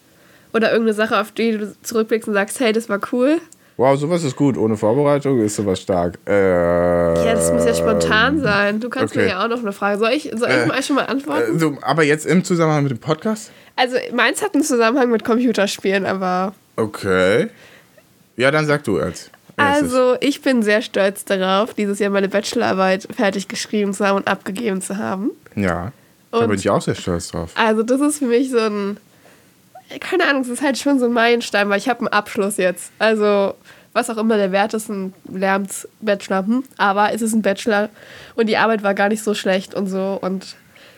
Oder 0.54 0.72
irgendeine 0.72 0.96
Sache, 0.96 1.20
auf 1.20 1.32
die 1.32 1.52
du 1.52 1.76
zurückblickst 1.84 2.28
und 2.30 2.34
sagst, 2.34 2.60
hey, 2.60 2.74
das 2.74 2.90
war 2.90 3.00
cool? 3.12 3.40
Wow, 3.78 4.00
sowas 4.00 4.24
ist 4.24 4.36
gut. 4.38 4.58
Ohne 4.58 4.78
Vorbereitung 4.78 5.40
ist 5.42 5.56
sowas 5.58 5.82
stark. 5.82 6.18
Äh, 6.26 6.32
Ja, 7.26 7.34
das 7.34 7.52
muss 7.52 7.66
ja 7.66 7.74
spontan 7.74 8.40
sein. 8.42 8.80
Du 8.80 8.90
kannst 8.90 9.16
mir 9.16 9.24
okay. 9.24 9.32
ja 9.32 9.44
auch 9.44 9.50
noch 9.50 9.60
eine 9.60 9.74
Frage. 9.74 10.00
Soll 10.00 10.12
ich, 10.12 10.32
soll 10.34 10.48
ich 10.50 10.56
Äh, 10.56 10.66
mal 10.66 10.82
schon 10.82 10.96
mal 10.96 11.06
antworten? 11.08 11.58
äh, 11.58 11.60
so, 11.60 11.78
aber 11.82 12.04
jetzt 12.04 12.26
im 12.26 12.44
Zusammenhang 12.46 12.84
mit 12.84 12.92
dem 12.92 13.00
Podcast? 13.00 13.52
Also, 13.76 13.98
meins 14.14 14.42
hat 14.42 14.54
einen 14.54 14.64
Zusammenhang 14.64 15.12
mit 15.12 15.26
Computerspielen, 15.26 16.06
aber. 16.06 16.54
Okay. 16.78 17.50
Ja, 18.38 18.50
dann 18.52 18.66
sag 18.66 18.86
du 18.86 18.98
jetzt. 19.00 19.30
Also, 19.58 20.16
ich 20.22 20.42
bin 20.42 20.64
sehr 20.64 20.82
stolz 20.82 21.24
darauf, 21.26 21.74
dieses 21.74 22.00
Jahr 22.00 22.10
meine 22.12 22.28
Bachelorarbeit 22.30 23.08
fertig 23.16 23.48
geschrieben 23.48 23.94
zu 23.94 24.06
haben 24.06 24.18
und 24.18 24.28
abgegeben 24.28 24.82
zu 24.82 24.98
haben. 24.98 25.32
Ja. 25.56 25.92
Da 26.32 26.40
Und- 26.40 26.48
bin 26.50 26.58
ich 26.60 26.70
auch 26.70 26.82
sehr 26.82 26.96
stolz 26.96 27.30
drauf. 27.30 27.52
Also, 27.56 27.84
das 27.84 28.00
ist 28.02 28.20
für 28.20 28.26
mich 28.26 28.52
so 28.52 28.60
ein. 28.60 28.98
Keine 30.00 30.28
Ahnung, 30.28 30.42
es 30.42 30.50
ist 30.50 30.62
halt 30.62 30.78
schon 30.78 31.00
so 31.00 31.06
ein 31.06 31.14
Meilenstein, 31.14 31.70
weil 31.70 31.78
ich 31.78 31.88
habe 31.90 32.00
einen 32.00 32.08
Abschluss 32.10 32.58
jetzt. 32.58 32.92
Also, 33.00 33.54
was 33.94 34.10
auch 34.10 34.18
immer 34.18 34.36
der 34.38 34.52
Wert 34.52 34.74
ist, 34.74 34.90
ein 34.90 35.14
Lehramtsbachelor. 35.32 36.46
Hm? 36.48 36.64
Aber 36.78 37.14
es 37.14 37.22
ist 37.22 37.34
ein 37.34 37.42
Bachelor 37.42 37.90
und 38.36 38.48
die 38.48 38.58
Arbeit 38.58 38.84
war 38.84 38.94
gar 38.94 39.10
nicht 39.10 39.24
so 39.24 39.34
schlecht 39.34 39.74
und 39.74 39.88
so. 39.88 40.18
Und 40.22 40.56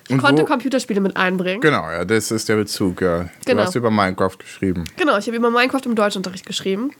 ich 0.08 0.13
Und 0.13 0.21
konnte 0.21 0.43
wo- 0.43 0.45
Computerspiele 0.45 1.02
mit 1.02 1.17
einbringen. 1.17 1.60
Genau, 1.62 1.89
ja, 1.91 2.06
das 2.06 2.32
ist 2.32 2.47
der 2.50 2.56
Bezug, 2.56 3.02
ja. 3.02 3.23
Du 3.23 3.30
Genau. 3.45 3.63
hast 3.63 3.76
über 3.76 3.91
Minecraft 3.91 4.38
geschrieben. 4.39 4.86
Genau, 4.95 5.17
ich 5.17 5.28
habe 5.28 5.36
über 5.38 5.52
Minecraft 5.52 5.82
im 5.86 5.95
Deutschunterricht 5.95 6.45
geschrieben. 6.45 6.91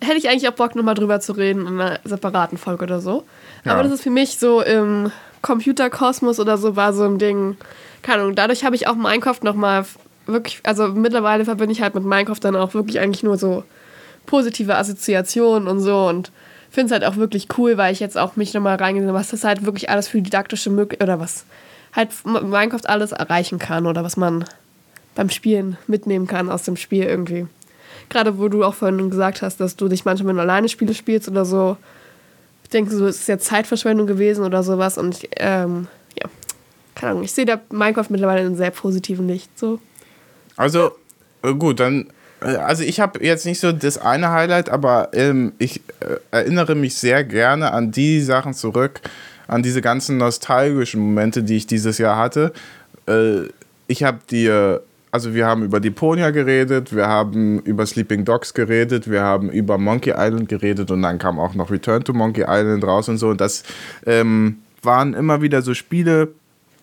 hätte 0.00 0.16
ich 0.18 0.28
eigentlich 0.28 0.48
auch 0.48 0.52
Bock, 0.52 0.76
nochmal 0.76 0.94
drüber 0.94 1.18
zu 1.18 1.32
reden 1.32 1.66
in 1.66 1.80
einer 1.80 1.98
separaten 2.04 2.56
Folge 2.56 2.84
oder 2.84 3.00
so. 3.00 3.24
Ja. 3.64 3.72
Aber 3.72 3.82
das 3.82 3.90
ist 3.90 4.02
für 4.02 4.10
mich 4.10 4.38
so 4.38 4.62
im 4.62 5.10
Computerkosmos 5.42 6.38
oder 6.38 6.56
so 6.56 6.76
war 6.76 6.92
so 6.92 7.04
ein 7.04 7.18
Ding. 7.18 7.56
Keine 8.02 8.22
Ahnung. 8.22 8.36
Dadurch 8.36 8.64
habe 8.64 8.76
ich 8.76 8.86
auch 8.86 8.94
Minecraft 8.94 9.40
nochmal 9.42 9.84
wirklich, 10.28 10.60
also 10.62 10.88
mittlerweile 10.88 11.44
verbinde 11.44 11.72
ich 11.72 11.82
halt 11.82 11.94
mit 11.94 12.04
Minecraft 12.04 12.38
dann 12.40 12.56
auch 12.56 12.74
wirklich 12.74 13.00
eigentlich 13.00 13.22
nur 13.22 13.38
so 13.38 13.64
positive 14.26 14.76
Assoziationen 14.76 15.68
und 15.68 15.80
so 15.80 16.06
und 16.06 16.30
finde 16.70 16.86
es 16.94 17.00
halt 17.00 17.10
auch 17.10 17.16
wirklich 17.16 17.48
cool, 17.56 17.76
weil 17.76 17.92
ich 17.92 18.00
jetzt 18.00 18.18
auch 18.18 18.36
mich 18.36 18.54
nochmal 18.54 18.76
reingesehen 18.76 19.08
habe, 19.08 19.18
was 19.18 19.30
das 19.30 19.44
halt 19.44 19.64
wirklich 19.64 19.90
alles 19.90 20.08
für 20.08 20.20
didaktische 20.20 20.70
Möglichkeiten 20.70 21.10
oder 21.10 21.20
was 21.20 21.44
halt 21.94 22.10
Minecraft 22.24 22.86
alles 22.86 23.12
erreichen 23.12 23.58
kann 23.58 23.86
oder 23.86 24.04
was 24.04 24.16
man 24.16 24.44
beim 25.14 25.30
Spielen 25.30 25.76
mitnehmen 25.86 26.26
kann 26.26 26.50
aus 26.50 26.62
dem 26.62 26.76
Spiel 26.76 27.04
irgendwie. 27.04 27.46
Gerade 28.08 28.38
wo 28.38 28.48
du 28.48 28.64
auch 28.64 28.74
vorhin 28.74 29.10
gesagt 29.10 29.42
hast, 29.42 29.60
dass 29.60 29.76
du 29.76 29.88
dich 29.88 30.04
manchmal, 30.04 30.34
du 30.34 30.40
alleine 30.40 30.68
Spiele 30.68 30.94
spielst 30.94 31.28
oder 31.28 31.44
so, 31.44 31.76
denkst 32.72 32.92
du, 32.92 33.06
es 33.06 33.20
ist 33.20 33.28
ja 33.28 33.38
Zeitverschwendung 33.38 34.06
gewesen 34.06 34.44
oder 34.44 34.62
sowas 34.62 34.98
und 34.98 35.26
ähm, 35.38 35.88
ja, 36.20 36.28
keine 36.94 37.12
Ahnung, 37.12 37.24
ich 37.24 37.32
sehe 37.32 37.46
da 37.46 37.60
Minecraft 37.70 38.06
mittlerweile 38.10 38.40
in 38.40 38.46
einem 38.46 38.56
sehr 38.56 38.70
positiven 38.70 39.26
Licht. 39.26 39.58
So. 39.58 39.80
Also, 40.58 40.92
äh, 41.42 41.54
gut, 41.54 41.80
dann. 41.80 42.08
äh, 42.42 42.56
Also, 42.56 42.82
ich 42.82 43.00
habe 43.00 43.24
jetzt 43.24 43.46
nicht 43.46 43.60
so 43.60 43.72
das 43.72 43.96
eine 43.96 44.30
Highlight, 44.30 44.68
aber 44.68 45.08
ähm, 45.14 45.52
ich 45.58 45.80
äh, 46.00 46.16
erinnere 46.30 46.74
mich 46.74 46.96
sehr 46.96 47.24
gerne 47.24 47.72
an 47.72 47.90
die 47.90 48.20
Sachen 48.20 48.52
zurück, 48.52 49.00
an 49.46 49.62
diese 49.62 49.80
ganzen 49.80 50.18
nostalgischen 50.18 51.00
Momente, 51.00 51.42
die 51.42 51.56
ich 51.56 51.66
dieses 51.66 51.96
Jahr 51.96 52.18
hatte. 52.18 52.52
Äh, 53.06 53.44
ich 53.86 54.02
habe 54.02 54.18
dir. 54.30 54.82
Also 55.10 55.32
wir 55.32 55.46
haben 55.46 55.62
über 55.62 55.80
Deponia 55.80 56.32
geredet, 56.32 56.94
wir 56.94 57.06
haben 57.06 57.60
über 57.60 57.86
Sleeping 57.86 58.26
Dogs 58.26 58.52
geredet, 58.52 59.10
wir 59.10 59.22
haben 59.22 59.48
über 59.48 59.78
Monkey 59.78 60.10
Island 60.14 60.50
geredet 60.50 60.90
und 60.90 61.00
dann 61.00 61.18
kam 61.18 61.38
auch 61.38 61.54
noch 61.54 61.70
Return 61.70 62.04
to 62.04 62.12
Monkey 62.12 62.44
Island 62.46 62.84
raus 62.84 63.08
und 63.08 63.16
so. 63.16 63.30
Und 63.30 63.40
das 63.40 63.62
ähm, 64.04 64.58
waren 64.82 65.14
immer 65.14 65.40
wieder 65.40 65.62
so 65.62 65.72
Spiele, 65.72 66.28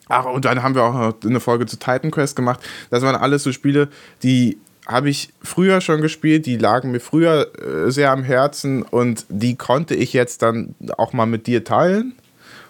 Ach, 0.07 0.25
und 0.25 0.45
dann 0.45 0.61
haben 0.61 0.75
wir 0.75 0.83
auch 0.83 0.93
noch 0.93 1.15
eine 1.23 1.39
Folge 1.39 1.65
zu 1.65 1.77
Titan 1.77 2.11
Quest 2.11 2.35
gemacht. 2.35 2.59
Das 2.89 3.01
waren 3.01 3.15
alles 3.15 3.43
so 3.43 3.51
Spiele, 3.51 3.89
die 4.23 4.57
habe 4.85 5.09
ich 5.09 5.29
früher 5.41 5.81
schon 5.81 6.01
gespielt, 6.01 6.45
die 6.45 6.57
lagen 6.57 6.91
mir 6.91 6.99
früher 6.99 7.47
äh, 7.59 7.91
sehr 7.91 8.11
am 8.11 8.23
Herzen 8.23 8.83
und 8.83 9.25
die 9.29 9.55
konnte 9.55 9.95
ich 9.95 10.13
jetzt 10.13 10.41
dann 10.41 10.75
auch 10.97 11.11
mal 11.11 11.25
mit 11.25 11.47
dir 11.47 11.63
teilen 11.63 12.13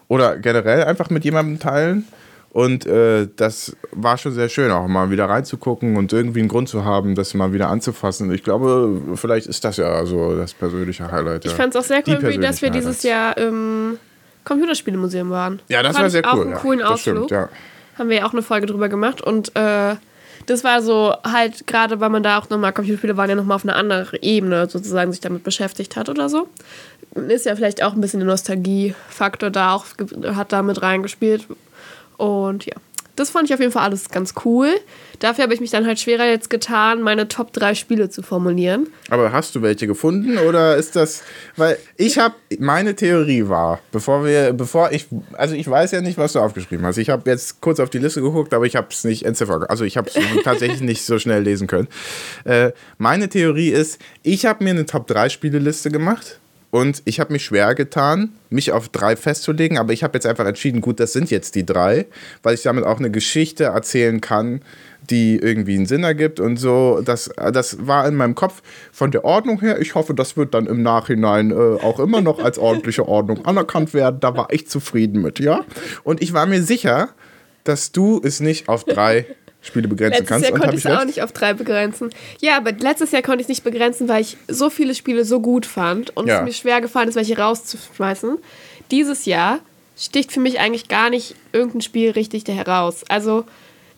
oder 0.08 0.38
generell 0.38 0.86
einfach 0.86 1.10
mit 1.10 1.26
jemandem 1.26 1.60
teilen. 1.60 2.08
Und 2.52 2.86
äh, 2.86 3.28
das 3.36 3.76
war 3.92 4.18
schon 4.18 4.32
sehr 4.32 4.48
schön, 4.48 4.72
auch 4.72 4.88
mal 4.88 5.12
wieder 5.12 5.28
reinzugucken 5.28 5.98
und 5.98 6.14
irgendwie 6.14 6.40
einen 6.40 6.48
Grund 6.48 6.70
zu 6.70 6.86
haben, 6.86 7.14
das 7.14 7.34
mal 7.34 7.52
wieder 7.52 7.68
anzufassen. 7.68 8.32
Ich 8.34 8.46
glaube, 8.46 9.02
vielleicht 9.16 9.48
ist 9.48 9.66
das 9.66 9.76
ja 9.76 10.06
so 10.06 10.38
das 10.38 10.54
persönliche 10.54 11.12
Highlight. 11.12 11.44
Ich 11.44 11.52
ja. 11.52 11.58
fand 11.58 11.76
es 11.76 11.82
auch 11.82 11.86
sehr 11.86 12.02
cool, 12.08 12.14
dass 12.14 12.62
wir 12.62 12.70
persönlichen 12.70 12.74
dieses 12.74 13.04
Highlights. 13.04 13.04
Jahr 13.04 13.38
im 13.38 13.98
Computerspielemuseum 14.46 15.30
waren. 15.30 15.62
Ja, 15.68 15.84
das 15.84 15.94
Fand 15.94 16.04
war 16.04 16.10
sehr 16.10 16.28
auch 16.28 16.36
cool. 16.36 16.42
einen 16.42 16.52
ja. 16.52 16.58
coolen 16.58 16.82
Ausflug. 16.82 17.26
stimmt, 17.26 17.32
ja. 17.32 17.50
Haben 17.98 18.10
wir 18.10 18.18
ja 18.18 18.26
auch 18.26 18.34
eine 18.34 18.42
Folge 18.42 18.68
drüber 18.68 18.90
gemacht 18.90 19.22
und 19.22 19.56
äh, 19.56 19.96
das 20.46 20.64
war 20.64 20.82
so 20.82 21.16
halt 21.24 21.66
gerade, 21.68 22.00
weil 22.00 22.10
man 22.10 22.24
da 22.24 22.38
auch 22.38 22.50
nochmal, 22.50 22.74
Computerspiele 22.74 23.18
waren 23.18 23.30
ja 23.30 23.36
nochmal 23.36 23.56
auf 23.56 23.64
einer 23.64 23.76
anderen 23.76 24.20
Ebene 24.22 24.70
sozusagen 24.70 25.12
sich 25.12 25.22
damit 25.22 25.44
beschäftigt 25.44 25.96
hat 25.96 26.10
oder 26.10 26.30
so. 26.30 26.48
Ist 27.16 27.46
ja 27.46 27.56
vielleicht 27.56 27.82
auch 27.82 27.94
ein 27.94 28.02
bisschen 28.02 28.20
der 28.20 28.28
Nostalgiefaktor 28.28 29.50
da 29.50 29.74
auch, 29.74 29.86
hat 30.36 30.52
da 30.52 30.62
mit 30.62 30.82
reingespielt. 30.82 31.48
Und 32.18 32.66
ja, 32.66 32.76
das 33.16 33.30
fand 33.30 33.50
ich 33.50 33.54
auf 33.54 33.60
jeden 33.60 33.72
Fall 33.72 33.84
alles 33.84 34.10
ganz 34.10 34.34
cool. 34.44 34.70
Dafür 35.20 35.44
habe 35.44 35.54
ich 35.54 35.62
mich 35.62 35.72
dann 35.72 35.86
halt 35.86 36.00
schwerer 36.00 36.26
jetzt 36.26 36.50
getan, 36.50 37.02
meine 37.02 37.28
Top 37.28 37.54
3 37.54 37.76
Spiele 37.76 38.10
zu 38.10 38.22
formulieren. 38.22 38.88
Aber 39.10 39.32
hast 39.32 39.56
du 39.56 39.62
welche 39.62 39.88
gefunden 39.88 40.38
oder 40.38 40.76
ist 40.76 40.96
das, 40.96 41.24
weil 41.56 41.78
ich 41.96 42.18
habe, 42.18 42.36
meine 42.60 42.96
Theorie 42.96 43.48
war, 43.48 43.80
bevor 43.92 44.26
wir, 44.26 44.54
bevor 44.54 44.92
ich, 44.92 45.08
also 45.34 45.56
ich 45.56 45.70
weiß 45.70 45.92
ja 45.92 46.02
nicht, 46.02 46.18
was 46.18 46.34
du 46.34 46.40
aufgeschrieben 46.40 46.86
hast. 46.86 46.98
Ich 46.98 47.10
habe 47.10 47.30
jetzt 47.30 47.62
kurz 47.62 47.80
auf 47.80 47.90
die 47.90 48.00
Liste 48.00 48.22
geguckt, 48.22 48.54
aber 48.54 48.66
ich 48.66 48.76
habe 48.76 48.88
es 48.90 49.04
nicht 49.04 49.24
entziffert, 49.26 49.70
also 49.70 49.86
ich 49.86 49.98
habe 49.98 50.10
es 50.10 50.16
tatsächlich 50.44 50.82
nicht 50.82 51.06
so 51.06 51.18
schnell 51.18 51.44
lesen 51.44 51.68
können. 51.68 51.88
Äh, 52.44 52.72
meine 52.98 53.30
Theorie 53.30 53.70
ist, 53.70 54.00
ich 54.24 54.46
habe 54.46 54.64
mir 54.64 54.72
eine 54.72 54.86
Top 54.86 55.08
3 55.08 55.30
Spieleliste 55.30 55.90
gemacht. 55.90 56.40
Und 56.76 57.04
ich 57.06 57.22
habe 57.22 57.32
mich 57.32 57.46
schwer 57.46 57.74
getan, 57.74 58.34
mich 58.50 58.74
auf 58.74 58.90
drei 58.90 59.16
festzulegen, 59.16 59.78
aber 59.78 59.94
ich 59.94 60.04
habe 60.04 60.18
jetzt 60.18 60.26
einfach 60.26 60.46
entschieden, 60.46 60.82
gut, 60.82 61.00
das 61.00 61.14
sind 61.14 61.32
jetzt 61.32 61.56
die 61.56 61.66
drei, 61.66 62.06
weil 62.44 62.54
ich 62.54 62.64
damit 62.64 62.84
auch 62.84 63.00
eine 63.00 63.10
Geschichte 63.10 63.64
erzählen 63.64 64.20
kann, 64.20 64.60
die 65.10 65.38
irgendwie 65.38 65.76
einen 65.76 65.86
Sinn 65.86 66.04
ergibt 66.04 66.42
und 66.42 66.58
so. 66.58 67.00
Das, 67.02 67.30
das 67.54 67.88
war 67.88 68.06
in 68.06 68.16
meinem 68.16 68.36
Kopf 68.36 68.62
von 68.92 69.10
der 69.10 69.24
Ordnung 69.24 69.62
her. 69.62 69.80
Ich 69.80 69.96
hoffe, 69.96 70.14
das 70.14 70.36
wird 70.36 70.54
dann 70.54 70.66
im 70.66 70.84
Nachhinein 70.84 71.52
äh, 71.52 71.54
auch 71.54 71.98
immer 71.98 72.20
noch 72.20 72.44
als 72.44 72.58
ordentliche 72.58 73.08
Ordnung 73.08 73.46
anerkannt 73.46 73.94
werden. 73.94 74.20
Da 74.20 74.36
war 74.36 74.50
ich 74.52 74.68
zufrieden 74.68 75.22
mit, 75.22 75.40
ja. 75.40 75.64
Und 76.04 76.22
ich 76.22 76.34
war 76.34 76.46
mir 76.46 76.62
sicher, 76.62 77.08
dass 77.64 77.94
du 77.94 78.20
es 78.22 78.42
nicht 78.42 78.68
auf 78.68 78.84
drei 78.84 79.28
Spiele 79.66 79.88
begrenzen 79.88 80.12
Letztes 80.20 80.30
kannst. 80.30 80.44
Jahr 80.46 80.54
und 80.54 80.60
konnte 80.62 80.76
ich 80.78 80.86
es 80.86 80.92
auch 80.92 81.06
nicht 81.06 81.22
auf 81.24 81.32
drei 81.32 81.54
begrenzen. 81.54 82.12
Ja, 82.40 82.58
aber 82.58 82.72
letztes 82.72 83.12
Jahr 83.12 83.22
konnte 83.24 83.40
ich 83.40 83.46
es 83.46 83.50
nicht 83.50 83.64
begrenzen, 83.64 84.08
weil 84.08 84.22
ich 84.22 84.38
so 84.48 84.70
viele 84.70 84.94
Spiele 84.94 85.26
so 85.26 85.40
gut 85.42 85.66
fand 85.66 86.16
und 86.16 86.28
Ja. 86.28 86.40
es 86.40 86.46
mir 86.46 86.54
schwer 86.54 86.82
gefallen 86.82 87.10
ist, 87.10 87.16
welche 87.16 87.38
rauszuschmeißen. 87.38 88.38
Dieses 88.92 89.26
Jahr 89.26 89.60
sticht 89.98 90.32
für 90.32 90.40
mich 90.40 90.60
eigentlich 90.60 90.88
gar 90.88 91.10
nicht 91.10 91.36
irgendein 91.52 91.82
Spiel 91.82 92.12
richtig 92.12 92.44
da 92.44 92.54
heraus. 92.54 93.04
Also 93.10 93.46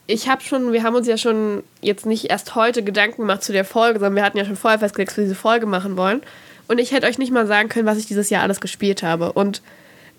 ich 0.06 0.30
habe 0.30 0.41
schon, 0.41 0.71
wir 0.71 0.84
haben 0.84 0.95
uns 0.95 1.06
ja 1.08 1.17
schon 1.17 1.63
jetzt 1.82 2.06
nicht 2.06 2.30
erst 2.30 2.56
heute 2.56 2.82
Gedanken 2.82 3.23
gemacht 3.23 3.43
zu 3.43 3.51
der 3.51 3.65
Folge, 3.65 3.99
sondern 3.99 4.15
wir 4.15 4.23
hatten 4.23 4.38
ja 4.38 4.45
schon 4.45 4.56
vorher 4.56 4.80
festgelegt, 4.80 5.12
dass 5.12 5.17
wir 5.17 5.25
diese 5.25 5.36
Folge 5.36 5.65
machen 5.65 5.97
wollen. 5.97 6.21
Und 6.69 6.80
ich 6.80 6.91
hätte 6.93 7.08
euch 7.08 7.17
nicht 7.17 7.32
mal 7.34 7.45
sagen 7.47 7.67
können, 7.67 7.86
was 7.86 7.97
ich 7.97 8.06
dieses 8.06 8.30
Jahr 8.30 8.43
alles 8.43 8.62
gespielt 8.62 9.03
habe. 9.03 9.34
Und 9.34 9.62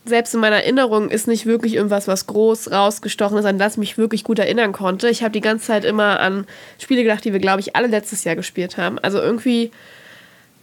selbst 0.09 0.35
in 0.35 0.41
meiner 0.41 0.57
Erinnerung 0.57 1.11
ist 1.11 1.29
nicht 1.29 1.47
wirklich 1.47 1.75
irgendwas, 1.75 2.09
was 2.09 2.27
groß 2.27 2.71
rausgestochen 2.71 3.39
ist, 3.39 3.45
an 3.45 3.59
das 3.59 3.75
ich 3.75 3.79
mich 3.79 3.99
wirklich 3.99 4.25
gut 4.25 4.39
erinnern 4.39 4.73
konnte. 4.73 5.09
Ich 5.09 5.23
habe 5.23 5.33
die 5.33 5.41
ganze 5.41 5.67
Zeit 5.67 5.85
immer 5.85 6.21
an 6.21 6.47
Spiele 6.79 7.03
gedacht, 7.03 7.25
die 7.25 7.33
wir, 7.33 7.41
glaube 7.41 7.61
ich, 7.61 7.77
alle 7.77 7.89
letztes 7.89 8.25
Jahr 8.25 8.37
gespielt 8.37 8.77
haben. 8.77 8.99
Also 8.99 9.19
irgendwie, 9.19 9.71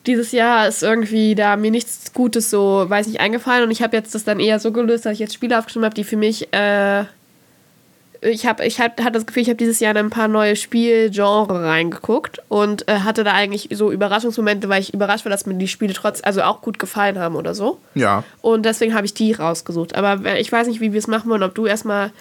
dieses 0.05 0.31
Jahr 0.31 0.67
ist 0.67 0.83
irgendwie 0.83 1.35
da 1.35 1.55
mir 1.55 1.71
nichts 1.71 2.13
Gutes 2.13 2.49
so, 2.49 2.85
weiß 2.87 3.07
nicht, 3.07 3.19
eingefallen. 3.19 3.63
Und 3.63 3.71
ich 3.71 3.81
habe 3.81 3.95
jetzt 3.95 4.15
das 4.15 4.23
dann 4.23 4.39
eher 4.39 4.59
so 4.59 4.71
gelöst, 4.71 5.05
dass 5.05 5.13
ich 5.13 5.19
jetzt 5.19 5.33
Spiele 5.33 5.57
aufgeschrieben 5.57 5.85
habe, 5.85 5.95
die 5.95 6.03
für 6.03 6.17
mich, 6.17 6.53
äh, 6.53 7.05
ich 8.25 8.45
habe 8.45 8.65
ich 8.65 8.79
hab, 8.79 8.99
hatte 8.99 9.13
das 9.13 9.25
Gefühl, 9.25 9.43
ich 9.43 9.49
habe 9.49 9.57
dieses 9.57 9.79
Jahr 9.79 9.91
in 9.91 9.97
ein 9.97 10.09
paar 10.09 10.27
neue 10.27 10.55
Spielgenre 10.55 11.63
reingeguckt 11.63 12.41
und 12.49 12.87
äh, 12.87 12.99
hatte 12.99 13.23
da 13.23 13.33
eigentlich 13.33 13.69
so 13.71 13.91
Überraschungsmomente, 13.91 14.67
weil 14.69 14.81
ich 14.81 14.93
überrascht 14.93 15.25
war, 15.25 15.29
dass 15.29 15.45
mir 15.45 15.55
die 15.55 15.67
Spiele 15.67 15.93
trotz, 15.93 16.21
also 16.23 16.41
auch 16.41 16.61
gut 16.61 16.79
gefallen 16.79 17.19
haben 17.19 17.35
oder 17.35 17.53
so. 17.53 17.79
Ja. 17.93 18.23
Und 18.41 18.65
deswegen 18.65 18.93
habe 18.93 19.05
ich 19.05 19.13
die 19.13 19.33
rausgesucht. 19.33 19.95
Aber 19.95 20.37
ich 20.37 20.51
weiß 20.51 20.67
nicht, 20.67 20.81
wie 20.81 20.91
wir 20.91 20.99
es 20.99 21.07
machen 21.07 21.29
wollen, 21.29 21.43
ob 21.43 21.55
du 21.55 21.65
erstmal 21.65 22.11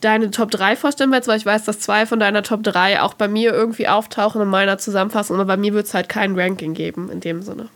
deine 0.00 0.30
Top 0.30 0.50
3 0.50 0.76
vorstellen 0.76 1.10
willst, 1.10 1.28
weil 1.28 1.38
ich 1.38 1.46
weiß, 1.46 1.64
dass 1.64 1.80
zwei 1.80 2.06
von 2.06 2.20
deiner 2.20 2.42
Top 2.42 2.62
3 2.62 3.02
auch 3.02 3.14
bei 3.14 3.28
mir 3.28 3.52
irgendwie 3.52 3.88
auftauchen 3.88 4.40
in 4.40 4.48
meiner 4.48 4.78
Zusammenfassung, 4.78 5.36
aber 5.36 5.46
bei 5.46 5.56
mir 5.56 5.74
wird 5.74 5.86
es 5.86 5.94
halt 5.94 6.08
kein 6.08 6.38
Ranking 6.38 6.74
geben 6.74 7.10
in 7.10 7.20
dem 7.20 7.42
Sinne. 7.42 7.68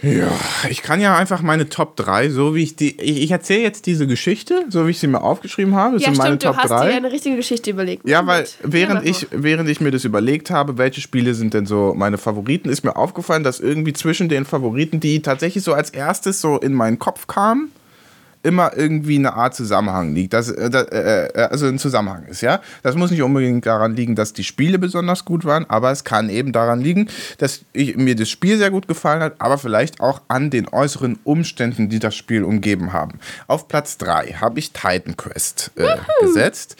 Ja, 0.00 0.30
ich 0.70 0.82
kann 0.82 1.00
ja 1.00 1.16
einfach 1.16 1.42
meine 1.42 1.68
Top 1.68 1.96
3, 1.96 2.30
so 2.30 2.54
wie 2.54 2.62
ich 2.62 2.76
die. 2.76 3.00
Ich, 3.00 3.22
ich 3.22 3.30
erzähle 3.30 3.62
jetzt 3.62 3.86
diese 3.86 4.06
Geschichte, 4.06 4.64
so 4.68 4.86
wie 4.86 4.90
ich 4.90 5.00
sie 5.00 5.08
mir 5.08 5.22
aufgeschrieben 5.22 5.74
habe. 5.74 5.94
Das 5.94 6.02
ja, 6.02 6.10
sind 6.10 6.18
meine 6.18 6.36
stimmt, 6.36 6.44
du 6.44 6.46
Top 6.48 6.56
hast 6.56 6.70
3. 6.70 6.88
dir 6.88 6.96
eine 6.96 7.10
richtige 7.10 7.36
Geschichte 7.36 7.70
überlegt. 7.70 8.08
Ja, 8.08 8.24
weil 8.26 8.46
während 8.62 9.04
Ja, 9.04 9.10
ich, 9.10 9.26
während 9.32 9.68
ich 9.68 9.80
mir 9.80 9.90
das 9.90 10.04
überlegt 10.04 10.50
habe, 10.50 10.78
welche 10.78 11.00
Spiele 11.00 11.34
sind 11.34 11.52
denn 11.52 11.66
so 11.66 11.94
meine 11.96 12.16
Favoriten, 12.16 12.68
ist 12.68 12.84
mir 12.84 12.96
aufgefallen, 12.96 13.42
dass 13.42 13.58
irgendwie 13.58 13.92
zwischen 13.92 14.28
den 14.28 14.44
Favoriten, 14.44 15.00
die 15.00 15.20
tatsächlich 15.20 15.64
so 15.64 15.72
als 15.72 15.90
erstes 15.90 16.40
so 16.40 16.58
in 16.58 16.74
meinen 16.74 17.00
Kopf 17.00 17.26
kamen, 17.26 17.72
immer 18.48 18.74
irgendwie 18.74 19.16
eine 19.18 19.34
Art 19.34 19.54
Zusammenhang 19.54 20.14
liegt. 20.14 20.32
Das, 20.32 20.48
äh, 20.48 20.70
äh, 20.70 21.26
äh, 21.26 21.42
also 21.50 21.66
ein 21.66 21.78
Zusammenhang 21.78 22.24
ist, 22.24 22.40
ja. 22.40 22.62
Das 22.82 22.96
muss 22.96 23.10
nicht 23.10 23.20
unbedingt 23.20 23.66
daran 23.66 23.94
liegen, 23.94 24.14
dass 24.14 24.32
die 24.32 24.42
Spiele 24.42 24.78
besonders 24.78 25.26
gut 25.26 25.44
waren, 25.44 25.68
aber 25.68 25.90
es 25.90 26.02
kann 26.02 26.30
eben 26.30 26.52
daran 26.52 26.80
liegen, 26.80 27.08
dass 27.36 27.60
ich, 27.74 27.96
mir 27.96 28.16
das 28.16 28.30
Spiel 28.30 28.56
sehr 28.56 28.70
gut 28.70 28.88
gefallen 28.88 29.20
hat, 29.20 29.34
aber 29.38 29.58
vielleicht 29.58 30.00
auch 30.00 30.22
an 30.28 30.48
den 30.48 30.66
äußeren 30.66 31.18
Umständen, 31.24 31.90
die 31.90 31.98
das 31.98 32.16
Spiel 32.16 32.42
umgeben 32.42 32.94
haben. 32.94 33.20
Auf 33.48 33.68
Platz 33.68 33.98
3 33.98 34.36
habe 34.40 34.58
ich 34.58 34.72
Titan 34.72 35.16
Quest 35.18 35.72
äh, 35.76 35.96
gesetzt. 36.22 36.76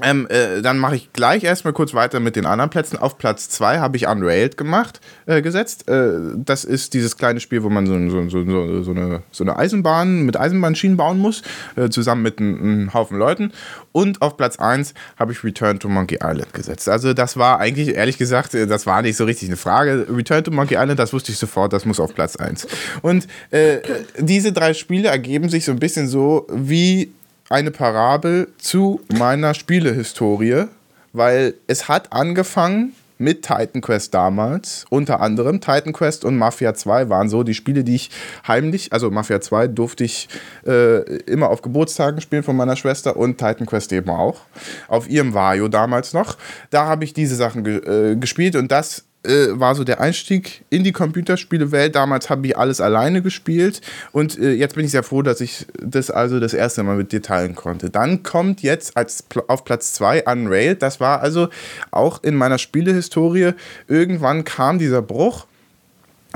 Ähm, 0.00 0.26
äh, 0.30 0.62
dann 0.62 0.78
mache 0.78 0.96
ich 0.96 1.12
gleich 1.12 1.44
erstmal 1.44 1.74
kurz 1.74 1.92
weiter 1.92 2.18
mit 2.18 2.34
den 2.34 2.46
anderen 2.46 2.70
Plätzen. 2.70 2.96
Auf 2.96 3.18
Platz 3.18 3.50
2 3.50 3.78
habe 3.78 3.98
ich 3.98 4.06
Unrailed 4.06 4.56
gemacht, 4.56 5.02
äh, 5.26 5.42
gesetzt. 5.42 5.86
Äh, 5.86 6.14
das 6.34 6.64
ist 6.64 6.94
dieses 6.94 7.18
kleine 7.18 7.40
Spiel, 7.40 7.62
wo 7.62 7.68
man 7.68 7.86
so, 7.86 8.08
so, 8.08 8.28
so, 8.30 8.82
so, 8.82 8.90
eine, 8.92 9.22
eine 9.38 9.56
Eisenbahn 9.56 10.22
mit 10.22 10.38
Eisenbahnschienen 10.38 10.96
bauen 10.96 11.18
muss, 11.18 11.42
äh, 11.76 11.90
zusammen 11.90 12.22
mit 12.22 12.38
einem, 12.38 12.62
einem 12.62 12.94
Haufen 12.94 13.18
Leuten. 13.18 13.52
Und 13.92 14.22
auf 14.22 14.38
Platz 14.38 14.58
1 14.58 14.94
habe 15.18 15.32
ich 15.32 15.44
Return 15.44 15.78
to 15.78 15.90
Monkey 15.90 16.20
Island 16.22 16.54
gesetzt. 16.54 16.88
Also 16.88 17.12
das 17.12 17.36
war 17.36 17.60
eigentlich, 17.60 17.94
ehrlich 17.94 18.16
gesagt, 18.16 18.54
äh, 18.54 18.66
das 18.66 18.86
war 18.86 19.02
nicht 19.02 19.18
so 19.18 19.26
richtig 19.26 19.50
eine 19.50 19.58
Frage. 19.58 20.06
Return 20.08 20.42
to 20.42 20.50
Monkey 20.50 20.76
Island, 20.76 20.98
das 20.98 21.12
wusste 21.12 21.32
ich 21.32 21.38
sofort, 21.38 21.74
das 21.74 21.84
muss 21.84 22.00
auf 22.00 22.14
Platz 22.14 22.36
1. 22.36 22.66
Und 23.02 23.26
äh, 23.50 23.80
diese 24.18 24.52
drei 24.52 24.72
Spiele 24.72 25.08
ergeben 25.08 25.50
sich 25.50 25.66
so 25.66 25.72
ein 25.72 25.78
bisschen 25.78 26.08
so 26.08 26.46
wie 26.50 27.12
eine 27.48 27.70
Parabel 27.70 28.48
zu 28.58 29.00
meiner 29.12 29.54
Spielehistorie, 29.54 30.64
weil 31.12 31.54
es 31.66 31.88
hat 31.88 32.12
angefangen 32.12 32.94
mit 33.22 33.42
Titan 33.42 33.80
Quest 33.80 34.12
damals. 34.14 34.84
Unter 34.90 35.20
anderem 35.20 35.60
Titan 35.60 35.92
Quest 35.92 36.24
und 36.24 36.36
Mafia 36.36 36.74
2 36.74 37.08
waren 37.08 37.28
so 37.28 37.44
die 37.44 37.54
Spiele, 37.54 37.84
die 37.84 37.94
ich 37.94 38.10
heimlich, 38.46 38.92
also 38.92 39.10
Mafia 39.10 39.40
2 39.40 39.68
durfte 39.68 40.04
ich 40.04 40.28
äh, 40.66 41.02
immer 41.22 41.48
auf 41.48 41.62
Geburtstagen 41.62 42.20
spielen 42.20 42.42
von 42.42 42.56
meiner 42.56 42.76
Schwester 42.76 43.16
und 43.16 43.38
Titan 43.38 43.66
Quest 43.66 43.92
eben 43.92 44.10
auch. 44.10 44.40
Auf 44.88 45.08
ihrem 45.08 45.34
Vario 45.34 45.68
damals 45.68 46.12
noch. 46.12 46.36
Da 46.70 46.86
habe 46.86 47.04
ich 47.04 47.14
diese 47.14 47.36
Sachen 47.36 47.64
ge 47.64 47.76
äh, 48.12 48.16
gespielt 48.16 48.56
und 48.56 48.72
das 48.72 49.04
äh, 49.24 49.48
war 49.52 49.74
so 49.74 49.84
der 49.84 50.00
Einstieg 50.00 50.64
in 50.70 50.84
die 50.84 50.92
Computerspielewelt. 50.92 51.94
Damals 51.94 52.30
habe 52.30 52.46
ich 52.46 52.56
alles 52.56 52.80
alleine 52.80 53.22
gespielt 53.22 53.80
und 54.12 54.38
äh, 54.38 54.52
jetzt 54.52 54.74
bin 54.74 54.84
ich 54.84 54.90
sehr 54.90 55.02
froh, 55.02 55.22
dass 55.22 55.40
ich 55.40 55.66
das 55.80 56.10
also 56.10 56.40
das 56.40 56.54
erste 56.54 56.82
Mal 56.82 56.96
mit 56.96 57.12
dir 57.12 57.22
teilen 57.22 57.54
konnte. 57.54 57.90
Dann 57.90 58.22
kommt 58.22 58.62
jetzt 58.62 58.96
als 58.96 59.24
auf 59.48 59.64
Platz 59.64 59.92
2 59.94 60.24
Unrailed. 60.24 60.82
Das 60.82 61.00
war 61.00 61.20
also 61.20 61.48
auch 61.90 62.22
in 62.22 62.34
meiner 62.34 62.58
Spielehistorie. 62.58 63.52
Irgendwann 63.88 64.44
kam 64.44 64.78
dieser 64.78 65.02
Bruch 65.02 65.46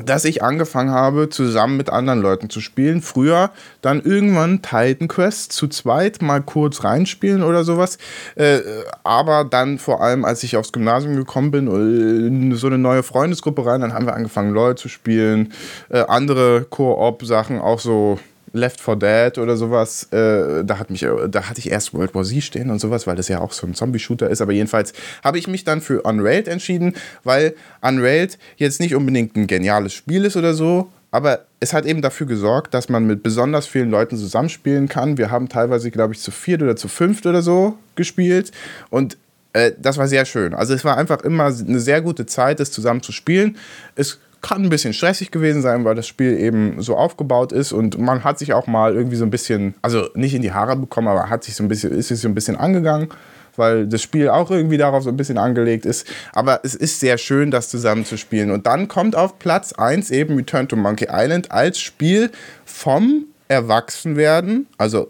dass 0.05 0.25
ich 0.25 0.43
angefangen 0.43 0.91
habe, 0.91 1.29
zusammen 1.29 1.77
mit 1.77 1.91
anderen 1.91 2.21
Leuten 2.21 2.51
zu 2.51 2.61
spielen. 2.61 3.01
Früher 3.01 3.51
dann 3.81 4.03
irgendwann 4.03 4.63
Titan 4.63 5.09
Quest 5.09 5.53
zu 5.53 5.69
zweit 5.69 6.21
mal 6.21 6.43
kurz 6.43 6.85
reinspielen 6.85 7.43
oder 7.43 7.65
sowas. 7.65 7.99
Äh, 8.35 8.61
aber 9.05 9.45
dann 9.45 9.79
vor 9.79 10.03
allem, 10.03 10.25
als 10.25 10.43
ich 10.43 10.57
aufs 10.57 10.73
Gymnasium 10.73 11.17
gekommen 11.17 11.51
bin, 11.51 11.67
in 11.67 12.55
so 12.57 12.67
eine 12.67 12.79
neue 12.79 13.03
Freundesgruppe 13.03 13.65
rein, 13.65 13.81
dann 13.81 13.95
haben 13.95 14.07
wir 14.07 14.15
angefangen, 14.15 14.53
LOL 14.53 14.77
zu 14.77 14.89
spielen. 14.89 15.53
Äh, 15.89 16.01
andere 16.01 16.67
Koop-Sachen, 16.69 17.61
auch 17.61 17.81
so 17.81 18.19
Left 18.53 18.81
4 18.81 18.97
Dead 18.97 19.39
oder 19.39 19.57
sowas, 19.57 20.05
äh, 20.13 20.65
da, 20.65 20.79
hat 20.79 20.91
mich, 20.91 21.01
da 21.01 21.49
hatte 21.49 21.59
ich 21.59 21.71
erst 21.71 21.95
World 21.95 22.15
War 22.15 22.25
Z 22.25 22.43
stehen 22.43 22.71
und 22.71 22.79
sowas, 22.79 23.07
weil 23.07 23.17
das 23.17 23.29
ja 23.29 23.41
auch 23.41 23.53
so 23.53 23.67
ein 23.67 23.75
Zombie-Shooter 23.75 24.29
ist. 24.31 24.41
Aber 24.41 24.53
jedenfalls 24.53 24.93
habe 25.23 25.39
ich 25.39 25.49
mich 25.49 25.65
dann 25.65 25.81
für 25.81 26.03
Unrailed 26.03 26.49
entschieden, 26.49 26.95
weil 27.25 27.55
Unrailed 27.83 28.39
jetzt 28.57 28.81
nicht 28.81 28.95
unbedingt 28.95 29.37
ein 29.37 29.47
geniales 29.47 29.93
Spiel 29.93 30.25
ist 30.25 30.37
oder 30.37 30.55
so, 30.55 30.91
aber 31.11 31.47
es 31.61 31.73
hat 31.73 31.87
eben 31.87 32.03
dafür 32.03 32.27
gesorgt, 32.27 32.75
dass 32.75 32.89
man 32.89 33.07
mit 33.07 33.23
besonders 33.23 33.67
vielen 33.67 33.91
Leuten 33.91 34.17
zusammenspielen 34.17 34.89
kann. 34.89 35.19
Wir 35.19 35.31
haben 35.31 35.49
teilweise, 35.49 35.91
glaube 35.91 36.15
ich, 36.15 36.21
zu 36.21 36.31
viert 36.31 36.63
oder 36.63 36.77
zu 36.77 36.89
fünft 36.89 37.27
oder 37.27 37.43
so 37.43 37.79
gespielt 37.95 38.53
und 38.91 39.17
äh, 39.57 39.73
das 39.81 39.97
war 39.97 40.09
sehr 40.09 40.27
schön. 40.27 40.53
Also 40.53 40.75
es 40.75 40.85
war 40.85 40.99
einfach 40.99 41.23
immer 41.23 41.47
eine 41.47 41.81
sehr 41.81 42.03
gute 42.03 42.27
Zeit, 42.27 42.61
das 42.61 42.71
zusammen 42.71 43.03
zu 43.03 43.13
spielen. 43.13 43.57
Es 43.95 44.19
kann 44.47 44.63
ein 44.63 44.71
bisschen 44.71 44.93
stressig 44.93 45.33
gewesen 45.33 45.61
sein, 45.61 45.85
weil 45.85 45.97
das 45.97 46.07
Spiel 46.07 46.39
eben 46.39 46.81
so 46.81 46.97
aufgebaut 46.97 47.51
ist 47.51 47.73
und 47.73 47.99
man 47.99 48.23
hat 48.23 48.39
sich 48.39 48.53
auch 48.53 48.69
mal 48.69 48.95
irgendwie 48.95 49.17
so 49.17 49.25
ein 49.25 49.31
bisschen, 49.31 49.75
also 49.83 50.09
nicht 50.15 50.35
in 50.35 50.43
die 50.43 50.53
Haare 50.53 50.77
bekommen, 50.77 51.09
aber 51.09 51.29
hat 51.29 51.43
sich 51.43 51.57
so 51.57 51.65
ein 51.65 51.69
bisschen, 51.69 51.93
ist 51.93 52.09
sich 52.09 52.21
so 52.21 52.29
ein 52.29 52.35
bisschen 52.35 52.57
angegangen, 52.57 53.09
weil 53.57 53.89
das 53.89 54.03
Spiel 54.03 54.29
auch 54.29 54.51
irgendwie 54.53 54.77
darauf 54.77 55.03
so 55.03 55.11
ein 55.11 55.17
bisschen 55.17 55.39
angelegt 55.39 55.85
ist. 55.85 56.07
Aber 56.33 56.61
es 56.63 56.77
ist 56.77 57.01
sehr 57.01 57.19
schön, 57.19 57.51
das 57.51 57.71
zusammen 57.71 58.05
zu 58.05 58.17
spielen. 58.17 58.53
Und 58.53 58.67
dann 58.67 58.87
kommt 58.87 59.17
auf 59.17 59.39
Platz 59.41 59.73
1 59.73 60.11
eben 60.13 60.37
Return 60.37 60.69
to 60.69 60.77
Monkey 60.77 61.09
Island 61.11 61.51
als 61.51 61.81
Spiel 61.81 62.31
vom 62.65 63.25
Erwachsenwerden, 63.49 64.67
also 64.79 65.09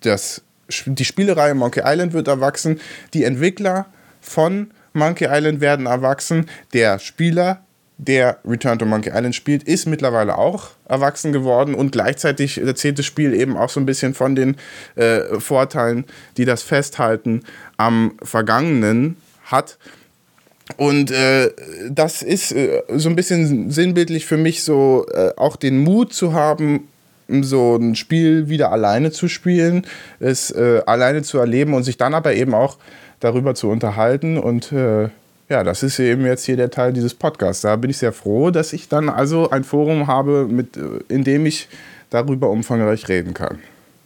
das, 0.00 0.42
die 0.84 1.04
Spielereihe 1.04 1.54
Monkey 1.54 1.80
Island 1.84 2.12
wird 2.12 2.28
erwachsen, 2.28 2.80
die 3.14 3.24
Entwickler 3.24 3.86
von 4.20 4.70
Monkey 4.92 5.26
Island 5.30 5.60
werden 5.60 5.86
erwachsen, 5.86 6.50
der 6.72 6.98
Spieler 6.98 7.64
der 7.98 8.38
Return 8.44 8.78
to 8.78 8.86
Monkey 8.86 9.10
Island 9.10 9.34
spielt, 9.34 9.62
ist 9.62 9.86
mittlerweile 9.86 10.36
auch 10.36 10.70
erwachsen 10.88 11.32
geworden 11.32 11.74
und 11.74 11.92
gleichzeitig 11.92 12.58
erzählt 12.58 12.98
das 12.98 13.06
Spiel 13.06 13.34
eben 13.34 13.56
auch 13.56 13.68
so 13.68 13.78
ein 13.80 13.86
bisschen 13.86 14.14
von 14.14 14.34
den 14.34 14.56
äh, 14.96 15.38
Vorteilen, 15.38 16.04
die 16.36 16.44
das 16.44 16.62
Festhalten 16.62 17.42
am 17.76 18.14
Vergangenen 18.22 19.16
hat. 19.44 19.78
Und 20.76 21.10
äh, 21.10 21.50
das 21.90 22.22
ist 22.22 22.52
äh, 22.52 22.82
so 22.96 23.08
ein 23.08 23.16
bisschen 23.16 23.70
sinnbildlich 23.70 24.26
für 24.26 24.38
mich, 24.38 24.64
so 24.64 25.06
äh, 25.12 25.30
auch 25.36 25.56
den 25.56 25.78
Mut 25.78 26.12
zu 26.12 26.32
haben, 26.32 26.88
so 27.28 27.76
ein 27.76 27.94
Spiel 27.94 28.48
wieder 28.48 28.72
alleine 28.72 29.10
zu 29.10 29.28
spielen, 29.28 29.86
es 30.20 30.50
äh, 30.50 30.82
alleine 30.86 31.22
zu 31.22 31.38
erleben 31.38 31.74
und 31.74 31.84
sich 31.84 31.96
dann 31.96 32.14
aber 32.14 32.34
eben 32.34 32.54
auch 32.54 32.78
darüber 33.20 33.54
zu 33.54 33.70
unterhalten 33.70 34.36
und 34.36 34.72
äh, 34.72 35.08
ja, 35.48 35.62
das 35.62 35.82
ist 35.82 35.98
eben 35.98 36.24
jetzt 36.24 36.44
hier 36.44 36.56
der 36.56 36.70
Teil 36.70 36.92
dieses 36.92 37.14
Podcasts. 37.14 37.62
Da 37.62 37.76
bin 37.76 37.90
ich 37.90 37.98
sehr 37.98 38.12
froh, 38.12 38.50
dass 38.50 38.72
ich 38.72 38.88
dann 38.88 39.08
also 39.08 39.50
ein 39.50 39.64
Forum 39.64 40.06
habe, 40.06 40.46
mit, 40.46 40.76
äh, 40.76 41.00
in 41.08 41.24
dem 41.24 41.46
ich 41.46 41.68
darüber 42.10 42.50
umfangreich 42.50 43.08
reden 43.08 43.34
kann. 43.34 43.58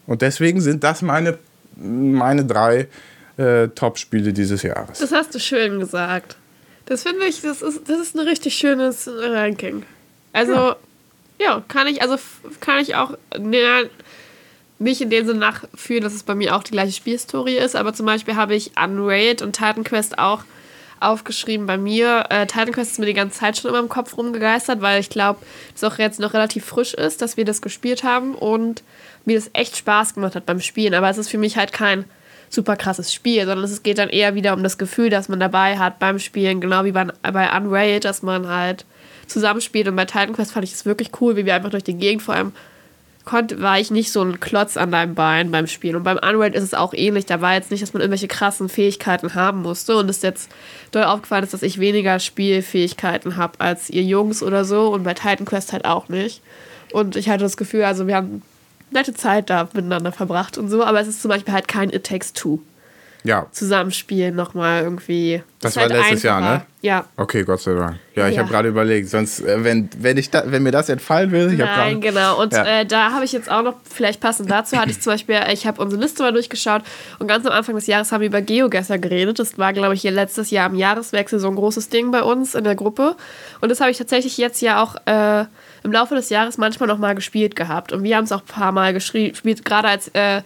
Und 0.07 0.23
deswegen 0.23 0.61
sind 0.61 0.83
das 0.83 1.03
meine, 1.03 1.39
meine 1.77 2.45
drei 2.45 2.89
äh, 3.37 3.69
Top-Spiele 3.69 4.33
dieses 4.33 4.63
Jahres. 4.63 4.99
Das 4.99 5.13
hast 5.13 5.35
du 5.35 5.39
schön 5.39 5.79
gesagt. 5.79 6.37
Das 6.87 7.03
finde 7.03 7.27
ich, 7.27 7.43
das 7.43 7.63
ist, 7.63 7.89
das 7.89 8.01
ist 8.01 8.17
ein 8.17 8.27
richtig 8.27 8.55
schönes 8.55 9.09
Ranking. 9.09 9.85
Also, 10.33 10.55
ja, 10.55 10.77
ja 11.39 11.65
kann 11.69 11.87
ich, 11.87 12.03
also 12.03 12.17
kann 12.61 12.81
ich 12.81 12.97
auch 12.97 13.17
ne, 13.39 13.91
nicht 14.79 15.01
in 15.03 15.11
dem 15.11 15.27
Sinne 15.27 15.41
nachführen, 15.41 16.03
dass 16.03 16.15
es 16.15 16.23
bei 16.23 16.35
mir 16.35 16.57
auch 16.57 16.63
die 16.63 16.73
gleiche 16.73 16.93
Spielhistorie 16.93 17.59
ist, 17.59 17.77
aber 17.77 17.93
zum 17.93 18.07
Beispiel 18.07 18.37
habe 18.37 18.55
ich 18.55 18.73
Unraid 18.83 19.43
und 19.43 19.53
Titan 19.53 19.85
Quest 19.85 20.19
auch 20.19 20.45
aufgeschrieben 21.01 21.67
bei 21.67 21.79
mir. 21.79 22.25
Äh, 22.31 22.47
Titan 22.47 22.73
Quest 22.73 22.93
ist 22.93 22.99
mir 22.99 23.07
die 23.07 23.15
ganze 23.15 23.39
Zeit 23.39 23.57
schon 23.57 23.71
immer 23.71 23.81
im 23.81 23.89
Kopf 23.89 24.17
rumgegeistert, 24.17 24.81
weil 24.81 25.01
ich 25.01 25.11
glaube, 25.11 25.41
es 25.75 25.85
auch 25.85 25.99
jetzt 25.99 26.21
noch 26.21 26.35
relativ 26.35 26.65
frisch 26.65 26.95
ist, 26.95 27.23
dass 27.23 27.37
wir 27.37 27.45
das 27.45 27.63
gespielt 27.63 28.05
haben 28.05 28.35
und 28.35 28.83
mir 29.25 29.37
das 29.37 29.51
echt 29.53 29.77
Spaß 29.77 30.15
gemacht 30.15 30.35
hat 30.35 30.47
beim 30.47 30.61
Spielen. 30.61 30.95
Aber 30.95 31.09
es 31.09 31.19
ist 31.19 31.31
für 31.31 31.39
mich 31.39 31.57
halt 31.57 31.73
kein 31.73 32.05
super 32.51 32.77
krasses 32.77 33.13
Spiel, 33.13 33.45
sondern 33.45 33.65
es 33.65 33.83
geht 33.83 33.99
dann 33.99 34.09
eher 34.09 34.35
wieder 34.35 34.55
um 34.55 34.63
das 34.63 34.79
Gefühl, 34.79 35.11
das 35.11 35.29
man 35.29 35.41
dabei 35.41 35.79
hat 35.79 35.99
beim 35.99 36.19
Spielen, 36.19 36.61
genau 36.61 36.85
wie 36.85 36.93
bei, 36.93 37.07
bei 37.23 37.57
Unraid, 37.57 38.05
dass 38.05 38.23
man 38.23 38.49
halt 38.49 38.85
zusammenspielt. 39.27 39.89
Und 39.89 39.97
bei 39.97 40.07
Titan 40.07 40.33
Quest 40.33 40.53
fand 40.53 40.65
ich 40.65 40.73
es 40.73 40.87
wirklich 40.87 41.11
cool, 41.21 41.37
wie 41.37 41.45
wir 41.45 41.55
einfach 41.55 41.71
durch 41.71 41.85
die 41.85 41.95
Gegend 41.95 42.23
vor 42.23 42.35
allem 42.35 42.53
konnte, 43.29 43.61
war 43.61 43.79
ich 43.79 43.91
nicht 43.91 44.11
so 44.11 44.23
ein 44.23 44.41
Klotz 44.41 44.79
an 44.79 44.91
deinem 44.91 45.15
Bein 45.15 45.51
beim 45.51 45.67
Spielen. 45.67 45.97
Und 45.97 46.03
beim 46.03 46.17
Unraid 46.17 46.55
ist 46.55 46.65
es 46.65 46.73
auch 46.73 46.95
ähnlich. 46.95 47.27
Da 47.27 47.43
war 47.43 47.53
jetzt 47.53 47.71
nicht, 47.71 47.83
dass 47.83 47.93
man 47.93 48.01
irgendwelche 48.01 48.27
krassen 48.27 48.71
Fähigkeiten 48.71 49.35
haben 49.35 49.61
musste. 49.61 49.97
Und 49.99 50.09
es 50.09 50.23
jetzt 50.23 50.51
doll 50.93 51.05
aufgefallen 51.05 51.45
ist, 51.45 51.53
dass 51.53 51.63
ich 51.63 51.79
weniger 51.79 52.21
Spielfähigkeiten 52.21 53.37
habe 53.37 53.61
als 53.61 53.91
ihr 53.91 54.03
Jungs 54.03 54.43
oder 54.43 54.65
so. 54.65 54.89
Und 54.89 55.03
bei 55.03 55.13
Titan 55.13 55.45
Quest 55.45 55.75
halt 55.75 55.85
auch 55.85 56.09
nicht. 56.09 56.41
Und 56.91 57.17
ich 57.17 57.29
hatte 57.29 57.45
das 57.45 57.59
Gefühl, 57.59 57.85
also 57.85 58.07
wir 58.07 58.17
haben 58.17 58.43
nette 58.91 59.13
Zeit 59.13 59.51
da 59.51 59.69
miteinander 59.75 60.11
verbracht 60.11 60.57
und 60.57 60.71
so. 60.71 60.83
Aber 60.83 60.99
es 60.99 61.07
ist 61.07 61.21
zum 61.21 61.29
Beispiel 61.29 61.53
halt 61.53 61.69
kein 61.69 61.91
It 61.91 62.05
Takes 62.05 62.33
Two 62.33 62.61
ja. 63.29 63.47
zusammenspielen 63.53 64.35
nochmal 64.35 64.83
irgendwie. 64.83 65.43
Das, 65.61 65.77
war 65.77 65.83
halt 65.83 65.93
letztes 65.93 66.23
Jahr, 66.23 66.41
ne? 66.41 66.63
Ja. 66.81 67.05
Okay, 67.17 67.45
Gott 67.45 67.61
sei 67.61 67.75
Dank. 67.75 67.99
Ja, 68.15 68.29
ich 68.29 68.37
ja. 68.37 68.43
habe 68.43 68.51
gerade 68.51 68.69
überlegt, 68.69 69.09
sonst, 69.09 69.41
äh, 69.41 69.63
wenn, 69.65 69.91
wenn, 69.99 70.17
ich 70.17 70.31
da, 70.31 70.45
wenn 70.47 70.63
mir 70.63 70.71
das 70.71 70.89
entfallen 70.89 71.31
würde, 71.31 71.53
ich 71.53 71.59
Nein, 71.59 72.01
genau. 72.01 72.41
Und 72.41 72.55
ja. 72.55 72.65
äh, 72.65 72.87
da 72.87 73.13
habe 73.13 73.27
ich 73.27 73.33
jetzt 73.33 73.51
auch 73.51 73.63
noch, 73.63 73.75
vielleicht 73.85 74.21
passend 74.21 74.51
dazu, 74.51 74.79
hatte 74.79 74.91
ich 74.91 75.01
zum 75.01 75.13
Beispiel, 75.13 75.39
ich 75.53 75.67
habe 75.67 75.83
unsere 75.83 76.01
Liste 76.01 76.23
mal 76.23 76.33
durchgeschaut 76.33 76.83
und 77.19 77.27
ganz 77.27 77.45
am 77.45 77.53
Anfang 77.53 77.75
des 77.75 77.87
Jahres 77.87 78.13
haben 78.13 78.23
wir 78.23 78.29
über 78.29 78.41
Geogesser 78.41 78.99
geredet. 78.99 79.39
Das 79.39 79.59
war, 79.59 79.75
glaube 79.75 79.95
ich, 79.95 80.01
hier 80.01 80.13
letztes 80.13 80.51
Jahr 80.51 80.71
im 80.71 80.77
Jahreswechsel 80.77 81.39
so 81.39 81.49
ein 81.49 81.57
großes 81.57 81.91
Ding 81.91 82.11
bei 82.11 82.23
uns 82.23 82.55
in 82.55 82.65
der 82.65 82.77
Gruppe. 82.77 83.15
Und 83.61 83.69
das 83.69 83.81
habe 83.81 83.91
ich 83.91 83.99
tatsächlich 83.99 84.39
jetzt 84.39 84.63
ja 84.63 84.83
auch 84.83 84.95
äh, 85.05 85.45
im 85.83 85.93
Laufe 85.93 86.15
des 86.15 86.31
Jahres 86.31 86.57
manchmal 86.57 86.87
nochmal 86.87 87.15
gespielt 87.15 87.57
gehabt. 87.57 87.93
Und 87.93 88.05
wir 88.05 88.17
haben 88.17 88.25
es 88.25 88.33
auch 88.33 88.41
ein 88.41 88.47
paar 88.47 88.73
Mal 88.73 88.95
gespielt, 88.95 89.65
gerade 89.67 89.89
als 89.89 90.09
äh, 90.15 90.41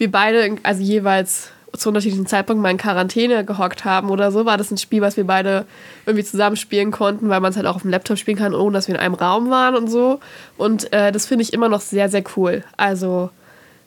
wir 0.00 0.10
beide, 0.10 0.56
also 0.62 0.82
jeweils 0.82 1.50
zu 1.76 1.88
unterschiedlichen 1.88 2.26
Zeitpunkten 2.26 2.62
mal 2.62 2.70
in 2.70 2.76
Quarantäne 2.76 3.44
gehockt 3.44 3.84
haben 3.84 4.10
oder 4.10 4.32
so, 4.32 4.44
war 4.44 4.56
das 4.56 4.70
ein 4.70 4.78
Spiel, 4.78 5.00
was 5.00 5.16
wir 5.16 5.24
beide 5.24 5.66
irgendwie 6.06 6.24
zusammen 6.24 6.56
spielen 6.56 6.90
konnten, 6.90 7.28
weil 7.28 7.40
man 7.40 7.50
es 7.50 7.56
halt 7.56 7.66
auch 7.66 7.76
auf 7.76 7.82
dem 7.82 7.90
Laptop 7.90 8.18
spielen 8.18 8.36
kann, 8.36 8.54
ohne 8.54 8.74
dass 8.74 8.88
wir 8.88 8.94
in 8.94 9.00
einem 9.00 9.14
Raum 9.14 9.50
waren 9.50 9.76
und 9.76 9.88
so. 9.88 10.20
Und 10.56 10.92
äh, 10.92 11.12
das 11.12 11.26
finde 11.26 11.42
ich 11.42 11.52
immer 11.52 11.68
noch 11.68 11.80
sehr, 11.80 12.08
sehr 12.08 12.24
cool. 12.36 12.64
Also 12.76 13.30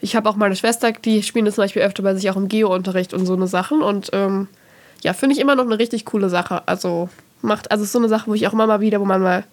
ich 0.01 0.15
habe 0.15 0.29
auch 0.29 0.36
meine 0.36 0.55
Schwester, 0.55 0.91
die 0.91 1.23
spielen 1.23 1.45
das 1.45 1.55
zum 1.55 1.63
Beispiel 1.63 1.81
öfter 1.81 2.03
bei 2.03 2.15
sich 2.15 2.29
auch 2.29 2.36
im 2.36 2.47
Geo-Unterricht 2.47 3.13
und 3.13 3.25
so 3.25 3.34
eine 3.34 3.47
Sachen. 3.47 3.81
Und 3.81 4.09
ähm, 4.13 4.47
ja, 5.01 5.13
finde 5.13 5.36
ich 5.36 5.41
immer 5.41 5.55
noch 5.55 5.65
eine 5.65 5.79
richtig 5.79 6.05
coole 6.05 6.29
Sache. 6.29 6.63
Also 6.67 7.09
macht, 7.41 7.71
also 7.71 7.84
ist 7.84 7.91
so 7.91 7.99
eine 7.99 8.09
Sache, 8.09 8.29
wo 8.29 8.34
ich 8.34 8.47
auch 8.47 8.53
immer 8.53 8.67
mal 8.67 8.81
wieder, 8.81 8.99
wo 8.99 9.05
man 9.05 9.21
mal 9.21 9.43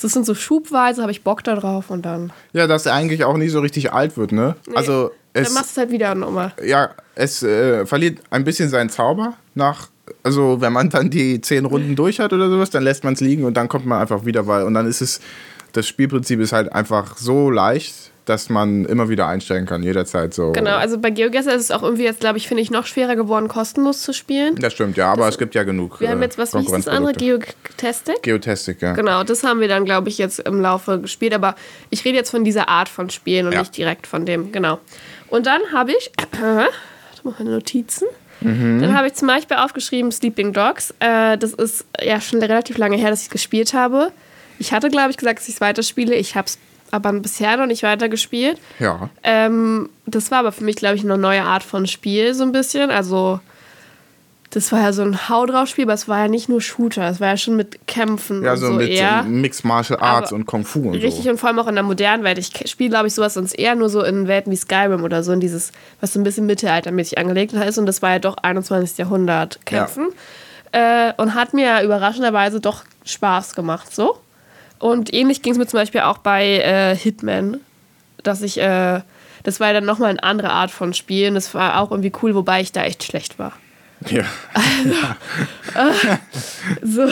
das 0.00 0.12
sind 0.12 0.26
so 0.26 0.34
schubweise, 0.34 1.02
habe 1.02 1.10
ich 1.10 1.24
Bock 1.24 1.42
da 1.42 1.56
drauf 1.56 1.90
und 1.90 2.02
dann. 2.06 2.32
Ja, 2.52 2.66
dass 2.66 2.86
er 2.86 2.94
eigentlich 2.94 3.24
auch 3.24 3.36
nie 3.36 3.48
so 3.48 3.60
richtig 3.60 3.92
alt 3.92 4.16
wird, 4.16 4.30
ne? 4.32 4.54
Nee. 4.66 4.76
Also 4.76 5.10
es, 5.32 5.48
Dann 5.48 5.54
machst 5.54 5.76
du 5.76 5.80
es 5.80 5.84
halt 5.84 5.90
wieder 5.90 6.14
nochmal. 6.14 6.52
Ja, 6.64 6.90
es 7.14 7.42
äh, 7.42 7.86
verliert 7.86 8.18
ein 8.30 8.44
bisschen 8.44 8.68
seinen 8.68 8.90
Zauber 8.90 9.34
nach. 9.54 9.88
Also, 10.22 10.60
wenn 10.60 10.72
man 10.72 10.88
dann 10.90 11.10
die 11.10 11.40
zehn 11.40 11.64
Runden 11.64 11.94
durch 11.94 12.20
hat 12.20 12.32
oder 12.32 12.48
sowas, 12.48 12.70
dann 12.70 12.82
lässt 12.82 13.04
man 13.04 13.14
es 13.14 13.20
liegen 13.20 13.44
und 13.44 13.56
dann 13.56 13.68
kommt 13.68 13.86
man 13.86 14.00
einfach 14.00 14.24
wieder, 14.24 14.46
weil. 14.46 14.64
Und 14.64 14.74
dann 14.74 14.86
ist 14.86 15.00
es. 15.00 15.20
Das 15.72 15.86
Spielprinzip 15.86 16.40
ist 16.40 16.54
halt 16.54 16.72
einfach 16.72 17.18
so 17.18 17.50
leicht, 17.50 18.10
dass 18.28 18.50
man 18.50 18.84
immer 18.84 19.08
wieder 19.08 19.26
einsteigen 19.26 19.66
kann, 19.66 19.82
jederzeit 19.82 20.34
so. 20.34 20.52
Genau, 20.52 20.76
also 20.76 20.98
bei 20.98 21.10
GeoGuessr 21.10 21.54
ist 21.54 21.64
es 21.64 21.70
auch 21.70 21.82
irgendwie 21.82 22.04
jetzt, 22.04 22.20
glaube 22.20 22.36
ich, 22.36 22.46
finde 22.46 22.62
ich, 22.62 22.70
noch 22.70 22.86
schwerer 22.86 23.16
geworden, 23.16 23.48
kostenlos 23.48 24.02
zu 24.02 24.12
spielen. 24.12 24.56
Das 24.56 24.74
stimmt, 24.74 24.96
ja, 24.96 25.12
aber 25.12 25.24
das, 25.24 25.34
es 25.34 25.38
gibt 25.38 25.54
ja 25.54 25.62
genug. 25.62 26.00
Wir 26.00 26.10
haben 26.10 26.20
jetzt, 26.20 26.36
was 26.36 26.54
wie 26.54 26.58
hieß 26.58 26.70
das 26.70 26.88
andere? 26.88 27.14
Geotastic? 27.14 28.22
Geotastic, 28.22 28.82
ja. 28.82 28.92
Genau, 28.92 29.24
das 29.24 29.44
haben 29.44 29.60
wir 29.60 29.68
dann, 29.68 29.84
glaube 29.84 30.08
ich, 30.08 30.18
jetzt 30.18 30.40
im 30.40 30.60
Laufe 30.60 31.00
gespielt, 31.00 31.32
aber 31.32 31.54
ich 31.90 32.04
rede 32.04 32.16
jetzt 32.16 32.30
von 32.30 32.44
dieser 32.44 32.68
Art 32.68 32.88
von 32.88 33.08
Spielen 33.08 33.46
und 33.46 33.52
ja. 33.52 33.60
nicht 33.60 33.76
direkt 33.76 34.06
von 34.06 34.26
dem, 34.26 34.52
genau. 34.52 34.78
Und 35.30 35.46
dann 35.46 35.60
habe 35.72 35.92
ich, 35.92 36.10
äh, 36.42 36.66
meine 37.24 37.50
Notizen. 37.50 38.06
Dann 38.40 38.96
habe 38.96 39.08
ich 39.08 39.14
zum 39.14 39.26
Beispiel 39.26 39.56
aufgeschrieben 39.56 40.12
Sleeping 40.12 40.52
Dogs. 40.52 40.94
Äh, 41.00 41.36
das 41.38 41.54
ist 41.54 41.84
ja 42.00 42.20
schon 42.20 42.40
relativ 42.40 42.78
lange 42.78 42.96
her, 42.96 43.10
dass 43.10 43.20
ich 43.22 43.26
es 43.26 43.30
gespielt 43.32 43.74
habe. 43.74 44.12
Ich 44.60 44.72
hatte, 44.72 44.90
glaube 44.90 45.10
ich, 45.10 45.16
gesagt, 45.16 45.40
dass 45.40 45.48
ich 45.48 45.56
es 45.56 45.60
weiterspiele. 45.60 46.14
Ich 46.14 46.36
habe 46.36 46.46
es 46.46 46.58
aber 46.90 47.12
bisher 47.14 47.56
noch 47.56 47.66
nicht 47.66 47.82
weitergespielt. 47.82 48.60
Ja. 48.78 49.10
Ähm, 49.24 49.88
das 50.06 50.30
war 50.30 50.38
aber 50.38 50.52
für 50.52 50.64
mich, 50.64 50.76
glaube 50.76 50.96
ich, 50.96 51.02
eine 51.02 51.18
neue 51.18 51.42
Art 51.42 51.62
von 51.62 51.86
Spiel, 51.86 52.32
so 52.34 52.44
ein 52.44 52.52
bisschen. 52.52 52.90
Also, 52.90 53.40
das 54.50 54.72
war 54.72 54.80
ja 54.80 54.92
so 54.92 55.02
ein 55.02 55.28
Hau 55.28 55.44
drauf 55.44 55.68
Spiel, 55.68 55.84
aber 55.84 55.92
es 55.92 56.08
war 56.08 56.20
ja 56.20 56.28
nicht 56.28 56.48
nur 56.48 56.62
Shooter, 56.62 57.08
es 57.10 57.20
war 57.20 57.28
ja 57.28 57.36
schon 57.36 57.56
mit 57.56 57.86
Kämpfen 57.86 58.42
Ja, 58.42 58.52
und 58.52 58.58
so 58.58 58.66
so 58.68 58.72
mit 58.72 58.88
eher. 58.88 59.22
Mixed 59.24 59.64
Martial 59.64 60.00
Arts 60.00 60.30
Aber 60.30 60.36
und 60.36 60.46
Kung 60.46 60.64
Fu 60.64 60.88
und 60.88 60.94
Richtig 60.94 61.24
so. 61.24 61.30
und 61.30 61.38
vor 61.38 61.48
allem 61.50 61.58
auch 61.58 61.66
in 61.66 61.74
der 61.74 61.84
modernen 61.84 62.24
Welt. 62.24 62.38
Ich 62.38 62.52
spiele, 62.70 62.90
glaube 62.90 63.08
ich, 63.08 63.14
sowas 63.14 63.34
sonst 63.34 63.52
eher 63.52 63.74
nur 63.74 63.90
so 63.90 64.02
in 64.02 64.26
Welten 64.26 64.50
wie 64.50 64.56
Skyrim 64.56 65.04
oder 65.04 65.22
so, 65.22 65.32
in 65.32 65.40
dieses, 65.40 65.72
was 66.00 66.14
so 66.14 66.20
ein 66.20 66.24
bisschen 66.24 66.46
mittelaltermäßig 66.46 67.18
angelegt 67.18 67.52
ist. 67.52 67.76
Und 67.78 67.86
das 67.86 68.00
war 68.00 68.12
ja 68.12 68.18
doch 68.20 68.38
21. 68.38 68.96
Jahrhundert 68.96 69.58
Kämpfen. 69.66 70.08
Äh, 70.72 71.12
und 71.18 71.34
hat 71.34 71.52
mir 71.52 71.64
ja 71.66 71.82
überraschenderweise 71.82 72.60
doch 72.60 72.84
Spaß 73.04 73.54
gemacht, 73.54 73.94
so. 73.94 74.18
Und 74.78 75.12
ähnlich 75.12 75.42
ging 75.42 75.52
es 75.52 75.58
mir 75.58 75.66
zum 75.66 75.80
Beispiel 75.80 76.02
auch 76.02 76.18
bei 76.18 76.58
äh, 76.58 76.94
Hitman, 76.96 77.58
dass 78.22 78.42
ich, 78.42 78.58
äh, 78.58 79.00
das 79.42 79.60
war 79.60 79.68
ja 79.68 79.72
dann 79.74 79.84
nochmal 79.86 80.10
eine 80.10 80.22
andere 80.22 80.50
Art 80.50 80.70
von 80.70 80.94
Spielen. 80.94 81.34
Das 81.34 81.52
war 81.54 81.80
auch 81.80 81.90
irgendwie 81.90 82.12
cool, 82.22 82.34
wobei 82.34 82.60
ich 82.60 82.72
da 82.72 82.84
echt 82.84 83.02
schlecht 83.04 83.38
war. 83.38 83.52
Ja. 84.06 84.24
So, 86.82 87.06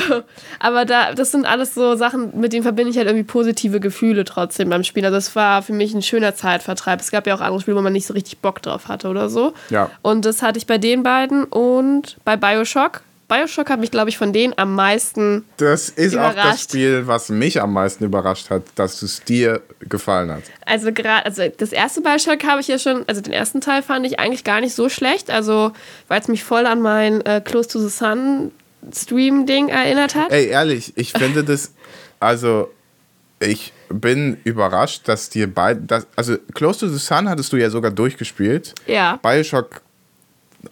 aber 0.59 0.85
da, 0.85 1.13
das 1.13 1.31
sind 1.31 1.47
alles 1.47 1.75
so 1.75 1.95
Sachen, 1.95 2.39
mit 2.39 2.53
denen 2.53 2.63
verbinde 2.63 2.91
ich 2.91 2.97
halt 2.97 3.07
irgendwie 3.07 3.25
positive 3.25 3.81
Gefühle 3.81 4.25
trotzdem 4.25 4.69
beim 4.69 4.85
Spielen. 4.85 5.05
Also 5.07 5.19
es 5.19 5.35
war 5.37 5.63
für 5.63 5.73
mich 5.73 5.95
ein 5.95 6.03
schöner 6.03 6.35
Zeitvertreib. 6.35 7.01
Es 7.01 7.11
gab 7.11 7.27
ja 7.27 7.35
auch 7.35 7.41
andere 7.41 7.61
Spiele, 7.61 7.77
wo 7.77 7.83
man 7.83 7.93
nicht 7.93 8.07
so 8.07 8.15
richtig 8.15 8.39
Bock 8.39 8.63
drauf 8.63 8.89
hatte 8.89 9.09
oder 9.09 9.29
so. 9.29 9.55
Ja. 9.71 9.91
Und 10.03 10.25
das 10.25 10.43
hatte 10.43 10.59
ich 10.59 10.67
bei 10.67 10.79
den 10.79 11.03
beiden 11.03 11.45
und 11.45 12.17
bei 12.25 12.37
Bioshock. 12.37 13.03
Bioshock 13.29 13.71
hat 13.71 13.81
mich, 13.81 13.91
glaube 13.91 14.09
ich, 14.09 14.19
von 14.19 14.33
denen 14.33 14.55
am 14.57 14.75
meisten. 14.75 15.45
Das 15.57 15.89
ist 15.89 16.17
auch 16.17 16.23
das 16.23 16.35
Überrascht. 16.35 16.71
Spiel, 16.71 17.07
was 17.07 17.29
mich 17.29 17.61
am 17.61 17.73
meisten 17.73 18.05
überrascht 18.05 18.51
hat, 18.51 18.63
dass 18.77 19.03
es 19.03 19.23
dir 19.23 19.63
gefallen 19.81 20.31
hat. 20.31 20.43
Also 20.65 20.93
gerade, 20.93 21.27
also 21.27 21.43
das 21.57 21.73
erste 21.73 22.03
Bioshock 22.03 22.45
habe 22.45 22.61
ich 22.61 22.69
ja 22.69 22.79
schon, 22.79 23.05
also 23.09 23.21
den 23.21 23.33
ersten 23.33 23.61
Teil 23.61 23.83
fand 23.83 24.07
ich 24.07 24.21
eigentlich 24.21 24.45
gar 24.45 24.61
nicht 24.61 24.75
so 24.75 24.89
schlecht. 24.89 25.31
Also 25.31 25.73
weil 26.09 26.21
es 26.21 26.29
mich 26.29 26.45
voll 26.45 26.67
an 26.67 26.81
mein 26.81 27.21
äh, 27.23 27.41
Close 27.45 27.69
to 27.69 27.81
the 27.81 27.89
Sun 27.89 28.53
Stream-Ding 28.95 29.69
erinnert 29.69 30.15
hat. 30.15 30.31
Ey, 30.31 30.47
ehrlich, 30.47 30.93
ich 30.97 31.13
finde 31.13 31.43
das, 31.43 31.73
also 32.21 32.71
ich 33.41 33.73
bin 33.89 34.39
überrascht, 34.45 35.09
dass 35.09 35.31
dir 35.31 35.53
beide, 35.53 36.05
also 36.15 36.37
Close 36.55 36.81
to 36.81 36.89
the 36.89 36.99
Sun 36.99 37.29
hattest 37.29 37.53
du 37.53 37.57
ja 37.57 37.71
sogar 37.71 37.91
durchgespielt. 37.91 38.75
Ja. 38.87 39.19
Bioshock 39.23 39.83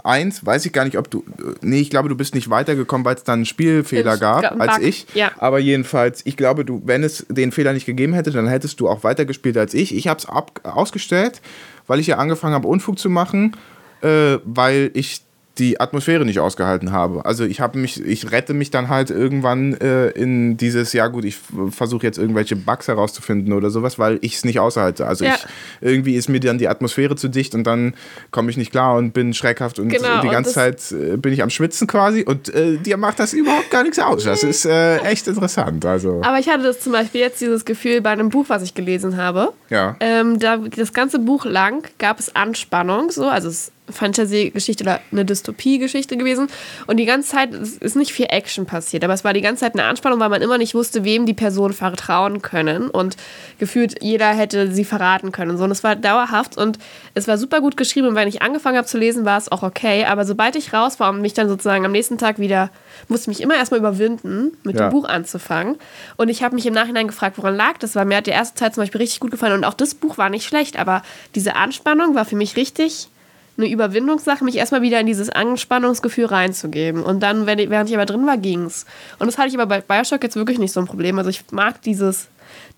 1, 0.02 0.44
weiß 0.44 0.66
ich 0.66 0.72
gar 0.72 0.84
nicht, 0.84 0.98
ob 0.98 1.10
du, 1.10 1.24
nee, 1.60 1.80
ich 1.80 1.90
glaube, 1.90 2.08
du 2.08 2.16
bist 2.16 2.34
nicht 2.34 2.50
weitergekommen, 2.50 3.04
weil 3.04 3.16
es 3.16 3.24
dann 3.24 3.40
einen 3.40 3.46
Spielfehler 3.46 4.16
gab 4.16 4.42
gab 4.42 4.60
als 4.60 4.78
ich. 4.78 5.06
ja. 5.14 5.30
Aber 5.38 5.58
jedenfalls, 5.58 6.22
ich 6.24 6.36
glaube, 6.36 6.64
du, 6.64 6.82
wenn 6.84 7.02
es 7.02 7.26
den 7.28 7.52
Fehler 7.52 7.72
nicht 7.72 7.86
gegeben 7.86 8.14
hätte, 8.14 8.30
dann 8.30 8.48
hättest 8.48 8.80
du 8.80 8.88
auch 8.88 9.04
weitergespielt 9.04 9.56
als 9.56 9.74
ich. 9.74 9.94
Ich 9.94 10.08
habe 10.08 10.18
es 10.18 10.26
ausgestellt, 10.64 11.40
weil 11.86 12.00
ich 12.00 12.06
ja 12.06 12.16
angefangen 12.18 12.54
habe, 12.54 12.68
Unfug 12.68 12.98
zu 12.98 13.10
machen, 13.10 13.56
äh, 14.02 14.38
weil 14.44 14.90
ich 14.94 15.22
die 15.58 15.80
Atmosphäre 15.80 16.24
nicht 16.24 16.40
ausgehalten 16.40 16.90
habe. 16.90 17.24
Also 17.24 17.44
ich 17.44 17.60
habe 17.60 17.78
mich, 17.78 18.00
ich 18.04 18.32
rette 18.32 18.54
mich 18.54 18.70
dann 18.72 18.88
halt 18.88 19.10
irgendwann 19.10 19.74
äh, 19.74 20.08
in 20.08 20.56
dieses, 20.56 20.92
ja 20.92 21.06
gut, 21.06 21.24
ich 21.24 21.36
versuche 21.70 22.04
jetzt 22.04 22.18
irgendwelche 22.18 22.56
Bugs 22.56 22.88
herauszufinden 22.88 23.52
oder 23.52 23.70
sowas, 23.70 23.98
weil 23.98 24.18
ich 24.20 24.34
es 24.34 24.44
nicht 24.44 24.58
aushalte. 24.58 25.06
Also 25.06 25.24
Ja. 25.24 25.34
ich, 25.36 25.46
irgendwie 25.80 26.16
ist 26.16 26.28
mir 26.28 26.40
dann 26.40 26.58
die 26.58 26.66
Atmosphäre 26.66 27.14
zu 27.14 27.28
dicht 27.28 27.54
und 27.54 27.64
dann 27.64 27.94
komme 28.32 28.50
ich 28.50 28.56
nicht 28.56 28.72
klar 28.72 28.96
und 28.96 29.12
bin 29.12 29.32
schreckhaft 29.32 29.78
und 29.78 29.90
Genau, 29.90 30.22
die 30.22 30.28
ganze 30.28 30.52
Zeit 30.52 30.90
äh, 30.90 31.16
bin 31.16 31.32
ich 31.32 31.42
am 31.42 31.50
Schwitzen 31.50 31.86
quasi 31.86 32.24
und 32.24 32.52
äh, 32.52 32.76
dir 32.78 32.96
macht 32.96 33.20
das 33.20 33.32
überhaupt 33.32 33.70
gar 33.70 33.84
nichts 33.84 34.00
aus. 34.00 34.24
Das 34.24 34.42
ist 34.42 34.64
äh, 34.66 34.96
echt 35.04 35.28
interessant. 35.28 35.86
Also 35.86 36.20
Aber 36.24 36.40
ich 36.40 36.48
hatte 36.48 36.64
das 36.64 36.80
zum 36.80 36.92
Beispiel 36.92 37.20
jetzt 37.20 37.40
dieses 37.40 37.64
Gefühl 37.64 38.00
bei 38.00 38.10
einem 38.10 38.28
Buch, 38.28 38.46
was 38.48 38.62
ich 38.64 38.74
gelesen 38.74 39.16
habe. 39.16 39.52
ja. 39.70 39.94
Ähm, 40.00 40.40
da, 40.40 40.56
das 40.56 40.92
ganze 40.92 41.20
Buch 41.20 41.44
lang 41.44 41.86
gab 41.98 42.18
es 42.18 42.34
Anspannung, 42.34 43.12
so, 43.12 43.28
also 43.28 43.48
es 43.48 43.70
Fantasy-Geschichte 43.90 44.84
oder 44.84 45.00
eine 45.12 45.24
Dystopie-Geschichte 45.24 46.16
gewesen. 46.16 46.48
Und 46.86 46.96
die 46.98 47.04
ganze 47.04 47.30
Zeit 47.30 47.52
es 47.54 47.76
ist 47.76 47.96
nicht 47.96 48.12
viel 48.12 48.26
Action 48.28 48.66
passiert, 48.66 49.04
aber 49.04 49.12
es 49.14 49.24
war 49.24 49.32
die 49.32 49.40
ganze 49.40 49.60
Zeit 49.60 49.74
eine 49.74 49.84
Anspannung, 49.84 50.20
weil 50.20 50.28
man 50.28 50.42
immer 50.42 50.58
nicht 50.58 50.74
wusste, 50.74 51.04
wem 51.04 51.26
die 51.26 51.34
Personen 51.34 51.74
vertrauen 51.74 52.42
können. 52.42 52.88
Und 52.90 53.16
gefühlt 53.58 54.02
jeder 54.02 54.28
hätte 54.28 54.72
sie 54.72 54.84
verraten 54.84 55.32
können. 55.32 55.52
Und 55.52 55.58
so. 55.58 55.64
Und 55.64 55.70
es 55.70 55.84
war 55.84 55.96
dauerhaft 55.96 56.56
und 56.56 56.78
es 57.14 57.28
war 57.28 57.38
super 57.38 57.60
gut 57.60 57.76
geschrieben. 57.76 58.08
Und 58.08 58.14
wenn 58.14 58.28
ich 58.28 58.42
angefangen 58.42 58.76
habe 58.76 58.86
zu 58.86 58.98
lesen, 58.98 59.24
war 59.24 59.38
es 59.38 59.50
auch 59.50 59.62
okay. 59.62 60.04
Aber 60.04 60.24
sobald 60.24 60.56
ich 60.56 60.72
raus 60.72 60.98
war 61.00 61.10
und 61.10 61.20
mich 61.20 61.34
dann 61.34 61.48
sozusagen 61.48 61.84
am 61.84 61.92
nächsten 61.92 62.18
Tag 62.18 62.38
wieder, 62.38 62.70
musste 63.08 63.30
ich 63.30 63.38
mich 63.38 63.42
immer 63.42 63.56
erstmal 63.56 63.80
überwinden, 63.80 64.56
mit 64.64 64.78
Ja. 64.78 64.88
dem 64.88 64.92
Buch 64.92 65.04
anzufangen. 65.08 65.76
Und 66.16 66.28
ich 66.28 66.42
habe 66.42 66.54
mich 66.54 66.66
im 66.66 66.74
Nachhinein 66.74 67.06
gefragt, 67.06 67.38
woran 67.38 67.54
lag 67.56 67.78
das? 67.78 67.94
Weil 67.94 68.06
mir 68.06 68.16
hat 68.16 68.26
die 68.26 68.30
erste 68.30 68.58
Teil 68.58 68.72
zum 68.72 68.82
Beispiel 68.82 69.00
richtig 69.00 69.20
gut 69.20 69.30
gefallen 69.30 69.52
und 69.52 69.64
auch 69.64 69.74
das 69.74 69.94
Buch 69.94 70.18
war 70.18 70.30
nicht 70.30 70.46
schlecht, 70.46 70.78
aber 70.78 71.02
diese 71.34 71.56
Anspannung 71.56 72.14
war 72.14 72.24
für 72.24 72.36
mich 72.36 72.56
richtig 72.56 73.08
eine 73.56 73.68
Überwindungssache, 73.68 74.44
mich 74.44 74.56
erstmal 74.56 74.82
wieder 74.82 75.00
in 75.00 75.06
dieses 75.06 75.30
Anspannungsgefühl 75.30 76.26
reinzugeben. 76.26 77.02
Und 77.02 77.22
dann, 77.22 77.46
wenn 77.46 77.58
ich, 77.58 77.70
während 77.70 77.88
ich 77.88 77.94
aber 77.94 78.06
drin 78.06 78.26
war, 78.26 78.36
ging's. 78.36 78.86
Und 79.18 79.26
das 79.26 79.38
hatte 79.38 79.48
ich 79.48 79.54
aber 79.54 79.66
bei 79.66 79.80
Bioshock 79.80 80.22
jetzt 80.22 80.36
wirklich 80.36 80.58
nicht 80.58 80.72
so 80.72 80.80
ein 80.80 80.86
Problem. 80.86 81.18
Also 81.18 81.30
ich 81.30 81.44
mag 81.52 81.80
dieses, 81.82 82.28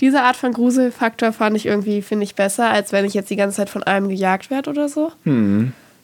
diese 0.01 0.23
Art 0.23 0.37
von 0.37 0.53
Gruselfaktor 0.53 1.33
fand 1.33 1.57
ich 1.57 1.67
irgendwie, 1.67 2.03
finde 2.03 2.25
ich, 2.25 2.35
besser, 2.35 2.71
als 2.71 2.93
wenn 2.93 3.05
ich 3.05 3.15
jetzt 3.15 3.31
die 3.31 3.37
ganze 3.37 3.57
Zeit 3.57 3.71
von 3.71 3.83
einem 3.83 4.09
gejagt 4.09 4.51
werde 4.51 4.71
oder 4.71 4.89
so. 4.89 5.13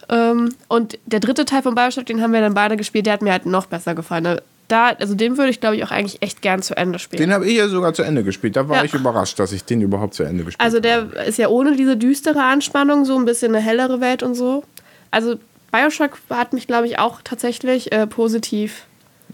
Ähm, 0.09 0.55
und 0.69 0.99
der 1.07 1.21
dritte 1.21 1.45
Teil 1.45 1.63
von 1.63 1.75
Bioshock, 1.75 2.07
den 2.07 2.23
haben 2.23 2.33
wir 2.33 2.41
dann 2.41 2.55
beide 2.55 2.77
gespielt, 2.77 3.07
der 3.07 3.15
hat 3.15 3.23
mir 3.23 3.33
halt 3.33 3.47
noch 3.47 3.67
besser 3.67 3.95
gefallen. 3.95 4.41
Da, 4.73 4.87
also 4.99 5.15
den 5.15 5.37
würde 5.37 5.51
ich, 5.51 5.61
glaube 5.61 5.77
ich, 5.77 5.85
auch 5.85 5.91
eigentlich 5.91 6.23
echt 6.23 6.41
gern 6.41 6.63
zu 6.63 6.75
Ende 6.77 6.99
spielen. 6.99 7.21
Den 7.21 7.33
habe 7.35 7.47
ich 7.47 7.57
ja 7.59 7.69
sogar 7.69 7.93
zu 7.93 8.03
Ende 8.03 8.25
gespielt. 8.25 8.57
Da 8.57 8.69
war 8.71 8.79
Ja. 8.79 8.85
ich 8.85 8.95
überrascht, 8.95 9.39
dass 9.39 9.53
ich 9.53 9.65
den 9.65 9.83
überhaupt 9.83 10.15
zu 10.15 10.23
Ende 10.23 10.45
gespielt 10.45 10.65
Also 10.65 10.79
habe. 10.79 11.09
der 11.15 11.27
ist 11.27 11.37
ja 11.39 11.49
ohne 11.49 11.77
diese 11.77 11.97
düstere 11.99 12.43
Anspannung, 12.43 13.05
so 13.05 13.17
ein 13.19 13.27
bisschen 13.27 13.55
eine 13.55 13.63
hellere 13.63 14.01
Welt 14.01 14.23
und 14.23 14.35
so. 14.35 14.65
Also 15.11 15.35
Bioshock 15.73 16.13
hat 16.31 16.55
mich, 16.55 16.67
glaube 16.67 16.87
ich, 16.87 16.99
auch 16.99 17.21
tatsächlich 17.23 17.93
äh, 17.93 18.07
positiv 18.07 18.85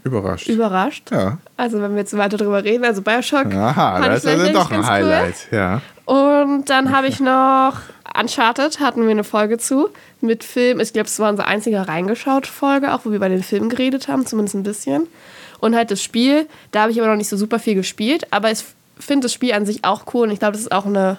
Überrascht. 0.03 0.47
überrascht. 0.47 1.11
ja. 1.11 1.37
Also 1.57 1.81
wenn 1.81 1.91
wir 1.91 1.99
jetzt 1.99 2.17
weiter 2.17 2.35
drüber 2.37 2.63
reden, 2.63 2.83
also 2.83 3.01
Bioshock. 3.01 3.45
Aha, 3.53 4.01
das 4.07 4.25
ist 4.25 4.27
also 4.27 4.51
doch 4.53 4.71
ein 4.71 4.77
ganz 4.81 4.87
cool. 4.87 4.93
Highlight. 4.93 5.35
Ja. 5.51 5.81
Und 6.05 6.69
dann 6.69 6.95
habe 6.95 7.07
ich 7.07 7.19
noch 7.21 7.73
Uncharted, 8.19 8.79
hatten 8.79 9.03
wir 9.03 9.11
eine 9.11 9.23
Folge 9.23 9.57
zu, 9.57 9.89
mit 10.21 10.43
Film. 10.43 10.79
Ich 10.79 10.93
glaube, 10.93 11.07
es 11.07 11.19
war 11.19 11.29
unsere 11.29 11.47
einzige 11.47 11.87
reingeschaut-Folge, 11.87 12.93
auch 12.93 13.05
wo 13.05 13.11
wir 13.11 13.19
bei 13.19 13.29
den 13.29 13.43
Filmen 13.43 13.69
geredet 13.69 14.07
haben, 14.07 14.25
zumindest 14.25 14.55
ein 14.55 14.63
bisschen. 14.63 15.07
Und 15.59 15.75
halt 15.75 15.91
das 15.91 16.01
Spiel, 16.01 16.47
da 16.71 16.81
habe 16.81 16.91
ich 16.91 16.99
aber 16.99 17.09
noch 17.09 17.17
nicht 17.17 17.29
so 17.29 17.37
super 17.37 17.59
viel 17.59 17.75
gespielt, 17.75 18.27
aber 18.31 18.51
ich 18.51 18.63
finde 18.99 19.25
das 19.25 19.33
Spiel 19.33 19.53
an 19.53 19.65
sich 19.65 19.83
auch 19.83 20.03
cool 20.13 20.27
und 20.27 20.33
ich 20.33 20.39
glaube, 20.39 20.53
das 20.53 20.61
ist 20.61 20.71
auch 20.71 20.85
eine 20.85 21.17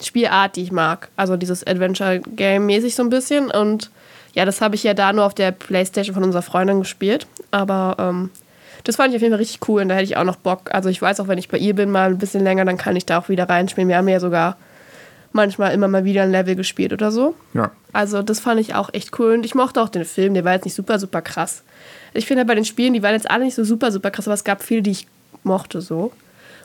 Spielart, 0.00 0.56
die 0.56 0.62
ich 0.62 0.72
mag. 0.72 1.08
Also 1.16 1.36
dieses 1.36 1.66
Adventure-Game-mäßig 1.66 2.94
so 2.94 3.02
ein 3.02 3.10
bisschen. 3.10 3.50
Und 3.50 3.90
ja, 4.32 4.44
das 4.44 4.60
habe 4.60 4.74
ich 4.74 4.84
ja 4.84 4.94
da 4.94 5.12
nur 5.12 5.24
auf 5.24 5.34
der 5.34 5.50
Playstation 5.50 6.14
von 6.14 6.24
unserer 6.24 6.42
Freundin 6.42 6.80
gespielt. 6.80 7.26
Aber 7.50 7.96
ähm, 7.98 8.30
das 8.84 8.96
fand 8.96 9.10
ich 9.10 9.16
auf 9.16 9.22
jeden 9.22 9.32
Fall 9.32 9.40
richtig 9.40 9.68
cool 9.68 9.82
und 9.82 9.88
da 9.88 9.96
hätte 9.96 10.04
ich 10.04 10.16
auch 10.16 10.24
noch 10.24 10.36
Bock. 10.36 10.72
Also 10.72 10.88
ich 10.88 11.02
weiß 11.02 11.20
auch, 11.20 11.28
wenn 11.28 11.38
ich 11.38 11.48
bei 11.48 11.58
ihr 11.58 11.74
bin, 11.74 11.90
mal 11.90 12.10
ein 12.10 12.18
bisschen 12.18 12.44
länger, 12.44 12.64
dann 12.64 12.76
kann 12.76 12.96
ich 12.96 13.06
da 13.06 13.18
auch 13.18 13.28
wieder 13.28 13.48
reinspielen. 13.48 13.88
Wir 13.88 13.96
haben 13.96 14.08
ja 14.08 14.20
sogar 14.20 14.56
manchmal 15.32 15.72
immer 15.74 15.88
mal 15.88 16.04
wieder 16.04 16.22
ein 16.22 16.30
Level 16.30 16.54
gespielt 16.56 16.92
oder 16.92 17.10
so. 17.10 17.34
ja. 17.54 17.70
Also 17.92 18.22
das 18.22 18.38
fand 18.38 18.60
ich 18.60 18.74
auch 18.74 18.90
echt 18.92 19.18
cool 19.18 19.32
und 19.32 19.46
ich 19.46 19.54
mochte 19.54 19.80
auch 19.80 19.88
den 19.88 20.04
Film, 20.04 20.34
der 20.34 20.44
war 20.44 20.52
jetzt 20.52 20.66
nicht 20.66 20.74
super, 20.74 20.98
super 20.98 21.22
krass. 21.22 21.62
Ich 22.12 22.26
finde 22.26 22.40
halt 22.40 22.48
bei 22.48 22.54
den 22.54 22.66
Spielen, 22.66 22.92
die 22.92 23.02
waren 23.02 23.14
jetzt 23.14 23.30
alle 23.30 23.44
nicht 23.44 23.54
so 23.54 23.64
super, 23.64 23.90
super 23.90 24.10
krass, 24.10 24.28
aber 24.28 24.34
es 24.34 24.44
gab 24.44 24.62
viele, 24.62 24.82
die 24.82 24.90
ich 24.90 25.06
mochte 25.42 25.80
so. 25.80 26.12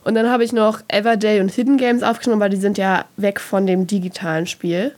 Und 0.04 0.16
dann 0.16 0.30
habe 0.30 0.44
ich 0.44 0.52
noch 0.52 0.82
Everday 0.90 1.40
und 1.40 1.50
Hidden 1.50 1.78
Games 1.78 2.04
aufgeschrieben, 2.04 2.40
weil 2.42 2.50
die 2.50 2.58
sind 2.58 2.78
ja 2.78 3.06
weg 3.16 3.40
von 3.40 3.66
dem 3.66 3.88
digitalen 3.88 4.48
Spiel. 4.48 4.94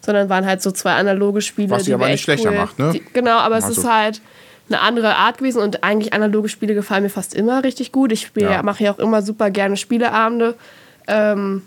Sondern 0.00 0.28
waren 0.28 0.46
halt 0.46 0.62
so 0.62 0.70
zwei 0.70 0.92
analoge 0.92 1.40
Spiele. 1.40 1.70
Was 1.70 1.82
die 1.82 1.86
die 1.90 1.94
aber 1.94 2.04
nicht 2.04 2.14
echt 2.14 2.22
schlechter 2.24 2.50
cool, 2.50 2.56
macht, 2.56 2.78
ne? 2.78 2.90
Die, 2.92 3.02
genau, 3.12 3.38
aber 3.38 3.56
es 3.58 3.64
Also- 3.64 3.80
ist 3.80 3.90
halt 3.90 4.20
eine 4.68 4.80
andere 4.80 5.16
Art 5.16 5.38
gewesen 5.38 5.60
und 5.60 5.82
eigentlich 5.82 6.12
analoge 6.12 6.48
Spiele 6.48 6.74
gefallen 6.74 7.02
mir 7.02 7.08
fast 7.10 7.34
immer 7.34 7.64
richtig 7.64 7.90
gut. 7.90 8.12
Ich 8.12 8.20
spiele, 8.22 8.50
Ja. 8.50 8.62
mache 8.62 8.84
ja 8.84 8.92
auch 8.92 8.98
immer 9.00 9.22
super 9.22 9.50
gerne 9.50 9.76
Spieleabende. 9.76 10.54
Ähm, 11.08 11.62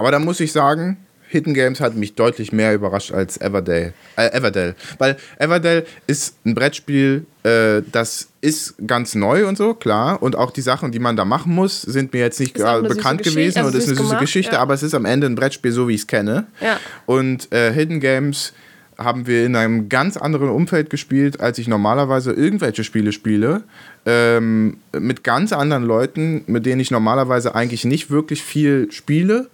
Aber 0.00 0.10
da 0.10 0.18
muss 0.18 0.40
ich 0.40 0.50
sagen, 0.50 0.96
Hidden 1.28 1.52
Games 1.52 1.78
hat 1.78 1.94
mich 1.94 2.14
deutlich 2.14 2.52
mehr 2.52 2.74
überrascht 2.74 3.12
als 3.12 3.38
Everdale. 3.38 3.92
Äh, 4.16 4.32
Everdale. 4.32 4.74
Weil 4.96 5.18
Everdale 5.38 5.84
ist 6.06 6.36
ein 6.46 6.54
Brettspiel, 6.54 7.26
äh, 7.42 7.82
das 7.92 8.28
ist 8.40 8.74
ganz 8.86 9.14
neu 9.14 9.46
und 9.46 9.58
so, 9.58 9.74
klar. 9.74 10.22
Und 10.22 10.36
auch 10.36 10.52
die 10.52 10.62
Sachen, 10.62 10.90
die 10.90 10.98
man 10.98 11.16
da 11.16 11.26
machen 11.26 11.54
muss, 11.54 11.82
sind 11.82 12.14
mir 12.14 12.20
jetzt 12.20 12.40
nicht 12.40 12.54
gerade 12.54 12.80
süße 12.80 12.96
bekannt 12.96 13.22
gewesen 13.22 13.58
also 13.58 13.68
und 13.68 13.76
ist 13.76 13.84
eine 13.84 13.90
süß 13.90 13.98
süße 13.98 14.08
gemacht, 14.08 14.20
Geschichte, 14.20 14.54
ja. 14.54 14.60
aber 14.60 14.72
es 14.72 14.82
ist 14.82 14.94
am 14.94 15.04
Ende 15.04 15.26
ein 15.26 15.34
Brettspiel, 15.34 15.70
so 15.70 15.86
wie 15.86 15.94
ich 15.96 16.00
es 16.00 16.06
kenne. 16.06 16.46
Ja. 16.62 16.80
Und 17.04 17.52
äh, 17.52 17.74
Hidden 17.74 18.00
Games 18.00 18.54
haben 18.96 19.26
wir 19.26 19.44
in 19.44 19.54
einem 19.54 19.90
ganz 19.90 20.16
anderen 20.16 20.48
Umfeld 20.48 20.88
gespielt, 20.88 21.40
als 21.40 21.58
ich 21.58 21.68
normalerweise 21.68 22.32
irgendwelche 22.32 22.84
Spiele 22.84 23.12
spiele. 23.12 23.64
Ähm, 24.06 24.78
mit 24.98 25.24
ganz 25.24 25.52
anderen 25.52 25.84
Leuten, 25.84 26.42
mit 26.46 26.64
denen 26.64 26.80
ich 26.80 26.90
normalerweise 26.90 27.54
eigentlich 27.54 27.84
nicht 27.84 28.10
wirklich 28.10 28.42
viel 28.42 28.90
spiele. 28.90 29.48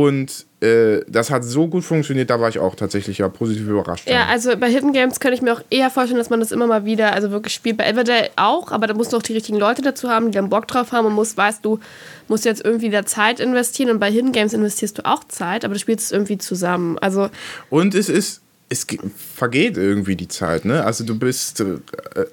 Und 0.00 0.46
äh, 0.60 1.00
das 1.08 1.28
hat 1.32 1.42
so 1.42 1.66
gut 1.66 1.82
funktioniert, 1.82 2.30
da 2.30 2.40
war 2.40 2.48
ich 2.48 2.60
auch 2.60 2.76
tatsächlich 2.76 3.18
ja 3.18 3.28
positiv 3.28 3.66
überrascht. 3.66 4.08
Ja, 4.08 4.26
also 4.26 4.56
bei 4.56 4.70
Hidden 4.70 4.92
Games 4.92 5.18
könnte 5.18 5.34
ich 5.34 5.42
mir 5.42 5.52
auch 5.52 5.60
eher 5.70 5.90
vorstellen, 5.90 6.18
dass 6.18 6.30
man 6.30 6.38
das 6.38 6.52
immer 6.52 6.68
mal 6.68 6.84
wieder, 6.84 7.12
also 7.14 7.32
wirklich 7.32 7.52
spielt. 7.52 7.78
Bei 7.78 7.84
Everdell 7.88 8.30
auch, 8.36 8.70
aber 8.70 8.86
da 8.86 8.94
musst 8.94 9.12
du 9.12 9.16
auch 9.16 9.22
die 9.24 9.32
richtigen 9.32 9.58
Leute 9.58 9.82
dazu 9.82 10.08
haben, 10.08 10.26
die 10.26 10.36
dann 10.38 10.50
Bock 10.50 10.68
drauf 10.68 10.92
haben 10.92 11.06
und 11.06 11.14
musst, 11.14 11.36
weißt 11.36 11.64
du, 11.64 11.80
musst 12.28 12.44
jetzt 12.44 12.64
irgendwie 12.64 12.90
da 12.90 13.04
Zeit 13.06 13.40
investieren 13.40 13.90
und 13.90 13.98
bei 13.98 14.08
Hidden 14.08 14.30
Games 14.30 14.52
investierst 14.52 14.98
du 14.98 15.04
auch 15.04 15.24
Zeit, 15.24 15.64
aber 15.64 15.74
du 15.74 15.80
spielst 15.80 16.06
es 16.06 16.12
irgendwie 16.12 16.38
zusammen. 16.38 16.96
Also 17.00 17.28
Und 17.68 17.96
es 17.96 18.08
ist, 18.08 18.40
es 18.68 18.86
ge- 18.86 19.00
vergeht 19.34 19.76
irgendwie 19.78 20.14
die 20.14 20.28
Zeit, 20.28 20.64
ne? 20.64 20.84
Also 20.84 21.02
du 21.02 21.18
bist 21.18 21.58
äh, 21.60 21.66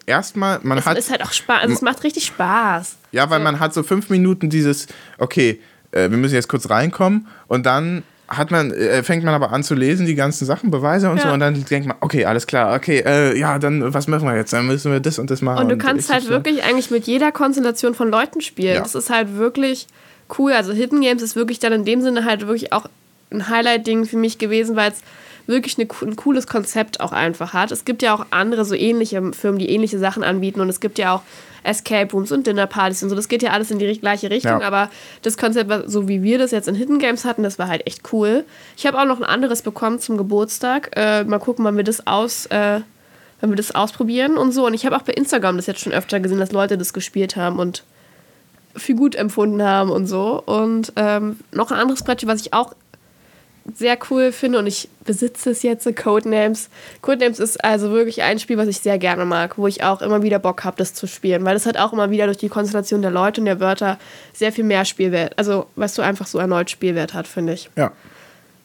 erstmal, 0.05 0.59
man 0.61 0.78
es 0.78 0.86
hat. 0.86 0.99
ist 0.99 1.09
halt 1.09 1.24
auch 1.24 1.32
Spaß, 1.34 1.61
also 1.63 1.74
es 1.74 1.82
macht 1.82 2.03
richtig 2.03 2.26
Spaß. 2.28 2.95
Ja, 3.11 3.28
weil 3.32 3.39
man 3.39 3.59
hat 3.59 3.74
so 3.74 3.82
fünf 3.82 4.11
Minuten 4.11 4.51
dieses, 4.51 4.86
okay, 5.18 5.59
äh, 5.96 6.10
wir 6.12 6.18
müssen 6.18 6.36
jetzt 6.36 6.48
kurz 6.50 6.70
reinkommen 6.70 7.28
und 7.48 7.66
dann 7.66 8.04
hat 8.28 8.50
man, 8.50 8.72
äh, 8.72 9.04
fängt 9.04 9.24
man 9.24 9.34
aber 9.36 9.52
an 9.52 9.62
zu 9.64 9.76
lesen, 9.76 10.06
die 10.08 10.16
ganzen 10.16 10.46
Sachen, 10.46 10.72
Beweise 10.72 11.12
und 11.12 11.18
Ja. 11.18 11.28
so 11.28 11.34
und 11.34 11.39
dann 11.41 11.64
denkt 11.66 11.88
man, 11.88 11.98
okay, 12.02 12.26
alles 12.26 12.48
klar, 12.48 12.76
okay, 12.76 13.04
äh, 13.06 13.38
ja, 13.38 13.60
dann 13.60 13.93
was 13.93 14.08
machen 14.08 14.28
wir 14.28 14.36
jetzt? 14.36 14.52
Dann 14.52 14.66
müssen 14.66 14.91
wir 14.91 15.00
das 15.00 15.20
und 15.20 15.30
das 15.30 15.41
machen. 15.43 15.62
Und 15.64 15.70
du 15.70 15.78
kannst 15.78 16.10
ich- 16.10 16.14
halt 16.14 16.28
wirklich 16.30 16.64
eigentlich 16.64 16.89
mit 16.91 17.06
jeder 17.06 17.32
Konstellation 17.32 17.93
von 17.93 18.10
Leuten 18.10 18.41
spielen. 18.41 18.76
Ja. 18.76 18.82
Das 18.82 18.96
ist 18.96 19.10
halt 19.12 19.38
wirklich 19.38 19.86
cool. 20.39 20.54
Also 20.54 20.74
Hidden 20.74 21.02
Games 21.02 21.22
ist 21.22 21.36
wirklich 21.36 21.60
dann 21.60 21.72
in 21.74 21.86
dem 21.86 22.02
Sinne 22.02 22.26
halt 22.26 22.41
wirklich 22.41 22.74
auch 22.74 22.88
ein 23.32 23.48
Highlight-Ding 23.48 24.06
für 24.06 24.18
mich 24.18 24.39
gewesen, 24.39 24.76
weil 24.76 24.91
es 24.91 25.02
wirklich 25.48 25.78
eine, 25.78 25.88
ein 26.02 26.16
cooles 26.16 26.48
Konzept 26.48 27.00
auch 27.00 27.12
einfach 27.12 27.54
hat. 27.54 27.72
Es 27.72 27.86
gibt 27.86 28.02
ja 28.02 28.14
auch 28.16 28.26
andere 28.32 28.66
so 28.66 28.74
ähnliche 28.76 29.22
Firmen, 29.34 29.60
die 29.60 29.70
ähnliche 29.70 30.00
Sachen 30.00 30.24
anbieten 30.24 30.62
und 30.62 30.70
es 30.70 30.80
gibt 30.80 30.98
ja 30.98 31.16
auch 31.16 31.22
Escape 31.64 32.12
Rooms 32.12 32.32
und 32.32 32.46
Dinnerpartys 32.46 33.02
und 33.04 33.10
so. 33.10 33.16
Das 33.16 33.28
geht 33.28 33.41
ja 33.41 33.52
alles 33.52 33.72
in 33.72 33.80
die 33.80 34.00
gleiche 34.00 34.30
Richtung, 34.30 34.60
Ja. 34.62 34.68
aber 34.68 34.89
das 35.24 35.38
Konzept, 35.38 35.70
was- 35.70 35.86
so 35.91 36.08
wie 36.08 36.22
wir 36.24 36.38
das 36.38 36.52
jetzt 36.52 36.68
in 36.68 36.76
Hidden 36.76 37.00
Games 37.00 37.26
hatten, 37.26 37.41
das 37.43 37.58
war 37.60 37.68
halt 37.68 37.86
echt 37.88 38.14
cool. 38.14 38.43
Ich 38.78 38.86
habe 38.86 39.00
auch 39.00 39.06
noch 39.06 39.18
ein 39.18 39.24
anderes 39.26 39.62
bekommen 39.64 40.00
zum 40.00 40.18
Geburtstag. 40.18 40.91
Äh, 40.96 41.24
mal 41.24 41.39
gucken, 41.39 41.66
wann 41.66 41.78
wir 41.78 41.84
das 41.84 42.06
aus... 42.08 42.46
Äh, 42.48 42.82
wenn 43.41 43.50
wir 43.50 43.58
das 43.58 43.76
ausprobieren 43.76 44.38
und 44.38 44.54
so. 44.54 44.66
Und 44.66 44.74
ich 44.74 44.86
habe 44.86 44.96
auch 44.96 45.02
bei 45.02 45.12
Instagram 45.12 45.58
das 45.58 45.66
jetzt 45.68 45.82
schon 45.82 45.91
öfter 45.91 46.22
gesehen, 46.22 46.39
dass 46.39 46.54
Leute 46.54 46.78
das 46.78 46.93
gespielt 46.93 47.36
haben 47.36 47.60
und 47.60 47.84
für 48.78 48.93
gut 48.96 49.14
empfunden 49.14 49.62
haben 49.62 49.89
und 49.91 50.08
so. 50.08 50.41
Und 50.46 50.93
ähm, 50.96 51.39
noch 51.52 51.70
ein 51.70 51.78
anderes 51.78 52.02
Brettchen, 52.02 52.30
was 52.30 52.39
ich 52.39 52.54
auch 52.54 52.74
sehr 53.74 53.97
cool 54.09 54.32
finde 54.32 54.59
und 54.59 54.68
ich 54.68 54.89
besitze 55.05 55.49
es 55.49 55.63
jetzt, 55.63 55.88
Codenames. 55.95 56.70
Codenames 57.01 57.39
ist 57.39 57.63
also 57.63 57.91
wirklich 57.91 58.22
ein 58.22 58.39
Spiel, 58.39 58.57
was 58.57 58.68
ich 58.68 58.80
sehr 58.80 58.99
gerne 58.99 59.26
mag, 59.26 59.57
wo 59.57 59.66
ich 59.68 59.84
auch 59.84 60.01
immer 60.01 60.22
wieder 60.22 60.38
Bock 60.38 60.63
habe, 60.63 60.78
das 60.78 60.93
zu 60.93 61.07
spielen, 61.07 61.43
weil 61.45 61.55
es 61.55 61.66
hat 61.66 61.78
auch 61.78 61.91
immer 61.91 62.11
wieder 62.11 62.26
durch 62.26 62.38
die 62.38 62.49
Konstellation 62.49 63.01
der 63.01 63.11
Leute 63.11 63.41
und 63.41 63.45
der 63.45 63.59
Wörter 63.59 63.97
sehr 64.34 64.51
viel 64.51 64.63
mehr 64.63 64.86
Spielwert. 64.86 65.38
Also, 65.38 65.66
weißt 65.76 65.97
du, 65.97 66.03
einfach 66.03 66.28
so 66.28 66.38
erneut 66.38 66.70
Spielwert 66.70 67.13
hat, 67.13 67.28
finde 67.28 67.53
ich. 67.53 67.70
Ja. 67.76 67.91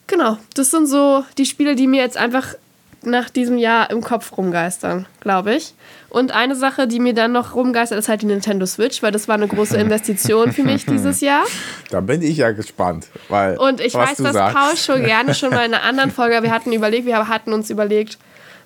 Genau, 0.06 0.38
das 0.54 0.70
sind 0.70 0.86
so 0.86 1.24
die 1.38 1.46
Spiele, 1.46 1.76
die 1.76 1.86
mir 1.86 2.02
jetzt 2.02 2.16
einfach 2.16 2.54
nach 3.02 3.30
diesem 3.30 3.56
Jahr 3.56 3.90
im 3.90 4.02
Kopf 4.02 4.36
rumgeistern, 4.36 5.06
glaube 5.20 5.54
ich. 5.54 5.74
Und 6.10 6.32
eine 6.32 6.54
Sache, 6.54 6.86
die 6.86 7.00
mir 7.00 7.14
dann 7.14 7.32
noch 7.32 7.54
rumgeistert, 7.54 7.98
ist 7.98 8.08
halt 8.08 8.22
die 8.22 8.26
Nintendo 8.26 8.66
Switch, 8.66 9.02
weil 9.02 9.12
das 9.12 9.28
war 9.28 9.36
eine 9.36 9.48
große 9.48 9.76
Investition 9.80 10.52
für 10.52 10.62
mich 10.62 10.84
dieses 10.84 11.20
Jahr. 11.20 11.44
Da 11.90 12.00
bin 12.00 12.20
ich 12.22 12.36
ja 12.36 12.52
gespannt, 12.52 13.08
weil 13.28 13.56
Und 13.56 13.80
ich 13.80 13.94
weiß, 13.94 14.16
dass 14.18 14.34
sagst. 14.34 14.56
Paul 14.56 14.76
schon 14.76 15.04
gerne 15.04 15.34
schon 15.34 15.50
mal 15.50 15.64
in 15.64 15.74
einer 15.74 15.82
anderen 15.82 16.10
Folge, 16.10 16.42
wir 16.42 16.50
hatten 16.50 16.72
überlegt, 16.72 17.06
wir 17.06 17.28
hatten 17.28 17.52
uns 17.52 17.70
überlegt, 17.70 18.18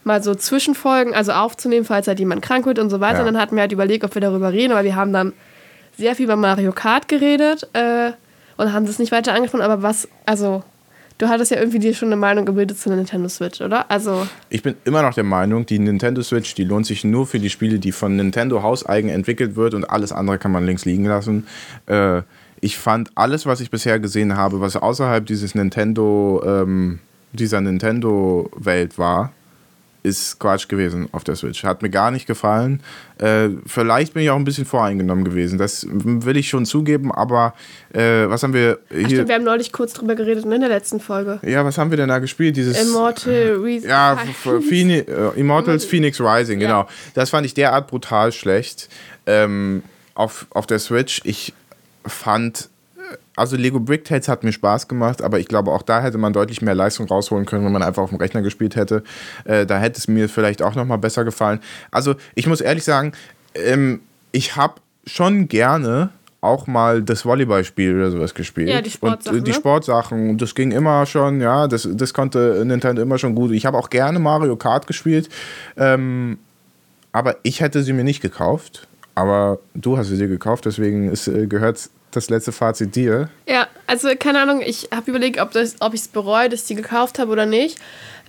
mal 0.04 0.22
so 0.22 0.34
Zwischenfolgen, 0.34 1.14
also 1.14 1.32
aufzunehmen, 1.32 1.84
falls 1.84 2.06
halt 2.08 2.18
jemand 2.18 2.42
krank 2.42 2.66
wird 2.66 2.78
und 2.78 2.90
so 2.90 3.00
weiter. 3.00 3.20
Ja. 3.20 3.20
Und 3.20 3.26
dann 3.26 3.38
hatten 3.40 3.56
wir 3.56 3.62
halt 3.62 3.72
überlegt, 3.72 4.04
ob 4.04 4.14
wir 4.14 4.20
darüber 4.20 4.52
reden, 4.52 4.72
aber 4.72 4.84
wir 4.84 4.96
haben 4.96 5.12
dann 5.12 5.32
sehr 5.96 6.14
viel 6.16 6.24
über 6.24 6.36
Mario 6.36 6.72
Kart 6.72 7.08
geredet 7.08 7.68
äh, 7.72 8.12
und 8.56 8.72
haben 8.72 8.86
das 8.86 8.98
nicht 8.98 9.12
weiter 9.12 9.32
angesprochen. 9.32 9.62
Aber 9.62 9.82
was, 9.82 10.08
also, 10.26 10.62
du 11.24 11.30
hattest 11.30 11.50
ja 11.50 11.58
irgendwie 11.58 11.78
dir 11.78 11.94
schon 11.94 12.08
eine 12.08 12.16
Meinung 12.16 12.44
gebildet 12.44 12.78
zu 12.78 12.88
der 12.88 12.96
Nintendo 12.98 13.28
Switch, 13.28 13.60
oder? 13.60 13.90
Also, 13.90 14.26
Ich 14.50 14.62
bin 14.62 14.74
immer 14.84 15.02
noch 15.02 15.14
der 15.14 15.24
Meinung, 15.24 15.66
die 15.66 15.78
Nintendo 15.78 16.22
Switch, 16.22 16.54
die 16.54 16.64
lohnt 16.64 16.86
sich 16.86 17.04
nur 17.04 17.26
für 17.26 17.38
die 17.38 17.50
Spiele, 17.50 17.78
die 17.78 17.92
von 17.92 18.16
Nintendo 18.16 18.62
hauseigen 18.62 19.08
entwickelt 19.10 19.56
wird 19.56 19.74
und 19.74 19.84
alles 19.84 20.12
andere 20.12 20.38
kann 20.38 20.52
man 20.52 20.64
links 20.66 20.84
liegen 20.84 21.06
lassen. 21.06 21.46
Äh, 21.86 22.22
ich 22.60 22.78
fand 22.78 23.10
alles, 23.14 23.46
was 23.46 23.60
ich 23.60 23.70
bisher 23.70 23.98
gesehen 23.98 24.36
habe, 24.36 24.60
was 24.60 24.76
außerhalb 24.76 25.26
dieses 25.26 25.54
Nintendo, 25.54 26.42
ähm, 26.46 27.00
dieser 27.32 27.60
Nintendo-Welt 27.60 28.98
war, 28.98 29.32
ist 30.04 30.38
Quatsch 30.38 30.68
gewesen 30.68 31.08
auf 31.12 31.24
der 31.24 31.34
Switch. 31.34 31.64
Hat 31.64 31.80
mir 31.82 31.88
gar 31.90 32.10
nicht 32.12 32.26
gefallen. 32.26 32.80
Äh, 33.18 33.48
vielleicht 33.66 34.12
bin 34.14 34.22
ich 34.22 34.30
auch 34.30 34.36
ein 34.36 34.44
bisschen 34.44 34.66
voreingenommen 34.66 35.24
gewesen. 35.24 35.58
Das 35.58 35.84
will 35.90 36.36
ich 36.36 36.48
schon 36.48 36.66
zugeben, 36.66 37.10
aber 37.10 37.54
äh, 37.92 38.28
was 38.28 38.42
haben 38.42 38.52
wir 38.52 38.78
ach 38.90 38.94
hier? 38.96 39.06
stimmt, 39.08 39.28
wir 39.28 39.34
haben 39.34 39.44
neulich 39.44 39.72
kurz 39.72 39.94
drüber 39.94 40.14
geredet 40.14 40.44
ne, 40.44 40.56
in 40.56 40.60
der 40.60 40.68
letzten 40.70 41.00
Folge. 41.00 41.40
ja, 41.42 41.64
was 41.64 41.78
haben 41.78 41.90
wir 41.90 41.96
denn 41.96 42.10
da 42.10 42.18
gespielt? 42.18 42.56
Dieses 42.56 42.80
Immortal 42.80 43.56
Re 43.62 43.78
ja, 43.78 44.12
f- 44.12 44.46
f- 44.46 44.62
Phoeni- 44.64 45.08
äh, 45.08 45.40
Immortals 45.40 45.84
Phoenix 45.86 46.20
Rising, 46.20 46.60
Ja. 46.60 46.66
genau. 46.68 46.88
Das 47.14 47.30
fand 47.30 47.46
ich 47.46 47.54
derart 47.54 47.86
brutal 47.88 48.30
schlecht 48.30 48.90
ähm, 49.26 49.82
auf, 50.14 50.46
auf 50.50 50.66
der 50.66 50.80
Switch. 50.80 51.22
Ich 51.24 51.54
fand, 52.06 52.68
also 53.36 53.56
Lego 53.56 53.80
Bricktales 53.80 54.28
hat 54.28 54.44
mir 54.44 54.52
Spaß 54.52 54.88
gemacht, 54.88 55.22
aber 55.22 55.38
ich 55.38 55.46
glaube, 55.46 55.72
auch 55.72 55.82
da 55.82 56.00
hätte 56.00 56.18
man 56.18 56.32
deutlich 56.32 56.62
mehr 56.62 56.74
Leistung 56.74 57.06
rausholen 57.06 57.46
können, 57.46 57.64
wenn 57.64 57.72
man 57.72 57.82
einfach 57.82 58.02
auf 58.02 58.10
dem 58.10 58.18
Rechner 58.18 58.42
gespielt 58.42 58.76
hätte. 58.76 59.02
Äh, 59.44 59.66
da 59.66 59.78
hätte 59.78 59.98
es 59.98 60.08
mir 60.08 60.28
vielleicht 60.28 60.62
auch 60.62 60.74
nochmal 60.74 60.98
besser 60.98 61.24
gefallen. 61.24 61.60
Also 61.90 62.14
ich 62.34 62.46
muss 62.46 62.60
ehrlich 62.60 62.84
sagen, 62.84 63.12
ähm, 63.54 64.00
ich 64.32 64.56
habe 64.56 64.74
schon 65.06 65.48
gerne 65.48 66.10
auch 66.40 66.66
mal 66.66 67.02
das 67.02 67.24
Volleyballspiel 67.24 67.96
oder 67.96 68.10
sowas 68.10 68.34
gespielt. 68.34 68.68
Ja, 68.68 68.82
die 68.82 68.90
Sportsachen, 68.90 69.38
Und 69.38 69.42
äh, 69.42 69.44
die 69.44 69.50
ne? 69.50 69.56
Sportsachen. 69.56 70.38
Das 70.38 70.54
ging 70.54 70.72
immer 70.72 71.06
schon, 71.06 71.40
ja, 71.40 71.66
das, 71.66 71.88
das 71.90 72.12
konnte 72.12 72.62
Nintendo 72.66 73.00
immer 73.00 73.18
schon 73.18 73.34
gut. 73.34 73.50
Ich 73.52 73.64
habe 73.64 73.78
auch 73.78 73.88
gerne 73.88 74.18
Mario 74.18 74.56
Kart 74.56 74.86
gespielt. 74.86 75.28
Ähm, 75.76 76.38
aber 77.12 77.36
ich 77.42 77.60
hätte 77.60 77.82
sie 77.82 77.94
mir 77.94 78.04
nicht 78.04 78.20
gekauft. 78.20 78.86
Aber 79.14 79.60
du 79.74 79.96
hast 79.96 80.08
sie 80.08 80.18
dir 80.18 80.28
gekauft, 80.28 80.66
deswegen 80.66 81.12
äh, 81.12 81.46
gehört 81.46 81.88
das 82.16 82.30
letzte 82.30 82.52
Fazit 82.52 82.94
dir. 82.94 83.28
Ja, 83.46 83.66
also 83.86 84.08
keine 84.18 84.40
Ahnung, 84.40 84.62
ich 84.64 84.88
habe 84.94 85.10
überlegt, 85.10 85.40
ob, 85.40 85.50
ob 85.80 85.94
ich 85.94 86.00
es 86.00 86.08
bereue, 86.08 86.48
dass 86.48 86.62
ich 86.62 86.66
die 86.68 86.74
gekauft 86.74 87.18
habe 87.18 87.30
oder 87.32 87.46
nicht. 87.46 87.78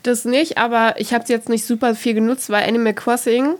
Das 0.03 0.25
nicht, 0.25 0.57
aber 0.57 0.95
ich 0.99 1.13
habe 1.13 1.25
sie 1.25 1.33
jetzt 1.33 1.49
nicht 1.49 1.65
super 1.65 1.95
viel 1.95 2.13
genutzt, 2.13 2.49
weil 2.49 2.67
Animal 2.67 2.93
Crossing 2.93 3.55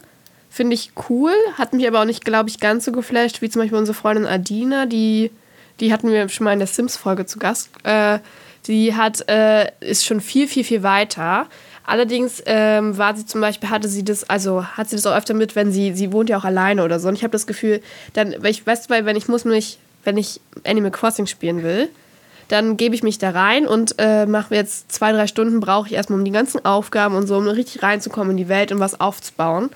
finde 0.49 0.75
ich 0.75 0.91
cool, 1.09 1.33
hat 1.57 1.73
mich 1.73 1.87
aber 1.87 2.01
auch 2.01 2.05
nicht, 2.05 2.23
glaube 2.23 2.49
ich, 2.49 2.59
ganz 2.59 2.85
so 2.85 2.91
geflasht, 2.91 3.41
wie 3.41 3.49
zum 3.49 3.61
Beispiel 3.61 3.77
unsere 3.77 3.95
Freundin 3.95 4.25
Adina, 4.25 4.85
die, 4.85 5.31
die 5.79 5.91
hatten 5.91 6.09
wir 6.09 6.29
schon 6.29 6.45
mal 6.45 6.53
in 6.53 6.59
der 6.59 6.67
Sims-Folge 6.67 7.25
zu 7.25 7.39
Gast. 7.39 7.69
Äh, 7.83 8.19
die 8.67 8.95
hat, 8.95 9.27
äh, 9.29 9.69
ist 9.79 10.05
schon 10.05 10.21
viel, 10.21 10.47
viel, 10.47 10.63
viel 10.63 10.81
weiter. 10.83 11.47
Allerdings 11.85 12.41
ähm, 12.45 12.97
war 12.97 13.15
sie 13.15 13.25
zum 13.25 13.41
Beispiel, 13.41 13.69
hatte 13.69 13.87
sie 13.87 14.03
das, 14.03 14.27
also 14.29 14.65
hat 14.65 14.89
sie 14.89 14.95
das 14.95 15.05
auch 15.05 15.15
öfter 15.15 15.33
mit, 15.33 15.55
wenn 15.55 15.71
sie, 15.71 15.93
sie 15.93 16.11
wohnt 16.11 16.29
ja 16.29 16.37
auch 16.37 16.45
alleine 16.45 16.83
oder 16.83 16.99
so. 16.99 17.07
Und 17.07 17.15
ich 17.15 17.23
habe 17.23 17.31
das 17.31 17.45
Gefühl, 17.45 17.81
dann, 18.13 18.33
ich 18.43 18.65
weiß, 18.65 18.89
weil 18.89 19.05
wenn 19.05 19.15
ich 19.15 19.27
muss 19.27 19.45
mich, 19.45 19.77
wenn 20.05 20.17
ich 20.17 20.39
Animal 20.65 20.91
Crossing 20.91 21.25
spielen 21.25 21.63
will, 21.63 21.89
dann 22.47 22.77
gebe 22.77 22.95
ich 22.95 23.03
mich 23.03 23.17
da 23.17 23.31
rein 23.31 23.67
und 23.67 23.95
äh, 23.97 24.25
mache 24.25 24.53
jetzt 24.55 24.91
zwei, 24.91 25.11
drei 25.11 25.27
Stunden 25.27 25.59
brauche 25.59 25.87
ich 25.87 25.93
erstmal, 25.93 26.19
um 26.19 26.25
die 26.25 26.31
ganzen 26.31 26.63
Aufgaben 26.63 27.15
und 27.15 27.27
so, 27.27 27.37
um 27.37 27.47
richtig 27.47 27.81
reinzukommen 27.81 28.31
in 28.31 28.37
die 28.37 28.49
Welt 28.49 28.71
und 28.71 28.79
was 28.79 28.99
aufzubauen. 28.99 29.69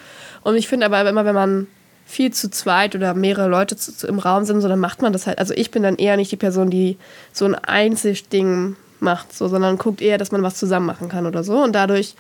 Und 0.44 0.56
ich 0.56 0.68
finde 0.68 0.86
aber 0.86 1.08
immer, 1.10 1.26
wenn 1.26 1.36
man 1.36 1.68
viel 2.06 2.32
zu 2.32 2.50
zweit 2.50 2.96
oder 2.96 3.14
mehrere 3.14 3.50
Leute 3.50 3.76
zu, 3.76 3.96
zu, 3.96 4.08
im 4.08 4.20
Raum 4.20 4.46
sind, 4.46 4.62
so, 4.62 4.68
dann 4.68 4.80
macht 4.80 5.02
man 5.02 5.14
das 5.14 5.28
halt. 5.28 5.40
Also 5.40 5.54
ich 5.56 5.72
bin 5.72 5.84
dann 5.84 5.96
eher 5.96 6.18
nicht 6.18 6.32
die 6.32 6.38
Person, 6.38 6.70
die 6.70 6.98
so 7.34 7.46
ein 7.46 7.56
Einzelding 7.56 8.76
macht, 9.00 9.36
so, 9.36 9.48
sondern 9.48 9.78
guckt 9.78 10.02
eher, 10.02 10.18
dass 10.18 10.32
man 10.32 10.44
was 10.44 10.56
zusammen 10.56 10.86
machen 10.86 11.10
kann 11.10 11.26
oder 11.26 11.44
so. 11.44 11.64
Und 11.64 11.74
dadurch 11.74 12.16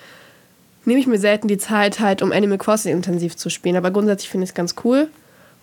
nehme 0.85 0.99
ich 0.99 1.07
mir 1.07 1.19
selten 1.19 1.47
die 1.47 1.57
Zeit 1.57 1.99
halt, 1.99 2.21
um 2.21 2.31
Animal 2.31 2.57
Crossing 2.57 2.95
intensiv 2.95 3.35
zu 3.35 3.49
spielen. 3.49 3.75
Aber 3.75 3.91
grundsätzlich 3.91 4.29
finde 4.29 4.45
ich 4.45 4.51
es 4.51 4.55
ganz 4.55 4.75
cool. 4.83 5.09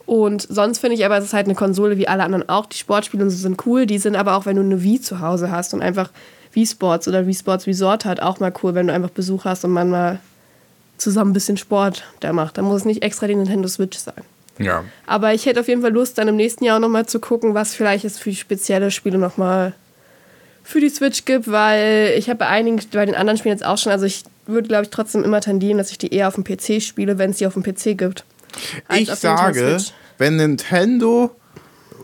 Und 0.07 0.46
sonst 0.48 0.78
finde 0.78 0.94
ich 0.94 1.04
aber, 1.04 1.18
es 1.18 1.24
ist 1.24 1.32
halt 1.32 1.46
eine 1.46 1.57
Konsole 1.57 1.98
wie 1.98 2.07
alle 2.07 2.22
anderen 2.22 2.48
auch. 2.48 2.66
Die 2.66 2.78
Sportspiele 2.78 3.24
und 3.24 3.30
so 3.30 3.36
sind 3.36 3.66
cool. 3.66 3.86
Die 3.86 3.98
sind 3.98 4.14
aber 4.14 4.36
auch, 4.36 4.46
wenn 4.46 4.57
du 4.57 4.62
eine 4.62 4.82
Wii 4.82 5.00
zu 5.00 5.20
Hause 5.20 5.50
hast 5.50 5.74
und 5.74 5.82
einfach 5.82 6.11
Wii 6.52 6.66
Sports 6.66 7.09
oder 7.09 7.26
Wii 7.26 7.34
Sports 7.34 7.66
Resort 7.66 8.04
hat, 8.04 8.20
auch 8.20 8.38
mal 8.38 8.52
cool, 8.62 8.74
wenn 8.74 8.86
du 8.86 8.92
einfach 8.92 9.11
Besuch 9.11 9.44
hast 9.44 9.64
und 9.64 9.72
man 9.72 9.90
mal 9.90 10.20
zusammen 10.96 11.32
ein 11.32 11.34
bisschen 11.34 11.57
Sport 11.57 12.04
da 12.20 12.32
macht. 12.32 12.57
Da 12.57 12.62
muss 12.62 12.80
es 12.80 12.84
nicht 12.84 13.02
extra 13.02 13.26
die 13.26 13.34
Nintendo 13.34 13.68
Switch 13.68 13.98
sein. 13.98 14.22
Ja. 14.59 14.84
Aber 15.07 15.34
ich 15.34 15.44
hätte 15.44 15.61
auf 15.61 15.68
jeden 15.68 15.82
Fall 15.82 15.92
Lust, 15.92 16.16
dann 16.18 16.28
im 16.28 16.36
nächsten 16.36 16.64
Jahr 16.64 16.78
nochmal 16.78 17.07
zu 17.07 17.20
gucken, 17.20 17.54
was 17.54 17.74
vielleicht 17.74 18.04
es 18.04 18.18
für 18.18 18.32
spezielle 18.32 18.90
Spiele 18.90 19.18
nochmal 19.18 19.74
für 20.62 20.80
die 20.80 20.88
Switch 20.88 21.24
gibt, 21.24 21.50
weil 21.50 22.14
ich 22.16 22.28
habe 22.28 22.38
bei 22.38 22.46
einigen, 22.46 22.80
bei 22.92 23.04
den 23.04 23.14
anderen 23.14 23.38
Spielen 23.38 23.54
jetzt 23.54 23.64
auch 23.64 23.78
schon, 23.78 23.92
also 23.92 24.07
ich 24.07 24.24
würde, 24.46 24.68
glaube 24.68 24.84
ich, 24.84 24.90
trotzdem 24.90 25.24
immer 25.24 25.40
tendieren, 25.40 25.78
dass 25.78 25.90
ich 25.90 25.98
die 25.98 26.12
eher 26.12 26.28
auf 26.28 26.34
dem 26.34 26.44
PC 26.44 26.82
spiele, 26.82 27.18
wenn 27.18 27.30
es 27.30 27.38
die 27.38 27.46
auf 27.46 27.54
dem 27.54 27.62
PC 27.62 27.96
gibt. 27.98 28.24
Ich 28.94 29.11
sage, 29.14 29.78
wenn 30.18 30.36
Nintendo 30.36 31.34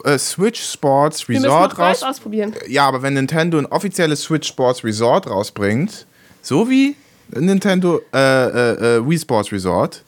äh, 0.04 0.18
Switch 0.18 0.60
Sports 0.60 1.28
Resort 1.28 1.78
raus. 1.78 2.02
ausprobieren. 2.02 2.54
Ja, 2.68 2.86
aber 2.86 3.02
wenn 3.02 3.14
Nintendo 3.14 3.58
ein 3.58 3.66
offizielles 3.66 4.22
Switch 4.22 4.48
Sports 4.48 4.84
Resort 4.84 5.28
rausbringt, 5.28 6.06
so 6.40 6.68
wie 6.68 6.96
Nintendo 7.30 8.00
äh, 8.12 8.18
äh, 8.18 8.96
äh, 8.96 9.08
Wii 9.08 9.18
Sports 9.18 9.52
Resort, 9.52 10.04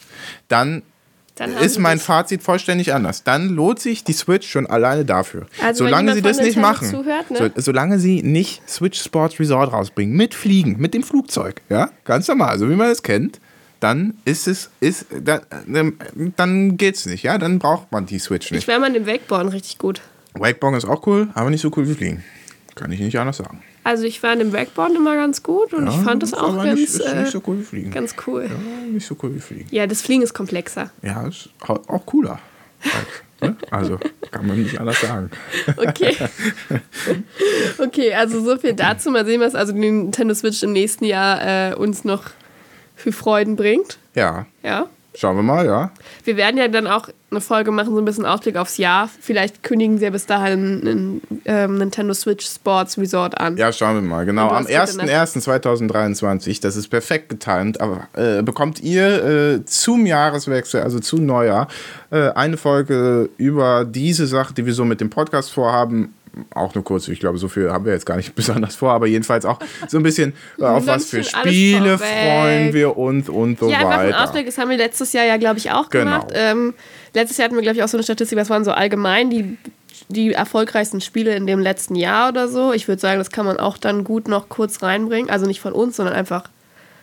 dann 0.49 0.83
ist 1.61 1.81
mein 1.81 1.99
Fazit 1.99 2.43
vollständig 2.43 2.93
anders. 2.93 3.25
Dann 3.25 3.49
lohnt 3.49 3.81
sich 3.81 4.05
die 4.05 4.13
Switch 4.13 4.49
schon 4.49 4.67
alleine 4.67 5.05
dafür. 5.05 5.47
Also 5.61 5.85
solange 5.85 6.15
sie 6.15 6.23
das 6.23 6.37
nicht 6.37 6.57
Nintendo 6.57 6.69
machen, 6.69 6.91
zuhört, 6.91 7.31
ne? 7.31 7.53
so, 7.57 7.61
solange 7.61 7.99
sie 7.99 8.23
nicht 8.23 8.69
Switch 8.69 9.03
Sports 9.03 9.41
Resort 9.41 9.73
rausbringen, 9.73 10.17
mit 10.17 10.35
Fliegen, 10.35 10.77
mit 10.79 10.95
dem 10.95 11.03
Flugzeug, 11.03 11.63
ja, 11.69 11.91
ganz 12.05 12.29
normal, 12.29 12.59
so 12.59 12.71
wie 12.71 12.77
man 12.77 12.91
es 12.91 13.03
kennt, 13.03 13.41
dann 13.81 14.15
ist 14.25 14.47
es, 14.49 14.71
ist, 14.81 15.07
dann, 15.11 15.41
ähm, 15.73 15.99
dann 16.37 16.77
geht's 16.77 17.07
nicht, 17.07 17.23
ja, 17.25 17.37
dann 17.39 17.59
braucht 17.59 17.93
man 17.93 18.07
die 18.07 18.19
Switch 18.19 18.47
Ich 18.47 18.53
nicht. 18.53 18.67
wäre 18.69 18.81
mal 18.81 18.93
dem 18.93 19.07
Wakeboarden 19.07 19.51
richtig 19.51 19.79
gut. 19.79 20.01
Wakeboard 20.35 20.77
ist 20.77 20.85
auch 20.87 21.07
cool, 21.07 21.29
aber 21.35 21.51
nicht 21.51 21.61
so 21.61 21.71
cool 21.77 21.89
wie 21.89 21.95
Fliegen. 21.95 22.25
Kann 22.75 22.91
ich 22.91 22.99
nicht 23.01 23.19
anders 23.19 23.37
sagen. 23.37 23.63
Also 23.85 24.05
ich 24.05 24.23
war 24.23 24.33
in 24.33 24.39
dem 24.41 24.53
Wakeboarden 24.53 24.97
immer 24.97 25.15
ganz 25.15 25.43
gut 25.43 25.75
und 25.75 25.87
ich 25.87 25.95
fand 25.97 26.23
das 26.23 26.33
auch 26.35 26.57
ganz, 26.57 26.81
nicht, 26.81 26.89
ist 26.95 27.01
äh, 27.01 27.21
nicht 27.21 27.31
so 27.33 27.43
cool 27.47 27.59
wie 27.59 27.63
Fliegen. 27.63 27.91
ganz 27.91 28.15
cool. 28.27 28.45
Ja, 28.49 28.91
nicht 28.93 29.07
so 29.07 29.17
cool 29.23 29.35
wie 29.35 29.41
Fliegen. 29.41 29.67
Ja, 29.71 29.87
das 29.87 30.01
Fliegen 30.03 30.23
ist 30.23 30.33
komplexer. 30.35 30.91
Ja, 31.03 31.27
ist 31.29 31.51
au- 31.61 31.81
auch 31.87 32.07
cooler. 32.07 32.39
Ne? 33.41 33.57
Also, 33.71 33.99
kann 34.31 34.47
man 34.47 34.61
nicht 34.63 34.81
anders 34.81 35.01
sagen. 35.03 35.31
Okay. 35.77 36.17
okay, 37.79 38.15
also 38.15 38.43
so 38.43 38.57
viel 38.57 38.73
dazu. 38.75 39.11
Mal 39.11 39.25
sehen, 39.27 39.41
was 39.41 39.55
also 39.55 39.73
die 39.73 39.79
Nintendo 39.81 40.35
Switch 40.35 40.63
im 40.63 40.73
nächsten 40.73 41.05
Jahr 41.05 41.71
äh, 41.73 41.75
uns 41.75 42.05
noch 42.05 42.25
für 42.95 43.13
Freuden 43.13 43.57
bringt. 43.57 43.99
Ja, 44.15 44.47
Ja. 44.63 44.87
schauen 45.17 45.37
wir 45.37 45.43
mal, 45.43 45.65
ja. 45.67 45.91
Wir 46.25 46.37
werden 46.37 46.57
ja 46.57 46.67
dann 46.69 46.87
auch 46.87 47.09
eine 47.31 47.41
Folge 47.41 47.71
machen, 47.73 47.93
so 47.95 48.01
ein 48.01 48.05
bisschen 48.05 48.27
Ausblick 48.27 48.57
aufs 48.57 48.77
Jahr. 48.79 49.09
Vielleicht 49.21 49.63
kündigen 49.63 49.99
sie 49.99 50.05
ja 50.05 50.11
bis 50.11 50.27
dahin 50.27 50.81
einen 50.87 51.21
ähm, 51.45 51.79
Nintendo 51.79 52.15
Switch 52.15 52.47
Sports 52.47 52.97
Resort 52.99 53.39
an. 53.41 53.57
Ja, 53.57 53.73
schauen 53.73 53.95
wir 53.97 54.03
mal. 54.03 54.25
Genau, 54.25 54.49
am 54.49 54.67
hast 54.69 54.99
gute 54.99 55.07
01.01.2023, 55.13 56.61
das 56.61 56.77
ist 56.77 56.89
perfekt 56.89 57.29
getimt, 57.29 57.81
aber 57.81 58.09
äh, 58.15 58.43
bekommt 58.43 58.81
ihr 58.81 59.25
äh, 59.57 59.65
zum 59.65 60.07
Jahreswechsel, 60.07 60.83
also 60.83 61.01
zu 61.01 61.19
Neujahr, 61.19 61.69
äh, 62.11 62.31
eine 62.31 62.57
Folge 62.57 63.31
über 63.37 63.85
diese 63.85 64.27
Sache, 64.27 64.55
die 64.55 64.67
wir 64.67 64.75
so 64.75 64.85
mit 64.85 65.01
dem 65.01 65.11
Podcast 65.11 65.53
vorhaben. 65.53 66.15
Auch 66.55 66.75
nur 66.75 66.85
kurz, 66.85 67.09
ich 67.09 67.21
glaube, 67.21 67.39
so 67.39 67.49
viel 67.49 67.71
haben 67.71 67.85
wir 67.85 67.93
jetzt 67.93 68.07
gar 68.07 68.17
nicht 68.17 68.35
besonders 68.37 68.77
vor, 68.77 68.93
aber 68.93 69.07
jedenfalls 69.07 69.45
auch 69.45 69.59
so 69.89 69.97
ein 69.99 70.03
bisschen 70.03 70.33
äh, 70.59 70.65
auf 70.65 70.87
was 70.87 71.07
für 71.07 71.23
Spiele 71.25 71.99
freuen 71.99 72.73
wir 72.73 72.97
uns 72.97 73.29
und 73.29 73.59
so 73.59 73.71
Ja, 73.71 73.79
einfach 73.79 73.91
ein 73.99 74.07
weiter. 74.09 74.25
Ausblick, 74.25 74.47
das 74.47 74.59
haben 74.59 74.71
wir 74.71 74.77
letztes 74.77 75.13
Jahr 75.13 75.25
ja, 75.25 75.37
glaube 75.37 75.59
ich, 75.59 75.71
auch 75.71 75.91
Genau. 75.91 76.05
gemacht. 76.05 76.29
Ähm, 76.35 76.75
letztes 77.15 77.39
Jahr 77.39 77.45
hatten 77.47 77.55
wir, 77.57 77.63
glaube 77.63 77.77
ich, 77.77 77.83
auch 77.83 77.89
so 77.89 77.97
eine 77.97 78.05
Statistik, 78.05 78.39
das 78.39 78.51
waren 78.51 78.65
so 78.65 78.73
allgemein 78.73 79.31
die, 79.31 79.57
die 80.09 80.33
erfolgreichsten 80.33 81.01
Spiele 81.01 81.35
in 81.37 81.47
dem 81.47 81.61
letzten 81.61 81.95
Jahr 81.95 82.29
oder 82.31 82.49
so. 82.49 82.73
Ich 82.73 82.89
würde 82.89 83.01
sagen, 83.01 83.19
das 83.19 83.31
kann 83.31 83.47
man 83.47 83.59
auch 83.59 83.79
dann 83.79 84.05
gut 84.05 84.29
noch 84.29 84.49
kurz 84.49 84.83
reinbringen. 84.83 85.31
Also 85.31 85.47
nicht 85.47 85.61
von 85.61 85.73
uns, 85.73 85.97
sondern 85.97 86.15
einfach 86.15 86.45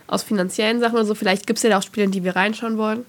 aus 0.08 0.24
finanziellen 0.24 0.80
Sachen 0.82 0.96
oder 0.96 1.06
so. 1.06 1.16
Vielleicht 1.16 1.48
gibt 1.48 1.58
es 1.58 1.64
ja 1.64 1.70
da 1.70 1.78
auch 1.80 1.84
Spiele, 1.84 2.04
in 2.06 2.12
die 2.12 2.24
wir 2.24 2.36
reinschauen 2.36 2.78
wollen. 2.78 3.06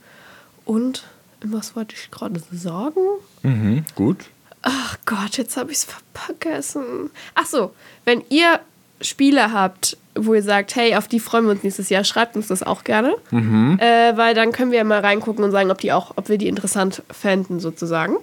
Und, 0.64 1.02
was 1.44 1.74
wollte 1.74 1.96
ich 1.96 2.10
gerade 2.12 2.40
sagen? 2.52 3.00
Mhm, 3.42 3.84
gut. 3.96 4.26
Ach 4.62 4.96
Gott, 5.06 5.36
jetzt 5.36 5.56
habe 5.56 5.72
ich 5.72 5.78
es 5.78 5.86
vergessen. 6.14 7.10
Ach 7.34 7.46
so, 7.46 7.74
wenn 8.04 8.22
ihr 8.28 8.60
Spiele 9.00 9.52
habt, 9.52 9.96
wo 10.14 10.34
ihr 10.34 10.42
sagt, 10.42 10.76
hey, 10.76 10.94
auf 10.94 11.08
die 11.08 11.20
freuen 11.20 11.44
wir 11.44 11.50
uns 11.52 11.62
nächstes 11.64 11.88
Jahr, 11.88 12.04
schreibt 12.04 12.36
uns 12.36 12.48
das 12.48 12.62
auch 12.62 12.84
gerne. 12.84 13.14
Äh, 13.30 14.16
weil 14.16 14.34
dann 14.34 14.52
können 14.52 14.70
wir 14.70 14.78
ja 14.78 14.84
mal 14.84 15.00
reingucken 15.00 15.44
und 15.44 15.50
sagen, 15.50 15.70
ob, 15.70 15.78
die 15.78 15.92
auch, 15.92 16.12
ob 16.16 16.28
wir 16.28 16.38
die 16.38 16.48
interessant 16.48 17.02
fänden, 17.10 17.60
sozusagen. 17.60 18.16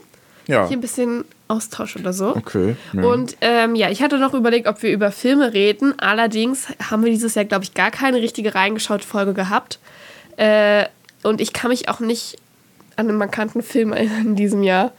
Ja, 0.48 0.68
Hier 0.68 0.78
ein 0.78 0.82
bisschen 0.82 1.26
Austausch 1.48 1.96
oder 1.96 2.14
so. 2.14 2.36
okay. 2.36 2.76
Ja. 2.94 3.04
Und 3.04 3.38
ähm, 3.42 3.76
ja, 3.76 3.90
ich 3.90 4.02
hatte 4.02 4.18
noch 4.18 4.34
überlegt, 4.34 4.68
ob 4.68 4.82
wir 4.82 4.92
über 4.92 5.12
Filme 5.12 5.54
reden. 5.54 5.94
Allerdings 6.00 6.68
haben 6.90 7.04
wir 7.04 7.12
dieses 7.12 7.36
Jahr, 7.36 7.46
glaube 7.46 7.64
ich, 7.64 7.74
gar 7.74 7.92
keine 7.92 8.18
richtige 8.18 8.56
reingeschaut 8.56 9.04
Folge 9.04 9.34
gehabt. 9.34 9.80
Äh, 10.38 10.86
und 11.24 11.42
ich 11.42 11.54
kann 11.54 11.70
mich 11.70 11.90
auch 11.90 12.00
nicht 12.00 12.38
an 12.96 13.10
einen 13.10 13.18
markanten 13.18 13.62
Film 13.62 13.94
erinnern 13.94 14.28
in 14.28 14.36
diesem 14.36 14.64
Jahr. 14.64 14.92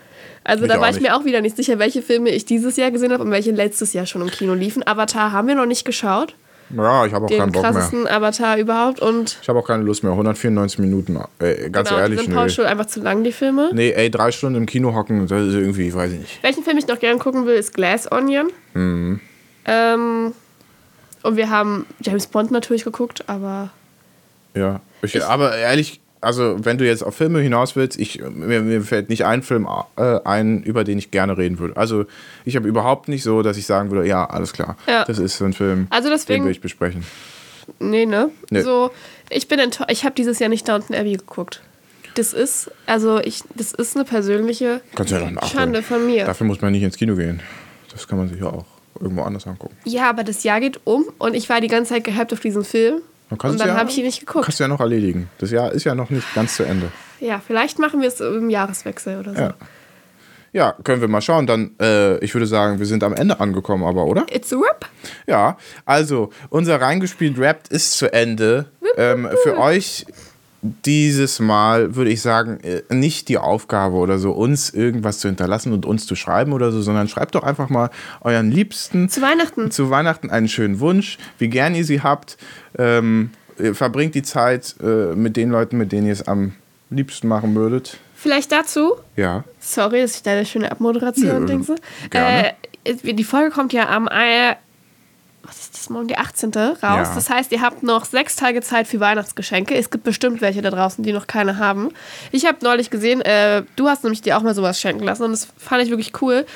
Also 0.45 0.64
Ich 0.64 0.71
da 0.73 0.81
war 0.81 0.91
ich 0.91 1.01
mir 1.01 1.14
auch 1.16 1.25
wieder 1.25 1.41
nicht 1.41 1.57
sicher, 1.57 1.79
welche 1.79 2.03
Filme 2.03 2.31
ich 2.31 2.45
dieses 2.45 2.77
Jahr 2.77 2.91
gesehen 2.91 3.12
habe 3.12 3.23
und 3.25 3.31
welche 3.31 3.51
letztes 3.51 3.93
Jahr 3.93 4.07
schon 4.07 4.23
im 4.23 4.31
Kino 4.31 4.55
liefen. 4.55 4.87
Avatar 4.87 5.33
haben 5.33 5.49
wir 5.49 5.55
noch 5.55 5.66
nicht 5.66 5.85
geschaut. 5.85 6.35
ja, 6.75 7.05
ich 7.07 7.12
habe 7.12 7.25
auch 7.27 7.29
Den 7.29 7.39
keinen 7.41 7.53
Bock 7.53 7.62
mehr. 7.62 7.73
krassesten 7.73 8.07
Avatar 8.09 8.57
überhaupt. 8.57 9.01
Und 9.01 9.39
Ich 9.43 9.49
habe 9.49 9.59
auch 9.59 9.66
keine 9.66 9.83
Lust 9.83 10.03
mehr. 10.03 10.12
194 10.12 10.79
Minuten. 10.79 11.18
Äh, 11.41 11.68
ganz 11.71 11.89
genau, 11.89 11.99
die 11.99 12.03
ehrlich, 12.05 12.21
sind 12.21 12.31
nee. 12.31 12.35
Paul 12.37 12.49
schon 12.51 12.64
einfach 12.64 12.87
zu 12.87 13.01
lang, 13.01 13.23
die 13.25 13.33
Filme. 13.33 13.71
Nee, 13.73 13.91
ey, 13.91 14.11
drei 14.11 14.33
Stunden 14.33 14.57
im 14.57 14.66
Kino 14.66 14.95
hocken, 14.95 15.27
das 15.27 15.47
ist 15.49 15.55
irgendwie, 15.55 15.93
weiß 15.93 16.12
ich 16.12 16.21
nicht. 16.21 16.43
Welchen 16.43 16.62
Film 16.64 16.79
ich 16.79 16.87
noch 16.87 16.99
gerne 17.01 17.18
gucken 17.18 17.45
will, 17.47 17.55
ist 17.57 17.75
Glass 17.75 18.11
Onion. 18.11 18.51
Mhm. 18.75 19.21
Ähm, 19.66 20.33
und 21.23 21.37
wir 21.37 21.51
haben 21.51 21.85
James 22.01 22.27
Bond 22.29 22.51
natürlich 22.51 22.85
geguckt, 22.85 23.25
aber 23.27 23.71
Ja. 24.55 24.81
Ich, 25.03 25.23
aber 25.25 25.55
ehrlich, 25.57 26.01
also 26.21 26.57
wenn 26.64 26.79
du 26.79 26.87
jetzt 26.87 27.03
auf 27.03 27.14
Filme 27.16 27.41
hinaus 27.41 27.77
willst, 27.77 27.99
ich, 27.99 28.21
mir, 28.23 28.61
mir 28.61 28.83
fällt 28.83 29.09
nicht 29.09 29.25
ein 29.25 29.43
Film 29.43 29.66
äh, 29.97 30.21
ein, 30.25 30.62
über 30.62 30.85
den 30.85 30.99
ich 30.99 31.11
gerne 31.11 31.37
reden 31.39 31.59
würde. 31.59 31.77
Also 31.77 32.05
ich 32.45 32.57
habe 32.57 32.68
überhaupt 32.68 33.09
nicht 33.09 33.23
so, 33.23 33.43
dass 33.43 33.57
ich 33.57 33.66
sagen 33.66 33.91
würde, 33.91 34.07
ja, 34.07 34.25
alles 34.29 34.53
klar, 34.53 34.77
Ja. 34.87 35.05
das 35.05 35.18
ist 35.18 35.39
so 35.39 35.45
ein 35.45 35.53
Film, 35.53 35.87
Also 35.91 36.09
den 36.09 36.16
deswegen- 36.16 36.45
will 36.45 36.53
ich 36.53 36.61
besprechen. 36.61 37.05
nee, 37.79 38.07
ne? 38.07 38.31
Nee. 38.51 38.62
So, 38.62 38.91
ich 39.31 39.49
bin 39.49 39.59
enttäuscht. 39.59 39.91
Ich 39.91 40.05
habe 40.05 40.14
dieses 40.14 40.39
Jahr 40.39 40.49
nicht 40.51 40.68
Downton 40.68 40.95
Abbey 40.97 41.16
geguckt. 41.16 41.62
Das 42.16 42.33
ist, 42.33 42.71
also 42.87 43.18
ich, 43.21 43.43
das 43.55 43.73
ist 43.73 43.97
eine 43.97 44.05
persönliche 44.05 44.81
ja. 44.99 45.47
Schande 45.47 45.83
von 45.83 46.05
mir. 46.07 46.25
Dafür 46.25 46.47
muss 46.47 46.61
man 46.61 46.73
nicht 46.73 46.83
ins 46.83 46.97
Kino 46.97 47.14
gehen. 47.14 47.41
Das 47.93 48.09
kann 48.09 48.18
man 48.18 48.29
sich 48.29 48.41
ja 48.41 48.47
auch 48.47 48.64
irgendwo 49.01 49.23
anders 49.23 49.47
angucken. 49.47 49.77
Ja, 49.85 50.11
aber 50.11 50.25
das 50.25 50.43
Jahr 50.43 50.61
geht 50.61 50.81
um 50.85 51.05
und 51.18 51.35
ich 51.35 51.49
war 51.49 51.61
die 51.61 51.68
ganze 51.68 51.95
Zeit 51.95 52.05
gehypt 52.05 52.33
auf 52.33 52.41
diesen 52.41 52.64
Film. 52.64 53.01
Dann 53.31 53.39
kannst 53.39 53.53
Und 53.55 53.61
dann 53.61 53.68
ja- 53.68 53.76
habe 53.76 53.91
ich 53.91 53.97
ihn 53.99 54.05
nicht 54.05 54.20
geguckt. 54.20 54.45
Kannst 54.45 54.59
du 54.61 54.64
ja 54.64 54.68
noch 54.68 54.81
erledigen. 54.81 55.31
Das 55.39 55.51
Jahr 55.51 55.72
ist 55.72 55.85
ja 55.85 55.95
noch 55.95 56.11
nicht 56.11 56.26
ganz 56.35 56.57
zu 56.57 56.64
Ende. 56.64 56.89
Ja, 57.20 57.41
vielleicht 57.45 57.78
machen 57.78 58.01
wir 58.01 58.09
es 58.09 58.20
im 58.20 58.51
Jahreswechsel 58.51 59.18
oder 59.20 59.35
so. 59.35 59.41
Ja. 59.41 59.55
Ja, 60.53 60.72
können 60.83 61.01
wir 61.01 61.07
mal 61.07 61.20
schauen. 61.20 61.47
Dann, 61.47 61.76
äh, 61.81 62.18
ich 62.24 62.35
würde 62.35 62.47
sagen, 62.47 62.81
wir 62.81 62.87
sind 62.87 63.05
am 63.05 63.12
Ende 63.14 63.39
angekommen, 63.39 63.85
aber, 63.85 64.07
oder? 64.07 64.26
It's 64.33 64.53
a 64.53 64.57
rap. 64.57 64.85
Ja, 65.28 65.57
also 65.85 66.31
unser 66.49 66.81
reingespielt 66.81 67.39
Rap 67.39 67.68
ist 67.70 67.93
zu 67.97 68.12
Ende. 68.12 68.66
Ähm, 68.97 69.28
für 69.45 69.57
euch 69.59 70.07
dieses 70.62 71.40
Mal 71.40 71.94
würde 71.94 72.11
ich 72.11 72.20
sagen, 72.20 72.61
äh, 72.61 72.82
nicht 72.94 73.28
die 73.28 73.38
Aufgabe 73.38 73.96
oder 73.96 74.18
so, 74.18 74.32
uns 74.32 74.70
irgendwas 74.70 75.18
zu 75.18 75.28
hinterlassen 75.28 75.72
und 75.72 75.86
uns 75.86 76.06
zu 76.06 76.14
schreiben 76.16 76.52
oder 76.52 76.70
so, 76.70 76.82
sondern 76.82 77.08
schreibt 77.08 77.34
doch 77.34 77.42
einfach 77.42 77.70
mal 77.70 77.90
euren 78.20 78.50
Liebsten 78.50 79.08
Zu 79.08 79.22
Weihnachten. 79.22 79.70
zu 79.70 79.88
Weihnachten 79.90 80.30
einen 80.30 80.48
schönen 80.48 80.80
Wunsch, 80.80 81.18
wie 81.38 81.48
gern 81.48 81.74
ihr 81.74 81.84
sie 81.84 82.02
habt. 82.02 82.36
Ähm, 82.78 83.30
verbringt 83.72 84.14
die 84.14 84.22
Zeit 84.22 84.74
äh, 84.82 85.14
mit 85.14 85.36
den 85.36 85.50
Leuten, 85.50 85.78
mit 85.78 85.92
denen 85.92 86.06
ihr 86.06 86.12
es 86.12 86.26
am 86.28 86.52
liebsten 86.90 87.28
machen 87.28 87.54
würdet. 87.54 87.98
Vielleicht 88.14 88.52
dazu. 88.52 88.96
Ja. 89.16 89.44
Sorry, 89.61 90.02
dass 90.02 90.16
ich 90.16 90.22
deine 90.22 90.44
schöne 90.44 90.70
Abmoderation 90.70 91.40
Nö, 91.40 91.46
denke. 91.46 91.76
gerne. 92.11 92.54
Äh, 92.84 92.94
die 93.14 93.24
Folge 93.24 93.50
kommt 93.50 93.72
ja 93.72 93.88
am 93.88 94.08
ist 95.81 95.91
morgen, 95.91 96.09
der 96.09 96.20
18. 96.20 96.51
raus. 96.55 96.78
Ja. 96.83 97.12
Das 97.14 97.31
heißt, 97.31 97.53
ihr 97.53 97.61
habt 97.61 97.83
noch 97.83 98.05
sechs 98.05 98.37
Tage 98.37 98.61
Zeit 98.61 98.87
für 98.87 99.01
Weihnachtsgeschenke. 99.01 99.74
Es 99.74 99.91
gibt 99.91 100.05
bestimmt 100.05 100.41
welche 100.41 100.62
da 100.62 100.70
draußen, 100.70 101.03
die 101.03 101.12
noch 101.12 101.26
keine 101.26 101.59
haben. 101.59 101.91
Ich 102.33 102.47
habe 102.47 102.59
neulich 102.62 102.91
gesehen, 102.91 103.20
äh, 103.22 103.62
du 103.76 103.89
hast 103.89 104.05
nämlich 104.05 104.22
dir 104.22 104.37
auch 104.37 104.43
mal 104.43 104.55
sowas 104.55 104.81
schenken 104.81 105.05
lassen 105.05 105.24
und 105.24 105.33
das 105.33 105.49
fand 105.57 105.83
ich 105.83 105.91
wirklich 105.91 106.12
cool. 106.22 106.47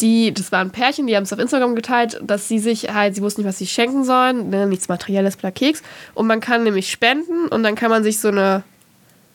Die, 0.00 0.34
das 0.34 0.52
waren 0.52 0.70
Pärchen, 0.70 1.06
die 1.06 1.16
haben 1.16 1.22
es 1.22 1.32
auf 1.32 1.38
Instagram 1.38 1.74
geteilt, 1.74 2.20
dass 2.22 2.48
sie 2.48 2.58
sich 2.58 2.92
halt, 2.92 3.14
sie 3.14 3.22
wussten 3.22 3.40
nicht, 3.40 3.48
was 3.48 3.58
sie 3.58 3.66
schenken 3.66 4.04
sollen, 4.04 4.50
ne, 4.50 4.66
nichts 4.66 4.88
Materielles, 4.88 5.36
bla 5.36 5.50
Keks. 5.50 5.82
Und 6.12 6.26
man 6.26 6.40
kann 6.40 6.64
nämlich 6.64 6.90
spenden 6.90 7.48
und 7.48 7.62
dann 7.62 7.76
kann 7.76 7.90
man 7.90 8.04
sich 8.04 8.20
so 8.20 8.28
eine 8.28 8.62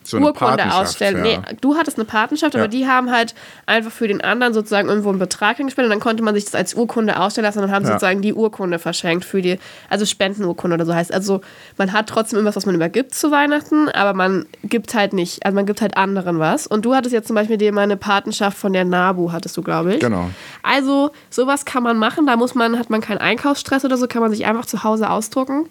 So 0.04 0.18
Urkunde 0.18 0.74
ausstellen. 0.74 1.16
Ja. 1.18 1.22
Nee, 1.22 1.38
du 1.60 1.76
hattest 1.76 1.96
eine 1.98 2.04
Patenschaft, 2.04 2.54
Ja. 2.54 2.60
aber 2.60 2.68
die 2.68 2.86
haben 2.86 3.10
halt 3.10 3.34
einfach 3.66 3.92
für 3.92 4.08
den 4.08 4.20
anderen 4.20 4.52
sozusagen 4.54 4.88
irgendwo 4.88 5.10
einen 5.10 5.18
Betrag 5.18 5.58
hingespendet 5.58 5.90
und 5.92 5.98
dann 5.98 6.02
konnte 6.02 6.22
man 6.22 6.34
sich 6.34 6.44
das 6.44 6.54
als 6.54 6.74
Urkunde 6.74 7.18
ausstellen 7.20 7.44
lassen 7.44 7.58
und 7.58 7.66
dann 7.66 7.74
haben 7.74 7.84
Ja. 7.84 7.92
sozusagen 7.92 8.20
die 8.22 8.34
Urkunde 8.34 8.78
verschenkt 8.78 9.24
für 9.24 9.42
die, 9.42 9.58
also 9.88 10.04
Spendenurkunde 10.04 10.74
oder 10.74 10.86
so 10.86 10.94
heißt. 10.94 11.12
Also 11.12 11.40
man 11.78 11.92
hat 11.92 12.08
trotzdem 12.08 12.38
irgendwas, 12.38 12.56
was 12.56 12.66
man 12.66 12.74
übergibt 12.74 13.14
zu 13.14 13.30
Weihnachten, 13.30 13.88
aber 13.90 14.12
man 14.14 14.46
gibt 14.64 14.94
halt 14.94 15.12
nicht, 15.12 15.44
also 15.46 15.54
man 15.54 15.66
gibt 15.66 15.80
halt 15.80 15.96
anderen 15.96 16.38
was. 16.38 16.66
Und 16.66 16.84
du 16.84 16.94
hattest 16.94 17.12
jetzt 17.12 17.26
zum 17.28 17.36
Beispiel 17.36 17.56
dir 17.56 17.72
mal 17.72 17.82
eine 17.82 17.96
Patenschaft 17.96 18.58
von 18.58 18.72
der 18.72 18.84
NABU, 18.84 19.32
hattest 19.32 19.56
du, 19.56 19.62
glaube 19.62 19.94
ich. 19.94 20.00
Genau. 20.00 20.30
Also 20.62 21.10
sowas 21.30 21.64
kann 21.64 21.82
man 21.82 21.96
machen, 21.98 22.26
da 22.26 22.36
muss 22.36 22.54
man, 22.54 22.78
hat 22.78 22.90
man 22.90 23.00
keinen 23.00 23.18
Einkaufsstress 23.18 23.84
oder 23.84 23.96
so, 23.96 24.06
kann 24.06 24.22
man 24.22 24.30
sich 24.30 24.46
einfach 24.46 24.66
zu 24.66 24.82
Hause 24.84 25.10
ausdrucken 25.10 25.68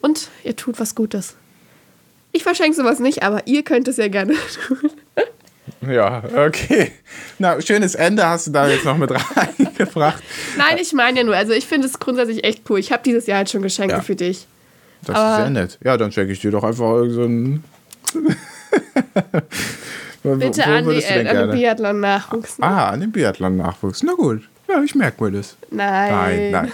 und 0.00 0.28
ihr 0.42 0.56
tut 0.56 0.80
was 0.80 0.94
Gutes. 0.94 1.36
Ich 2.36 2.42
verschenke 2.42 2.74
sowas 2.76 2.98
nicht, 2.98 3.22
aber 3.22 3.46
ihr 3.46 3.62
könnt 3.62 3.86
es 3.86 3.96
ja 3.96 4.08
gerne 4.08 4.34
tun. 4.66 4.90
Ja, 5.88 6.22
okay. 6.46 6.90
Na, 7.38 7.60
schönes 7.60 7.94
Ende 7.94 8.26
hast 8.26 8.48
du 8.48 8.50
da 8.50 8.66
jetzt 8.68 8.84
noch 8.84 8.96
mit 8.98 9.10
reingebracht. 9.36 10.22
Nein, 10.58 10.78
ich 10.80 10.92
meine 10.92 11.18
ja 11.20 11.24
nur, 11.24 11.36
also 11.36 11.52
ich 11.52 11.64
finde 11.66 11.86
es 11.86 11.98
grundsätzlich 11.98 12.42
echt 12.44 12.68
cool. 12.68 12.78
Ich 12.80 12.90
habe 12.92 13.02
dieses 13.04 13.26
Jahr 13.26 13.38
halt 13.38 13.50
schon 13.50 13.62
Geschenke 13.62 13.94
Ja. 13.94 14.00
für 14.02 14.16
dich. 14.16 14.46
Das 15.06 15.14
Aber- 15.16 15.30
ist 15.30 15.36
sehr 15.42 15.50
nett. 15.50 15.78
Ja, 15.84 15.96
dann 15.96 16.10
schenke 16.10 16.32
ich 16.32 16.40
dir 16.40 16.50
doch 16.50 16.64
einfach 16.64 17.04
so 17.08 17.22
ein. 17.24 17.62
Bitte 20.22 20.62
wo 20.66 20.70
an, 20.72 20.88
die, 20.88 21.02
äh, 21.02 21.28
an 21.28 21.36
den? 21.36 21.50
Biathlon-Nachwuchs. 21.50 22.58
ne? 22.58 22.66
Ah, 22.66 22.88
an 22.90 23.00
den 23.00 23.12
Biathlon-Nachwuchs. 23.12 24.02
Na 24.02 24.14
gut. 24.14 24.42
Ja, 24.68 24.82
ich 24.82 24.94
merke 24.94 25.22
mir 25.24 25.30
das. 25.32 25.56
Nein. 25.70 26.10
Nein, 26.12 26.50
nein. 26.50 26.72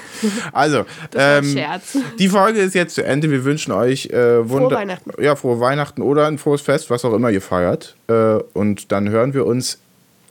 Also, 0.52 0.84
ähm, 1.16 1.44
Scherz. 1.44 1.98
die 2.18 2.28
Folge 2.28 2.60
ist 2.60 2.74
jetzt 2.74 2.94
zu 2.94 3.04
Ende. 3.04 3.30
Wir 3.30 3.44
wünschen 3.44 3.72
euch 3.72 4.06
äh, 4.06 4.48
Wunder 4.48 4.76
Weihnachten. 4.76 5.10
Ja, 5.20 5.34
frohe 5.36 5.58
Weihnachten 5.60 6.00
oder 6.02 6.26
ein 6.26 6.38
frohes 6.38 6.60
Fest, 6.62 6.88
was 6.90 7.04
auch 7.04 7.12
immer 7.14 7.30
ihr 7.30 7.42
feiert. 7.42 7.96
Äh, 8.08 8.34
und 8.54 8.92
dann 8.92 9.08
hören 9.08 9.34
wir 9.34 9.44
uns 9.46 9.78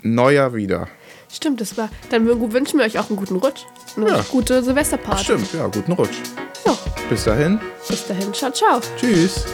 neuer 0.04 0.54
wieder. 0.56 0.88
Stimmt, 1.32 1.62
das 1.62 1.78
war. 1.78 1.90
Dann 2.10 2.26
wünschen 2.54 2.80
wir 2.80 2.86
euch 2.86 2.98
auch 2.98 3.10
einen 3.10 3.18
guten 3.18 3.36
Rutsch. 3.36 3.62
Eine 3.98 4.08
Ja. 4.10 4.26
gute 4.32 4.64
Silvesterparty. 4.64 5.24
Stimmt, 5.26 5.54
ja, 5.54 5.68
guten 5.68 5.92
Rutsch. 5.92 6.18
Ja, 6.66 6.76
Bis 7.10 7.26
dahin. 7.26 7.60
bis 7.88 8.08
dahin. 8.08 8.34
Ciao, 8.34 8.52
ciao. 8.52 8.80
Tschüss. 8.98 9.46